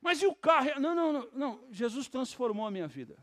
Mas 0.00 0.20
e 0.20 0.26
o 0.26 0.34
carro? 0.34 0.80
Não, 0.80 0.94
não, 0.94 1.12
não, 1.12 1.30
não. 1.32 1.72
Jesus 1.72 2.08
transformou 2.08 2.66
a 2.66 2.70
minha 2.70 2.88
vida. 2.88 3.16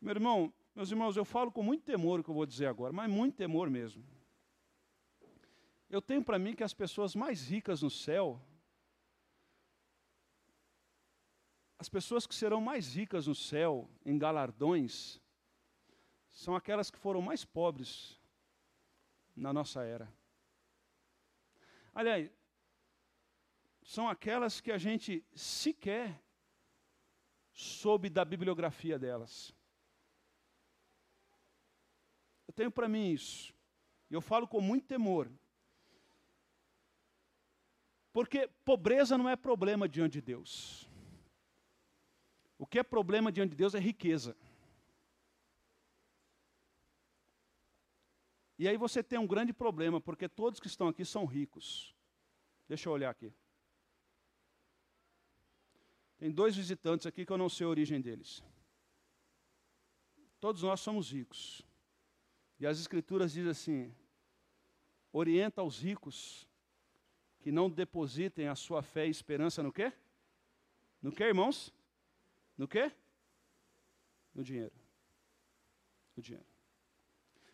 Meu 0.00 0.12
irmão, 0.12 0.52
meus 0.74 0.90
irmãos, 0.90 1.16
eu 1.16 1.24
falo 1.24 1.52
com 1.52 1.62
muito 1.62 1.84
temor 1.84 2.20
o 2.20 2.24
que 2.24 2.30
eu 2.30 2.34
vou 2.34 2.46
dizer 2.46 2.66
agora, 2.66 2.92
mas 2.92 3.10
muito 3.10 3.36
temor 3.36 3.70
mesmo. 3.70 4.04
Eu 5.88 6.00
tenho 6.02 6.24
para 6.24 6.38
mim 6.38 6.54
que 6.54 6.64
as 6.64 6.74
pessoas 6.74 7.14
mais 7.14 7.48
ricas 7.48 7.82
no 7.82 7.90
céu 7.90 8.40
As 11.80 11.88
pessoas 11.88 12.26
que 12.26 12.34
serão 12.34 12.60
mais 12.60 12.94
ricas 12.94 13.26
no 13.26 13.34
céu, 13.34 13.88
em 14.04 14.18
galardões, 14.18 15.18
são 16.28 16.54
aquelas 16.54 16.90
que 16.90 16.98
foram 16.98 17.22
mais 17.22 17.42
pobres 17.42 18.19
na 19.40 19.52
nossa 19.52 19.82
era. 19.82 20.12
Aliás, 21.94 22.30
são 23.82 24.08
aquelas 24.08 24.60
que 24.60 24.70
a 24.70 24.78
gente 24.78 25.24
sequer 25.34 26.22
soube 27.52 28.08
da 28.08 28.24
bibliografia 28.24 28.98
delas. 28.98 29.52
Eu 32.46 32.54
tenho 32.54 32.70
para 32.70 32.88
mim 32.88 33.10
isso. 33.10 33.54
E 34.10 34.14
eu 34.14 34.20
falo 34.20 34.46
com 34.46 34.60
muito 34.60 34.86
temor. 34.86 35.30
Porque 38.12 38.48
pobreza 38.64 39.16
não 39.16 39.28
é 39.28 39.36
problema 39.36 39.88
diante 39.88 40.14
de 40.14 40.20
Deus. 40.20 40.88
O 42.58 42.66
que 42.66 42.78
é 42.78 42.82
problema 42.82 43.32
diante 43.32 43.50
de 43.50 43.56
Deus 43.56 43.74
é 43.74 43.78
riqueza. 43.78 44.36
E 48.60 48.68
aí 48.68 48.76
você 48.76 49.02
tem 49.02 49.18
um 49.18 49.26
grande 49.26 49.54
problema, 49.54 50.02
porque 50.02 50.28
todos 50.28 50.60
que 50.60 50.66
estão 50.66 50.86
aqui 50.86 51.02
são 51.02 51.24
ricos. 51.24 51.94
Deixa 52.68 52.90
eu 52.90 52.92
olhar 52.92 53.08
aqui. 53.08 53.32
Tem 56.18 56.30
dois 56.30 56.54
visitantes 56.54 57.06
aqui 57.06 57.24
que 57.24 57.32
eu 57.32 57.38
não 57.38 57.48
sei 57.48 57.64
a 57.64 57.70
origem 57.70 58.02
deles. 58.02 58.44
Todos 60.38 60.62
nós 60.62 60.78
somos 60.80 61.10
ricos. 61.10 61.62
E 62.58 62.66
as 62.66 62.78
escrituras 62.78 63.32
dizem 63.32 63.50
assim: 63.50 63.94
orienta 65.10 65.62
os 65.62 65.78
ricos 65.78 66.46
que 67.38 67.50
não 67.50 67.70
depositem 67.70 68.46
a 68.46 68.54
sua 68.54 68.82
fé 68.82 69.06
e 69.06 69.10
esperança 69.10 69.62
no 69.62 69.72
quê? 69.72 69.90
No 71.00 71.10
quê, 71.10 71.24
irmãos? 71.24 71.72
No 72.58 72.68
quê? 72.68 72.92
No 74.34 74.44
dinheiro. 74.44 74.78
No 76.14 76.22
dinheiro. 76.22 76.49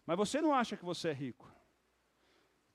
Mas 0.07 0.16
você 0.16 0.40
não 0.40 0.54
acha 0.54 0.76
que 0.76 0.84
você 0.84 1.09
é 1.09 1.12
rico? 1.12 1.52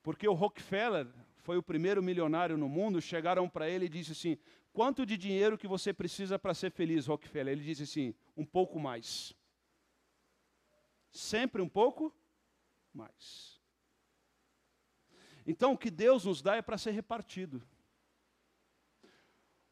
Porque 0.04 0.28
o 0.28 0.34
Rockefeller 0.34 1.08
foi 1.38 1.58
o 1.58 1.64
primeiro 1.64 2.04
milionário 2.04 2.58
no 2.58 2.68
mundo, 2.68 3.02
chegaram 3.02 3.48
para 3.48 3.70
ele 3.70 3.86
e 3.86 3.90
disse 3.90 4.12
assim: 4.12 4.38
"Quanto 4.74 5.06
de 5.06 5.18
dinheiro 5.18 5.58
que 5.58 5.68
você 5.68 5.94
precisa 5.94 6.38
para 6.38 6.54
ser 6.54 6.72
feliz, 6.72 7.08
Rockefeller?" 7.08 7.54
Ele 7.54 7.64
disse 7.64 7.84
assim: 7.84 8.14
"Um 8.36 8.46
pouco 8.46 8.80
mais." 8.80 9.34
Sempre 11.10 11.62
um 11.62 11.70
pouco 11.70 12.14
mais. 12.94 13.60
Então, 15.46 15.74
o 15.74 15.78
que 15.78 15.90
Deus 15.90 16.26
nos 16.26 16.42
dá 16.42 16.56
é 16.56 16.62
para 16.62 16.78
ser 16.78 16.92
repartido. 16.92 17.62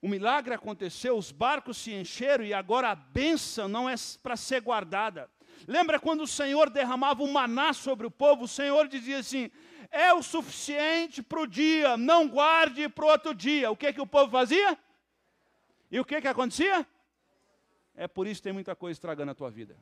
O 0.01 0.07
milagre 0.07 0.53
aconteceu, 0.53 1.17
os 1.17 1.31
barcos 1.31 1.77
se 1.77 1.93
encheram 1.93 2.43
e 2.43 2.53
agora 2.53 2.89
a 2.89 2.95
bênção 2.95 3.67
não 3.67 3.89
é 3.89 3.95
para 4.23 4.37
ser 4.37 4.61
guardada. 4.61 5.29
Lembra 5.67 5.99
quando 5.99 6.21
o 6.21 6.27
Senhor 6.27 6.69
derramava 6.69 7.23
o 7.23 7.31
maná 7.31 7.73
sobre 7.73 8.07
o 8.07 8.11
povo? 8.11 8.43
O 8.43 8.47
Senhor 8.47 8.87
dizia 8.87 9.19
assim: 9.19 9.51
é 9.91 10.13
o 10.13 10.21
suficiente 10.21 11.21
para 11.21 11.41
o 11.41 11.47
dia, 11.47 11.97
não 11.97 12.27
guarde 12.27 12.87
para 12.89 13.05
o 13.05 13.09
outro 13.09 13.33
dia. 13.33 13.71
O 13.71 13.75
que, 13.75 13.93
que 13.93 14.01
o 14.01 14.07
povo 14.07 14.31
fazia? 14.31 14.77
E 15.91 15.99
o 15.99 16.05
que, 16.05 16.21
que 16.21 16.27
acontecia? 16.27 16.87
É 17.95 18.07
por 18.07 18.27
isso 18.27 18.39
que 18.39 18.43
tem 18.43 18.53
muita 18.53 18.75
coisa 18.75 18.95
estragando 18.95 19.31
a 19.31 19.35
tua 19.35 19.49
vida. 19.49 19.75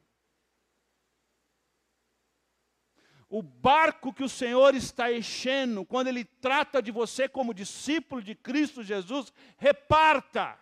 o 3.29 3.41
barco 3.41 4.13
que 4.13 4.23
o 4.23 4.29
Senhor 4.29 4.73
está 4.73 5.11
enchendo, 5.11 5.85
quando 5.85 6.07
Ele 6.07 6.23
trata 6.23 6.81
de 6.81 6.91
você 6.91 7.27
como 7.27 7.53
discípulo 7.53 8.21
de 8.21 8.33
Cristo 8.33 8.83
Jesus, 8.83 9.33
reparta. 9.57 10.57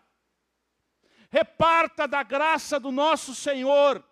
Reparta 1.30 2.08
da 2.08 2.24
graça 2.24 2.80
do 2.80 2.92
nosso 2.92 3.36
Senhor. 3.36 4.04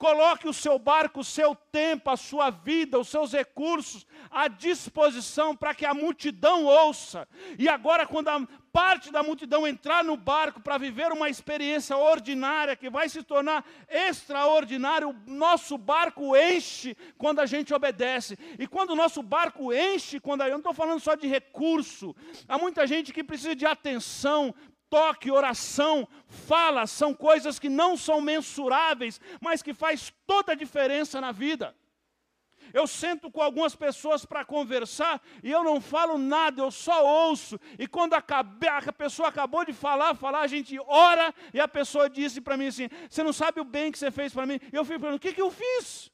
Coloque 0.00 0.48
o 0.48 0.52
seu 0.54 0.78
barco, 0.78 1.20
o 1.20 1.24
seu 1.24 1.54
tempo, 1.54 2.08
a 2.08 2.16
sua 2.16 2.48
vida, 2.48 2.98
os 2.98 3.08
seus 3.08 3.34
recursos 3.34 4.06
à 4.30 4.48
disposição 4.48 5.54
para 5.54 5.74
que 5.74 5.84
a 5.84 5.92
multidão 5.92 6.64
ouça. 6.64 7.28
E 7.58 7.68
agora, 7.68 8.06
quando 8.06 8.28
a 8.28 8.48
parte 8.72 9.12
da 9.12 9.22
multidão 9.22 9.68
entrar 9.68 10.02
no 10.02 10.16
barco 10.16 10.58
para 10.58 10.78
viver 10.78 11.12
uma 11.12 11.28
experiência 11.28 11.94
ordinária 11.98 12.74
que 12.74 12.88
vai 12.88 13.10
se 13.10 13.22
tornar 13.22 13.62
extraordinária, 13.90 15.06
o 15.06 15.14
nosso 15.26 15.76
barco 15.76 16.34
enche 16.34 16.96
quando 17.18 17.40
a 17.40 17.44
gente 17.44 17.74
obedece. 17.74 18.38
E 18.58 18.66
quando 18.66 18.92
o 18.92 18.96
nosso 18.96 19.22
barco 19.22 19.70
enche, 19.70 20.18
quando 20.18 20.44
eu 20.44 20.52
não 20.52 20.56
estou 20.56 20.72
falando 20.72 21.00
só 21.00 21.14
de 21.14 21.26
recurso, 21.26 22.16
há 22.48 22.56
muita 22.56 22.86
gente 22.86 23.12
que 23.12 23.22
precisa 23.22 23.54
de 23.54 23.66
atenção, 23.66 24.54
toque, 24.90 25.30
oração, 25.30 26.06
fala, 26.26 26.86
são 26.86 27.14
coisas 27.14 27.58
que 27.58 27.68
não 27.68 27.96
são 27.96 28.20
mensuráveis, 28.20 29.20
mas 29.40 29.62
que 29.62 29.72
faz 29.72 30.12
toda 30.26 30.52
a 30.52 30.56
diferença 30.56 31.20
na 31.20 31.30
vida. 31.30 31.74
Eu 32.72 32.86
sento 32.86 33.30
com 33.30 33.42
algumas 33.42 33.74
pessoas 33.74 34.24
para 34.24 34.44
conversar 34.44 35.20
e 35.42 35.50
eu 35.50 35.64
não 35.64 35.80
falo 35.80 36.16
nada, 36.18 36.62
eu 36.62 36.70
só 36.70 37.04
ouço. 37.04 37.58
E 37.78 37.86
quando 37.86 38.14
a, 38.14 38.22
pessoa 38.92 39.28
acabou 39.28 39.64
de 39.64 39.72
falar, 39.72 40.14
falar, 40.14 40.40
a 40.40 40.46
gente 40.46 40.78
ora 40.86 41.34
e 41.52 41.60
a 41.60 41.66
pessoa 41.66 42.08
disse 42.08 42.40
para 42.40 42.56
mim 42.56 42.68
assim: 42.68 42.88
Você 43.08 43.22
não 43.22 43.32
sabe 43.32 43.60
o 43.60 43.64
bem 43.64 43.90
que 43.90 43.98
você 43.98 44.10
fez 44.10 44.32
para 44.32 44.46
mim? 44.46 44.60
E 44.72 44.76
eu 44.76 44.84
fico 44.84 45.00
perguntando: 45.00 45.16
O 45.16 45.20
que, 45.20 45.32
que 45.32 45.42
eu 45.42 45.50
fiz? 45.50 46.10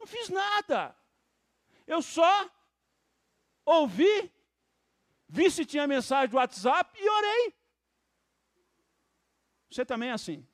Não 0.00 0.06
fiz 0.06 0.28
nada. 0.28 0.96
Eu 1.86 2.00
só 2.00 2.48
ouvi, 3.64 4.32
vi 5.28 5.50
se 5.50 5.64
tinha 5.64 5.86
mensagem 5.86 6.28
do 6.28 6.36
WhatsApp 6.36 6.98
e 6.98 7.08
orei. 7.08 7.61
Você 9.72 9.86
também 9.86 10.10
é 10.10 10.12
assim. 10.12 10.46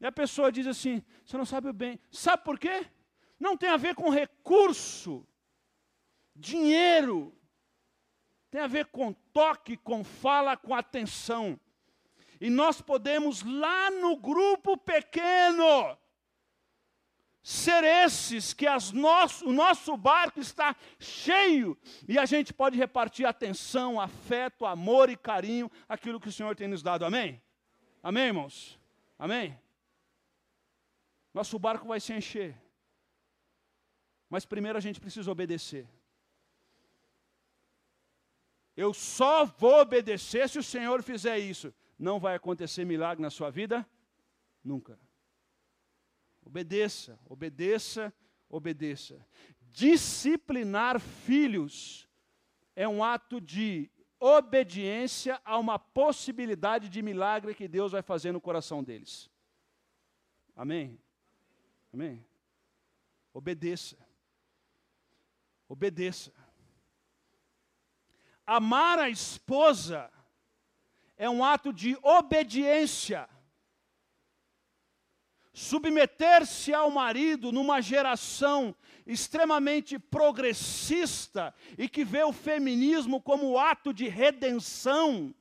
E 0.00 0.06
a 0.06 0.12
pessoa 0.12 0.50
diz 0.50 0.66
assim: 0.66 1.02
você 1.24 1.36
não 1.36 1.44
sabe 1.44 1.68
o 1.68 1.72
bem. 1.72 2.00
Sabe 2.10 2.42
por 2.42 2.58
quê? 2.58 2.86
Não 3.38 3.56
tem 3.56 3.68
a 3.68 3.76
ver 3.76 3.94
com 3.94 4.08
recurso, 4.08 5.26
dinheiro. 6.34 7.34
Tem 8.50 8.62
a 8.62 8.66
ver 8.66 8.86
com 8.86 9.12
toque, 9.12 9.76
com 9.76 10.02
fala, 10.02 10.56
com 10.56 10.74
atenção. 10.74 11.60
E 12.40 12.48
nós 12.48 12.80
podemos 12.80 13.42
lá 13.42 13.90
no 13.90 14.16
grupo 14.16 14.76
pequeno 14.78 15.98
ser 17.42 17.84
esses 17.84 18.52
que 18.52 18.66
nosso, 18.94 19.48
o 19.48 19.52
nosso 19.52 19.96
barco 19.96 20.40
está 20.40 20.76
cheio 20.98 21.78
e 22.06 22.18
a 22.18 22.26
gente 22.26 22.52
pode 22.52 22.76
repartir 22.76 23.26
atenção, 23.26 24.00
afeto, 24.00 24.66
amor 24.66 25.08
e 25.08 25.16
carinho, 25.16 25.70
aquilo 25.88 26.20
que 26.20 26.28
o 26.28 26.32
Senhor 26.32 26.54
tem 26.54 26.68
nos 26.68 26.82
dado. 26.82 27.04
Amém? 27.04 27.40
Amém, 28.02 28.26
irmãos? 28.26 28.78
Amém? 29.18 29.58
Nosso 31.32 31.58
barco 31.58 31.86
vai 31.86 32.00
se 32.00 32.12
encher. 32.12 32.60
Mas 34.28 34.44
primeiro 34.44 34.76
a 34.76 34.80
gente 34.80 35.00
precisa 35.00 35.30
obedecer. 35.30 35.88
Eu 38.76 38.94
só 38.94 39.44
vou 39.44 39.80
obedecer 39.80 40.48
se 40.48 40.58
o 40.58 40.62
Senhor 40.62 41.02
fizer 41.02 41.38
isso. 41.38 41.74
Não 41.98 42.20
vai 42.20 42.36
acontecer 42.36 42.84
milagre 42.84 43.20
na 43.20 43.30
sua 43.30 43.50
vida? 43.50 43.84
Nunca. 44.62 44.98
Obedeça, 46.48 47.20
obedeça, 47.26 48.12
obedeça. 48.48 49.26
Disciplinar 49.60 50.98
filhos 50.98 52.08
é 52.74 52.88
um 52.88 53.04
ato 53.04 53.38
de 53.38 53.90
obediência 54.18 55.38
a 55.44 55.58
uma 55.58 55.78
possibilidade 55.78 56.88
de 56.88 57.02
milagre 57.02 57.54
que 57.54 57.68
Deus 57.68 57.92
vai 57.92 58.00
fazer 58.00 58.32
no 58.32 58.40
coração 58.40 58.82
deles. 58.82 59.30
Amém? 60.56 60.98
Amém? 61.92 62.24
Obedeça. 63.34 63.98
Obedeça. 65.68 66.32
Amar 68.46 68.98
a 68.98 69.10
esposa 69.10 70.10
é 71.14 71.28
um 71.28 71.44
ato 71.44 71.74
de 71.74 71.94
obediência 72.02 73.28
submeter-se 75.58 76.72
ao 76.72 76.88
marido 76.88 77.50
numa 77.50 77.80
geração 77.80 78.72
extremamente 79.04 79.98
progressista 79.98 81.52
e 81.76 81.88
que 81.88 82.04
vê 82.04 82.22
o 82.22 82.32
feminismo 82.32 83.20
como 83.20 83.58
ato 83.58 83.92
de 83.92 84.06
redenção 84.06 85.34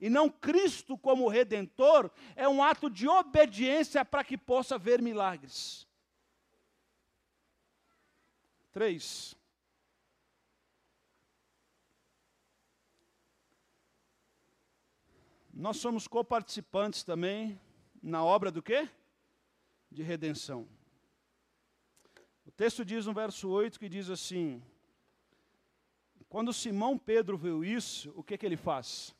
e 0.00 0.08
não 0.08 0.30
Cristo 0.30 0.96
como 0.96 1.26
redentor, 1.26 2.10
é 2.36 2.48
um 2.48 2.62
ato 2.62 2.88
de 2.88 3.08
obediência 3.08 4.04
para 4.04 4.22
que 4.22 4.38
possa 4.38 4.78
ver 4.78 5.02
milagres. 5.02 5.84
Três. 8.70 9.34
Nós 15.52 15.78
somos 15.78 16.06
coparticipantes 16.06 17.02
também 17.02 17.58
na 18.00 18.22
obra 18.22 18.52
do 18.52 18.62
quê? 18.62 18.88
De 19.96 20.02
redenção. 20.02 20.68
O 22.44 22.50
texto 22.50 22.84
diz 22.84 23.06
no 23.06 23.14
verso 23.14 23.48
8 23.48 23.80
que 23.80 23.88
diz 23.88 24.10
assim: 24.10 24.62
Quando 26.28 26.52
Simão 26.52 26.98
Pedro 26.98 27.38
viu 27.38 27.64
isso, 27.64 28.12
o 28.14 28.22
que, 28.22 28.36
que 28.36 28.44
ele 28.44 28.58
faz? 28.58 29.16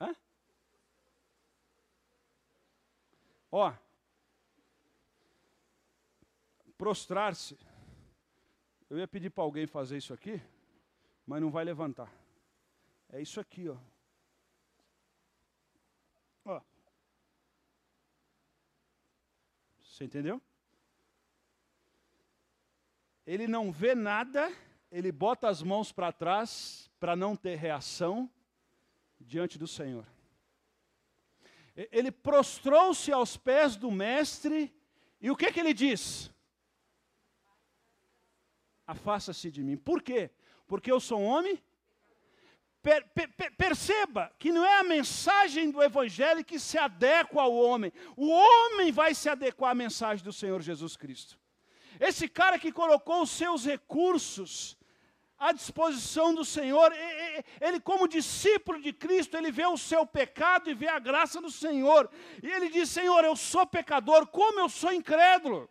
Hã? 0.00 0.14
Ó, 3.50 3.74
prostrar-se. 6.76 7.58
Eu 8.88 8.98
ia 8.98 9.08
pedir 9.08 9.30
para 9.30 9.42
alguém 9.42 9.66
fazer 9.66 9.96
isso 9.98 10.14
aqui, 10.14 10.40
mas 11.26 11.42
não 11.42 11.50
vai 11.50 11.64
levantar. 11.64 12.10
É 13.10 13.20
isso 13.20 13.40
aqui, 13.40 13.68
ó. 13.68 13.76
Você 19.98 20.04
entendeu? 20.04 20.40
Ele 23.26 23.48
não 23.48 23.72
vê 23.72 23.96
nada, 23.96 24.48
ele 24.92 25.10
bota 25.10 25.48
as 25.48 25.60
mãos 25.60 25.90
para 25.90 26.12
trás 26.12 26.88
para 27.00 27.16
não 27.16 27.34
ter 27.34 27.56
reação 27.56 28.30
diante 29.18 29.58
do 29.58 29.66
Senhor. 29.66 30.06
Ele 31.74 32.12
prostrou-se 32.12 33.10
aos 33.10 33.36
pés 33.36 33.74
do 33.74 33.90
mestre 33.90 34.72
e 35.20 35.32
o 35.32 35.36
que 35.36 35.50
que 35.50 35.58
ele 35.58 35.74
diz? 35.74 36.30
Afasta-se 38.86 39.50
de 39.50 39.64
mim. 39.64 39.76
Por 39.76 40.00
quê? 40.00 40.30
Porque 40.68 40.92
eu 40.92 41.00
sou 41.00 41.18
um 41.18 41.26
homem 41.26 41.60
Per, 42.88 43.28
per, 43.36 43.52
perceba 43.52 44.32
que 44.38 44.50
não 44.50 44.64
é 44.64 44.78
a 44.78 44.82
mensagem 44.82 45.70
do 45.70 45.82
Evangelho 45.82 46.42
que 46.42 46.58
se 46.58 46.78
adequa 46.78 47.42
ao 47.42 47.54
homem, 47.54 47.92
o 48.16 48.30
homem 48.30 48.90
vai 48.90 49.14
se 49.14 49.28
adequar 49.28 49.72
à 49.72 49.74
mensagem 49.74 50.24
do 50.24 50.32
Senhor 50.32 50.62
Jesus 50.62 50.96
Cristo. 50.96 51.38
Esse 52.00 52.26
cara 52.26 52.58
que 52.58 52.72
colocou 52.72 53.20
os 53.20 53.30
seus 53.30 53.66
recursos 53.66 54.74
à 55.38 55.52
disposição 55.52 56.34
do 56.34 56.46
Senhor, 56.46 56.90
ele, 57.60 57.78
como 57.78 58.08
discípulo 58.08 58.80
de 58.80 58.94
Cristo, 58.94 59.36
ele 59.36 59.52
vê 59.52 59.66
o 59.66 59.76
seu 59.76 60.06
pecado 60.06 60.70
e 60.70 60.74
vê 60.74 60.88
a 60.88 60.98
graça 60.98 61.42
do 61.42 61.50
Senhor, 61.50 62.10
e 62.42 62.50
ele 62.50 62.70
diz: 62.70 62.88
Senhor, 62.88 63.22
eu 63.22 63.36
sou 63.36 63.66
pecador, 63.66 64.26
como 64.28 64.60
eu 64.60 64.68
sou 64.70 64.94
incrédulo. 64.94 65.68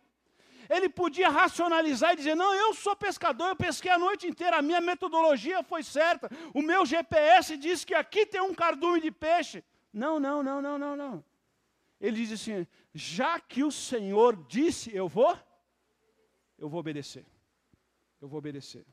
Ele 0.68 0.88
podia 0.88 1.28
racionalizar 1.28 2.12
e 2.12 2.16
dizer: 2.16 2.34
Não, 2.34 2.54
eu 2.54 2.74
sou 2.74 2.94
pescador, 2.94 3.48
eu 3.48 3.56
pesquei 3.56 3.90
a 3.90 3.98
noite 3.98 4.26
inteira, 4.26 4.58
a 4.58 4.62
minha 4.62 4.80
metodologia 4.80 5.62
foi 5.62 5.82
certa, 5.82 6.30
o 6.52 6.60
meu 6.60 6.84
GPS 6.84 7.56
diz 7.56 7.84
que 7.84 7.94
aqui 7.94 8.26
tem 8.26 8.40
um 8.40 8.54
cardume 8.54 9.00
de 9.00 9.10
peixe. 9.10 9.64
Não, 9.92 10.20
não, 10.20 10.42
não, 10.42 10.60
não, 10.60 10.78
não, 10.78 10.96
não. 10.96 11.24
Ele 12.00 12.16
diz 12.16 12.32
assim: 12.32 12.66
Já 12.92 13.40
que 13.40 13.64
o 13.64 13.72
Senhor 13.72 14.36
disse, 14.46 14.94
eu 14.94 15.08
vou, 15.08 15.36
eu 16.58 16.68
vou 16.68 16.80
obedecer. 16.80 17.26
Eu 18.20 18.28
vou 18.28 18.38
obedecer. 18.38 18.84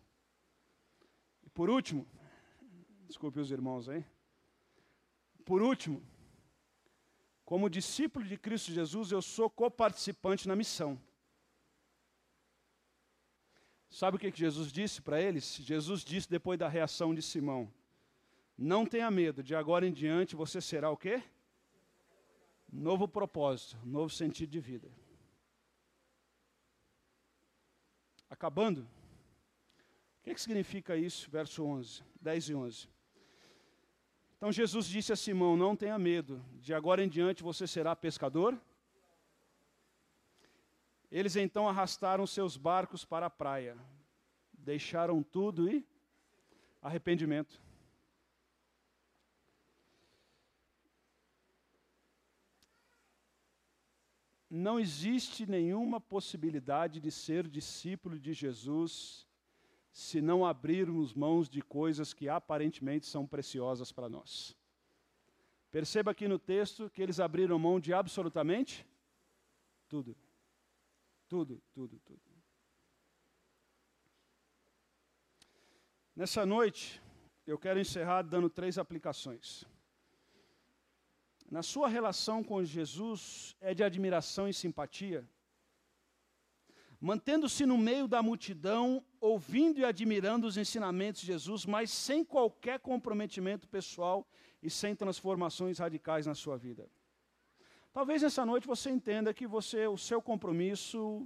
E 1.43 1.49
por 1.49 1.69
último, 1.69 2.07
desculpe 3.07 3.39
os 3.39 3.51
irmãos 3.51 3.89
aí. 3.89 4.05
Por 5.43 5.61
último, 5.61 6.01
como 7.43 7.69
discípulo 7.69 8.25
de 8.25 8.37
Cristo 8.37 8.71
Jesus, 8.71 9.11
eu 9.11 9.21
sou 9.21 9.49
coparticipante 9.49 10.47
na 10.47 10.55
missão. 10.55 10.99
Sabe 13.95 14.17
o 14.17 14.19
que 14.19 14.29
Jesus 14.29 14.73
disse 14.73 15.01
para 15.01 15.21
eles? 15.21 15.55
Jesus 15.61 16.03
disse 16.03 16.29
depois 16.29 16.59
da 16.59 16.67
reação 16.67 17.15
de 17.15 17.21
Simão: 17.21 17.71
Não 18.57 18.85
tenha 18.85 19.09
medo, 19.09 19.41
de 19.41 19.55
agora 19.55 19.87
em 19.87 19.93
diante 19.93 20.35
você 20.35 20.59
será 20.59 20.89
o 20.89 20.97
quê? 20.97 21.23
Novo 22.69 23.07
propósito, 23.07 23.77
novo 23.85 24.09
sentido 24.09 24.49
de 24.49 24.59
vida. 24.59 24.91
Acabando, 28.29 28.81
o 28.81 30.23
que, 30.25 30.33
que 30.33 30.41
significa 30.41 30.97
isso? 30.97 31.31
Verso 31.31 31.63
11, 31.63 32.03
10 32.19 32.49
e 32.49 32.53
11. 32.53 32.89
Então 34.35 34.51
Jesus 34.51 34.87
disse 34.87 35.13
a 35.13 35.15
Simão: 35.15 35.55
Não 35.55 35.73
tenha 35.73 35.97
medo, 35.97 36.43
de 36.59 36.73
agora 36.73 37.01
em 37.01 37.07
diante 37.07 37.41
você 37.41 37.65
será 37.65 37.95
pescador 37.95 38.59
eles 41.11 41.35
então 41.35 41.67
arrastaram 41.67 42.25
seus 42.25 42.57
barcos 42.57 43.05
para 43.05 43.27
a 43.27 43.29
praia, 43.29 43.77
deixaram 44.53 45.21
tudo 45.21 45.69
e 45.69 45.85
arrependimento. 46.81 47.61
Não 54.49 54.79
existe 54.79 55.45
nenhuma 55.45 55.99
possibilidade 55.99 57.01
de 57.01 57.11
ser 57.11 57.47
discípulo 57.47 58.17
de 58.17 58.31
Jesus 58.33 59.27
se 59.91 60.21
não 60.21 60.45
abrirmos 60.45 61.13
mãos 61.13 61.49
de 61.49 61.61
coisas 61.61 62.13
que 62.13 62.29
aparentemente 62.29 63.05
são 63.05 63.25
preciosas 63.25 63.91
para 63.91 64.07
nós. 64.07 64.55
Perceba 65.71 66.11
aqui 66.11 66.27
no 66.27 66.39
texto 66.39 66.89
que 66.89 67.01
eles 67.01 67.19
abriram 67.19 67.59
mão 67.59 67.79
de 67.79 67.93
absolutamente 67.93 68.85
tudo. 69.89 70.15
Tudo, 71.27 71.61
tudo, 71.73 71.99
tudo. 71.99 72.21
Nessa 76.15 76.45
noite, 76.45 77.01
eu 77.45 77.57
quero 77.57 77.79
encerrar 77.79 78.21
dando 78.21 78.49
três 78.49 78.77
aplicações. 78.77 79.65
Na 81.49 81.61
sua 81.61 81.87
relação 81.87 82.43
com 82.43 82.63
Jesus 82.63 83.55
é 83.59 83.73
de 83.73 83.83
admiração 83.83 84.47
e 84.47 84.53
simpatia? 84.53 85.27
Mantendo-se 86.99 87.65
no 87.65 87.77
meio 87.77 88.07
da 88.07 88.23
multidão, 88.23 89.05
ouvindo 89.19 89.79
e 89.79 89.85
admirando 89.85 90.47
os 90.47 90.57
ensinamentos 90.57 91.21
de 91.21 91.27
Jesus, 91.27 91.65
mas 91.65 91.91
sem 91.91 92.23
qualquer 92.23 92.79
comprometimento 92.79 93.67
pessoal 93.67 94.27
e 94.63 94.69
sem 94.69 94.95
transformações 94.95 95.77
radicais 95.77 96.25
na 96.25 96.33
sua 96.33 96.57
vida. 96.57 96.89
Talvez 97.97 98.21
nessa 98.21 98.45
noite 98.45 98.67
você 98.67 98.89
entenda 98.89 99.33
que 99.33 99.47
você, 99.47 99.87
o 99.87 99.97
seu 99.97 100.21
compromisso 100.21 101.25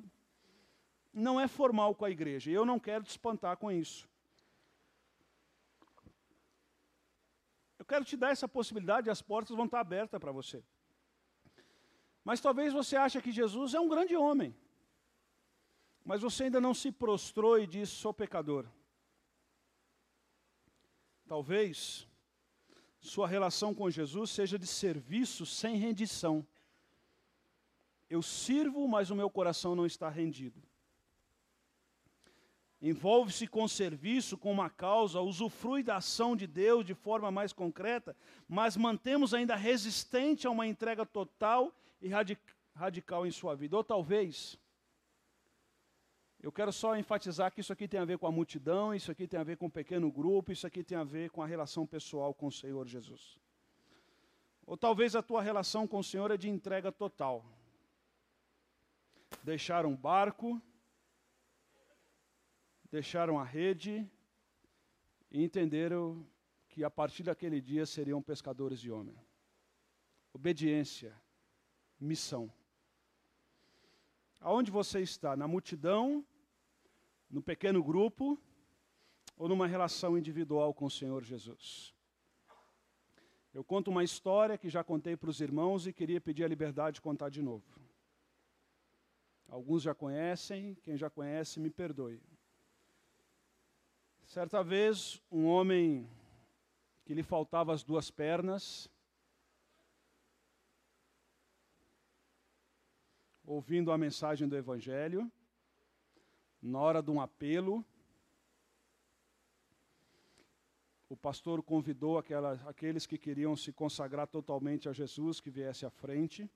não 1.12 1.42
é 1.42 1.48
formal 1.48 1.96
com 1.96 2.06
a 2.06 2.12
igreja. 2.12 2.52
Eu 2.52 2.64
não 2.64 2.80
quero 2.80 3.04
te 3.04 3.10
espantar 3.10 3.58
com 3.58 3.72
isso. 3.72 4.08
Eu 7.80 7.86
quero 7.86 8.06
te 8.06 8.16
dar 8.16 8.30
essa 8.30 8.48
possibilidade, 8.48 9.10
as 9.10 9.20
portas 9.20 9.56
vão 9.56 9.66
estar 9.66 9.80
abertas 9.80 10.20
para 10.20 10.32
você. 10.32 10.64
Mas 12.24 12.40
talvez 12.40 12.72
você 12.72 12.96
ache 12.96 13.20
que 13.20 13.32
Jesus 13.32 13.74
é 13.74 13.80
um 13.80 13.90
grande 13.90 14.16
homem. 14.16 14.56
mas 16.06 16.22
você 16.22 16.44
ainda 16.44 16.62
não 16.62 16.76
se 16.76 16.92
prostrou 16.92 17.58
e 17.58 17.66
disse: 17.66 17.94
sou 17.94 18.14
pecador. 18.14 18.68
Talvez 21.28 22.08
sua 23.00 23.28
relação 23.28 23.74
com 23.74 23.90
Jesus 23.90 24.30
seja 24.30 24.60
de 24.60 24.68
serviço 24.68 25.48
sem 25.48 25.76
rendição. 25.78 26.46
Eu 28.10 28.22
sirvo, 28.22 28.88
mas 28.88 29.10
o 29.10 29.16
meu 29.16 29.30
coração 29.30 29.76
não 29.76 29.86
está 29.86 30.10
rendido. 30.10 30.62
Envolve-se 32.82 33.46
com 33.46 33.68
serviço, 33.68 34.38
com 34.38 34.52
uma 34.52 34.70
causa, 34.70 35.20
usufrui 35.20 35.84
da 35.84 35.98
ação 35.98 36.36
de 36.36 36.48
Deus 36.48 36.86
de 36.86 36.94
forma 36.94 37.30
mais 37.30 37.52
concreta, 37.52 38.16
mas 38.48 38.78
mantemos 38.78 39.34
ainda 39.34 39.56
resistente 39.56 40.48
a 40.48 40.50
uma 40.50 40.66
entrega 40.66 41.06
total 41.06 41.76
e 42.02 42.10
radical 42.74 43.28
em 43.28 43.32
sua 43.32 43.54
vida. 43.54 43.76
Ou 43.76 43.84
talvez, 43.84 44.58
eu 46.42 46.54
quero 46.54 46.72
só 46.72 46.96
enfatizar 46.96 47.52
que 47.52 47.60
isso 47.60 47.74
aqui 47.74 47.86
tem 47.86 48.00
a 48.00 48.06
ver 48.06 48.18
com 48.18 48.26
a 48.26 48.32
multidão, 48.32 48.96
isso 48.96 49.12
aqui 49.12 49.28
tem 49.28 49.38
a 49.38 49.44
ver 49.44 49.58
com 49.58 49.66
um 49.66 49.70
pequeno 49.70 50.10
grupo, 50.10 50.54
isso 50.54 50.66
aqui 50.66 50.82
tem 50.82 50.98
a 50.98 51.04
ver 51.04 51.30
com 51.32 51.44
a 51.44 51.46
relação 51.46 51.86
pessoal 51.86 52.34
com 52.34 52.48
o 52.48 52.52
Senhor 52.52 52.88
Jesus. 52.88 53.38
Ou 54.66 54.78
talvez 54.78 55.18
a 55.18 55.22
tua 55.22 55.42
relação 55.42 55.86
com 55.86 56.00
o 56.00 56.04
Senhor 56.04 56.32
é 56.32 56.38
de 56.38 56.48
entrega 56.48 56.94
total. 56.94 57.44
Deixaram 59.50 59.96
barco, 59.96 60.62
deixaram 62.92 63.40
a 63.40 63.44
rede 63.44 64.08
e 65.32 65.44
entenderam 65.44 66.24
que 66.68 66.84
a 66.84 66.92
partir 66.92 67.24
daquele 67.24 67.60
dia 67.60 67.84
seriam 67.88 68.22
pescadores 68.22 68.80
de 68.80 68.92
homem. 68.92 69.18
Obediência, 70.32 71.20
missão. 72.00 72.54
Aonde 74.40 74.70
você 74.70 75.00
está? 75.00 75.36
Na 75.36 75.48
multidão, 75.48 76.24
no 77.28 77.42
pequeno 77.42 77.84
grupo 77.84 78.40
ou 79.36 79.50
numa 79.50 79.66
relação 79.66 80.16
individual 80.16 80.76
com 80.76 80.86
o 80.86 80.92
Senhor 80.92 81.24
Jesus? 81.24 81.92
Eu 83.52 83.64
conto 83.64 83.90
uma 83.90 84.04
história 84.04 84.60
que 84.60 84.70
já 84.70 84.84
contei 84.84 85.18
para 85.18 85.32
os 85.32 85.42
irmãos 85.42 85.88
e 85.88 85.92
queria 85.92 86.22
pedir 86.22 86.44
a 86.44 86.48
liberdade 86.48 86.98
de 86.98 87.02
contar 87.02 87.30
de 87.30 87.42
novo. 87.42 87.89
Alguns 89.50 89.82
já 89.82 89.96
conhecem, 89.96 90.76
quem 90.84 90.96
já 90.96 91.10
conhece, 91.10 91.60
me 91.60 91.70
perdoe. 91.70 92.22
Certa 94.26 94.64
vez, 94.64 95.20
um 95.32 95.48
homem 95.48 96.08
que 97.04 97.16
lhe 97.16 97.24
faltava 97.24 97.74
as 97.74 97.84
duas 97.84 98.12
pernas, 98.12 98.88
ouvindo 103.44 103.92
a 103.92 103.98
mensagem 103.98 104.48
do 104.48 104.56
Evangelho, 104.56 105.32
na 106.62 106.80
hora 106.80 107.02
de 107.02 107.10
um 107.10 107.20
apelo, 107.20 107.84
o 111.10 111.18
pastor 111.18 111.64
convidou 111.64 112.20
aquela, 112.20 112.54
aqueles 112.68 113.08
que 113.08 113.18
queriam 113.18 113.56
se 113.56 113.74
consagrar 113.74 114.28
totalmente 114.28 114.88
a 114.88 114.94
Jesus 114.94 115.42
que 115.42 115.50
viesse 115.50 115.88
à 115.88 115.90
frente. 115.90 116.48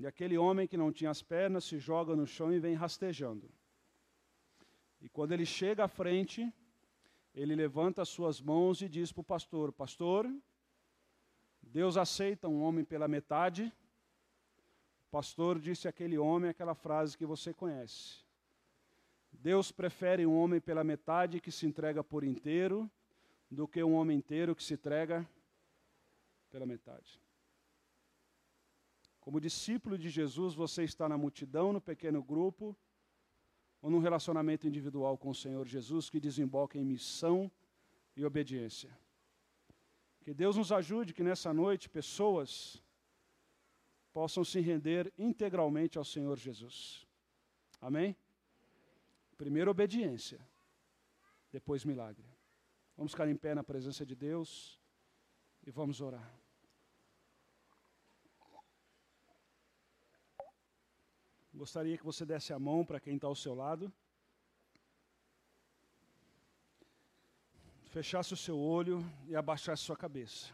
E 0.00 0.06
aquele 0.06 0.36
homem 0.36 0.66
que 0.66 0.76
não 0.76 0.90
tinha 0.90 1.10
as 1.10 1.22
pernas 1.22 1.64
se 1.64 1.78
joga 1.78 2.16
no 2.16 2.26
chão 2.26 2.52
e 2.52 2.58
vem 2.58 2.74
rastejando. 2.74 3.48
E 5.00 5.08
quando 5.08 5.32
ele 5.32 5.46
chega 5.46 5.84
à 5.84 5.88
frente, 5.88 6.52
ele 7.32 7.54
levanta 7.54 8.02
as 8.02 8.08
suas 8.08 8.40
mãos 8.40 8.82
e 8.82 8.88
diz 8.88 9.12
para 9.12 9.20
o 9.20 9.24
pastor: 9.24 9.72
Pastor, 9.72 10.28
Deus 11.62 11.96
aceita 11.96 12.48
um 12.48 12.60
homem 12.62 12.84
pela 12.84 13.06
metade 13.06 13.72
pastor 15.10 15.58
disse 15.58 15.88
àquele 15.88 16.16
homem 16.16 16.50
aquela 16.50 16.74
frase 16.74 17.18
que 17.18 17.26
você 17.26 17.52
conhece. 17.52 18.24
Deus 19.32 19.72
prefere 19.72 20.24
um 20.24 20.36
homem 20.36 20.60
pela 20.60 20.84
metade 20.84 21.40
que 21.40 21.50
se 21.50 21.66
entrega 21.66 22.02
por 22.02 22.22
inteiro 22.24 22.88
do 23.50 23.66
que 23.66 23.82
um 23.82 23.94
homem 23.94 24.16
inteiro 24.16 24.54
que 24.54 24.62
se 24.62 24.74
entrega 24.74 25.28
pela 26.50 26.64
metade. 26.64 27.20
Como 29.20 29.40
discípulo 29.40 29.98
de 29.98 30.08
Jesus, 30.08 30.54
você 30.54 30.82
está 30.82 31.08
na 31.08 31.18
multidão, 31.18 31.72
no 31.72 31.80
pequeno 31.80 32.22
grupo, 32.22 32.76
ou 33.82 33.90
num 33.90 33.98
relacionamento 33.98 34.66
individual 34.66 35.16
com 35.16 35.30
o 35.30 35.34
Senhor 35.34 35.66
Jesus 35.66 36.10
que 36.10 36.20
desemboca 36.20 36.78
em 36.78 36.84
missão 36.84 37.50
e 38.16 38.24
obediência. 38.24 38.90
Que 40.22 40.34
Deus 40.34 40.56
nos 40.56 40.70
ajude 40.70 41.14
que 41.14 41.22
nessa 41.22 41.52
noite 41.52 41.88
pessoas 41.88 42.82
possam 44.12 44.44
se 44.44 44.60
render 44.60 45.12
integralmente 45.18 45.96
ao 45.96 46.04
Senhor 46.04 46.36
Jesus. 46.38 47.06
Amém? 47.80 48.16
Primeiro 49.38 49.70
obediência, 49.70 50.38
depois 51.50 51.84
milagre. 51.84 52.26
Vamos 52.96 53.12
ficar 53.12 53.28
em 53.28 53.36
pé 53.36 53.54
na 53.54 53.64
presença 53.64 54.04
de 54.04 54.14
Deus 54.14 54.78
e 55.66 55.70
vamos 55.70 56.02
orar. 56.02 56.38
Gostaria 61.52 61.98
que 61.98 62.04
você 62.04 62.24
desse 62.24 62.52
a 62.52 62.58
mão 62.58 62.84
para 62.84 63.00
quem 63.00 63.16
está 63.16 63.26
ao 63.26 63.34
seu 63.34 63.54
lado. 63.54 63.92
Fechasse 67.86 68.32
o 68.32 68.36
seu 68.36 68.58
olho 68.58 69.04
e 69.26 69.34
abaixasse 69.34 69.82
sua 69.82 69.96
cabeça. 69.96 70.52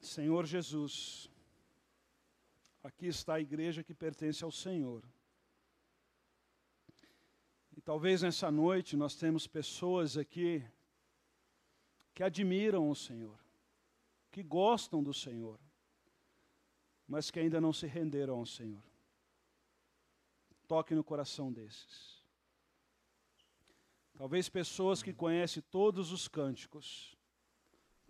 Senhor 0.00 0.46
Jesus, 0.46 1.30
aqui 2.82 3.06
está 3.06 3.34
a 3.34 3.40
igreja 3.40 3.84
que 3.84 3.92
pertence 3.92 4.42
ao 4.42 4.50
Senhor. 4.50 5.04
E 7.76 7.80
talvez 7.80 8.22
nessa 8.22 8.50
noite 8.50 8.96
nós 8.96 9.14
temos 9.14 9.46
pessoas 9.46 10.16
aqui 10.16 10.64
que 12.14 12.24
admiram 12.24 12.90
o 12.90 12.96
Senhor, 12.96 13.38
que 14.30 14.42
gostam 14.42 15.02
do 15.02 15.12
Senhor, 15.12 15.60
mas 17.08 17.30
que 17.30 17.40
ainda 17.40 17.60
não 17.60 17.72
se 17.72 17.86
renderam 17.86 18.36
ao 18.36 18.44
Senhor. 18.46 18.82
Toque 20.66 20.94
no 20.94 21.02
coração 21.02 21.50
desses. 21.50 22.22
Talvez 24.14 24.48
pessoas 24.48 25.02
que 25.02 25.14
conhecem 25.14 25.62
todos 25.70 26.12
os 26.12 26.28
cânticos, 26.28 27.16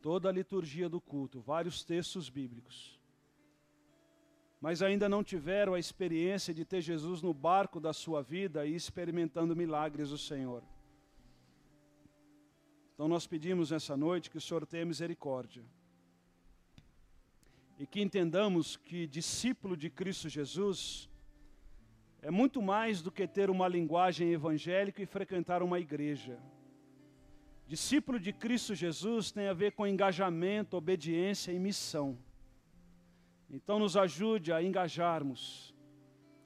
toda 0.02 0.28
a 0.28 0.32
liturgia 0.32 0.88
do 0.88 1.00
culto, 1.00 1.40
vários 1.40 1.84
textos 1.84 2.28
bíblicos, 2.28 2.98
mas 4.60 4.82
ainda 4.82 5.08
não 5.08 5.22
tiveram 5.22 5.74
a 5.74 5.78
experiência 5.78 6.52
de 6.52 6.64
ter 6.64 6.80
Jesus 6.80 7.22
no 7.22 7.32
barco 7.32 7.78
da 7.78 7.92
sua 7.92 8.20
vida 8.22 8.66
e 8.66 8.74
experimentando 8.74 9.54
milagres 9.54 10.10
do 10.10 10.18
Senhor. 10.18 10.64
Então 12.94 13.06
nós 13.06 13.28
pedimos 13.28 13.70
nessa 13.70 13.96
noite 13.96 14.28
que 14.28 14.38
o 14.38 14.40
Senhor 14.40 14.66
tenha 14.66 14.84
misericórdia. 14.84 15.64
E 17.78 17.86
que 17.86 18.00
entendamos 18.00 18.76
que 18.76 19.06
discípulo 19.06 19.76
de 19.76 19.88
Cristo 19.88 20.28
Jesus 20.28 21.08
é 22.20 22.30
muito 22.30 22.60
mais 22.60 23.00
do 23.00 23.12
que 23.12 23.26
ter 23.26 23.48
uma 23.48 23.68
linguagem 23.68 24.32
evangélica 24.32 25.00
e 25.00 25.06
frequentar 25.06 25.62
uma 25.62 25.78
igreja. 25.78 26.40
Discípulo 27.68 28.18
de 28.18 28.32
Cristo 28.32 28.74
Jesus 28.74 29.30
tem 29.30 29.46
a 29.46 29.52
ver 29.52 29.72
com 29.72 29.86
engajamento, 29.86 30.76
obediência 30.76 31.52
e 31.52 31.58
missão. 31.58 32.18
Então, 33.48 33.78
nos 33.78 33.96
ajude 33.96 34.52
a 34.52 34.60
engajarmos, 34.60 35.72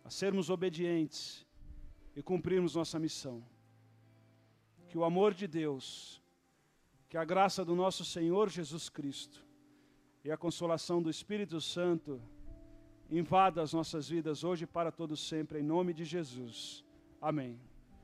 a 0.05 0.11
sermos 0.11 0.51
obedientes 0.51 1.47
e 2.15 2.23
cumprirmos 2.23 2.75
nossa 2.75 2.99
missão. 2.99 3.43
Que 4.89 4.99
o 4.99 5.05
amor 5.05 5.33
de 5.33 5.47
Deus, 5.47 6.21
que 7.09 7.17
a 7.17 7.25
graça 7.25 7.65
do 7.65 7.75
nosso 7.75 8.05
Senhor 8.05 8.51
Jesus 8.51 8.91
Cristo 8.91 9.52
e 10.25 10.31
a 10.31 10.37
consolação 10.37 11.03
do 11.03 11.11
Espírito 11.11 11.61
Santo 11.61 12.21
invada 13.11 13.61
as 13.61 13.73
nossas 13.73 14.09
vidas 14.09 14.43
hoje 14.45 14.65
e 14.65 14.67
para 14.67 14.91
todo 14.91 15.17
sempre, 15.17 15.61
em 15.61 15.63
nome 15.63 15.93
de 15.93 16.05
Jesus. 16.05 16.85
Amém. 17.21 17.59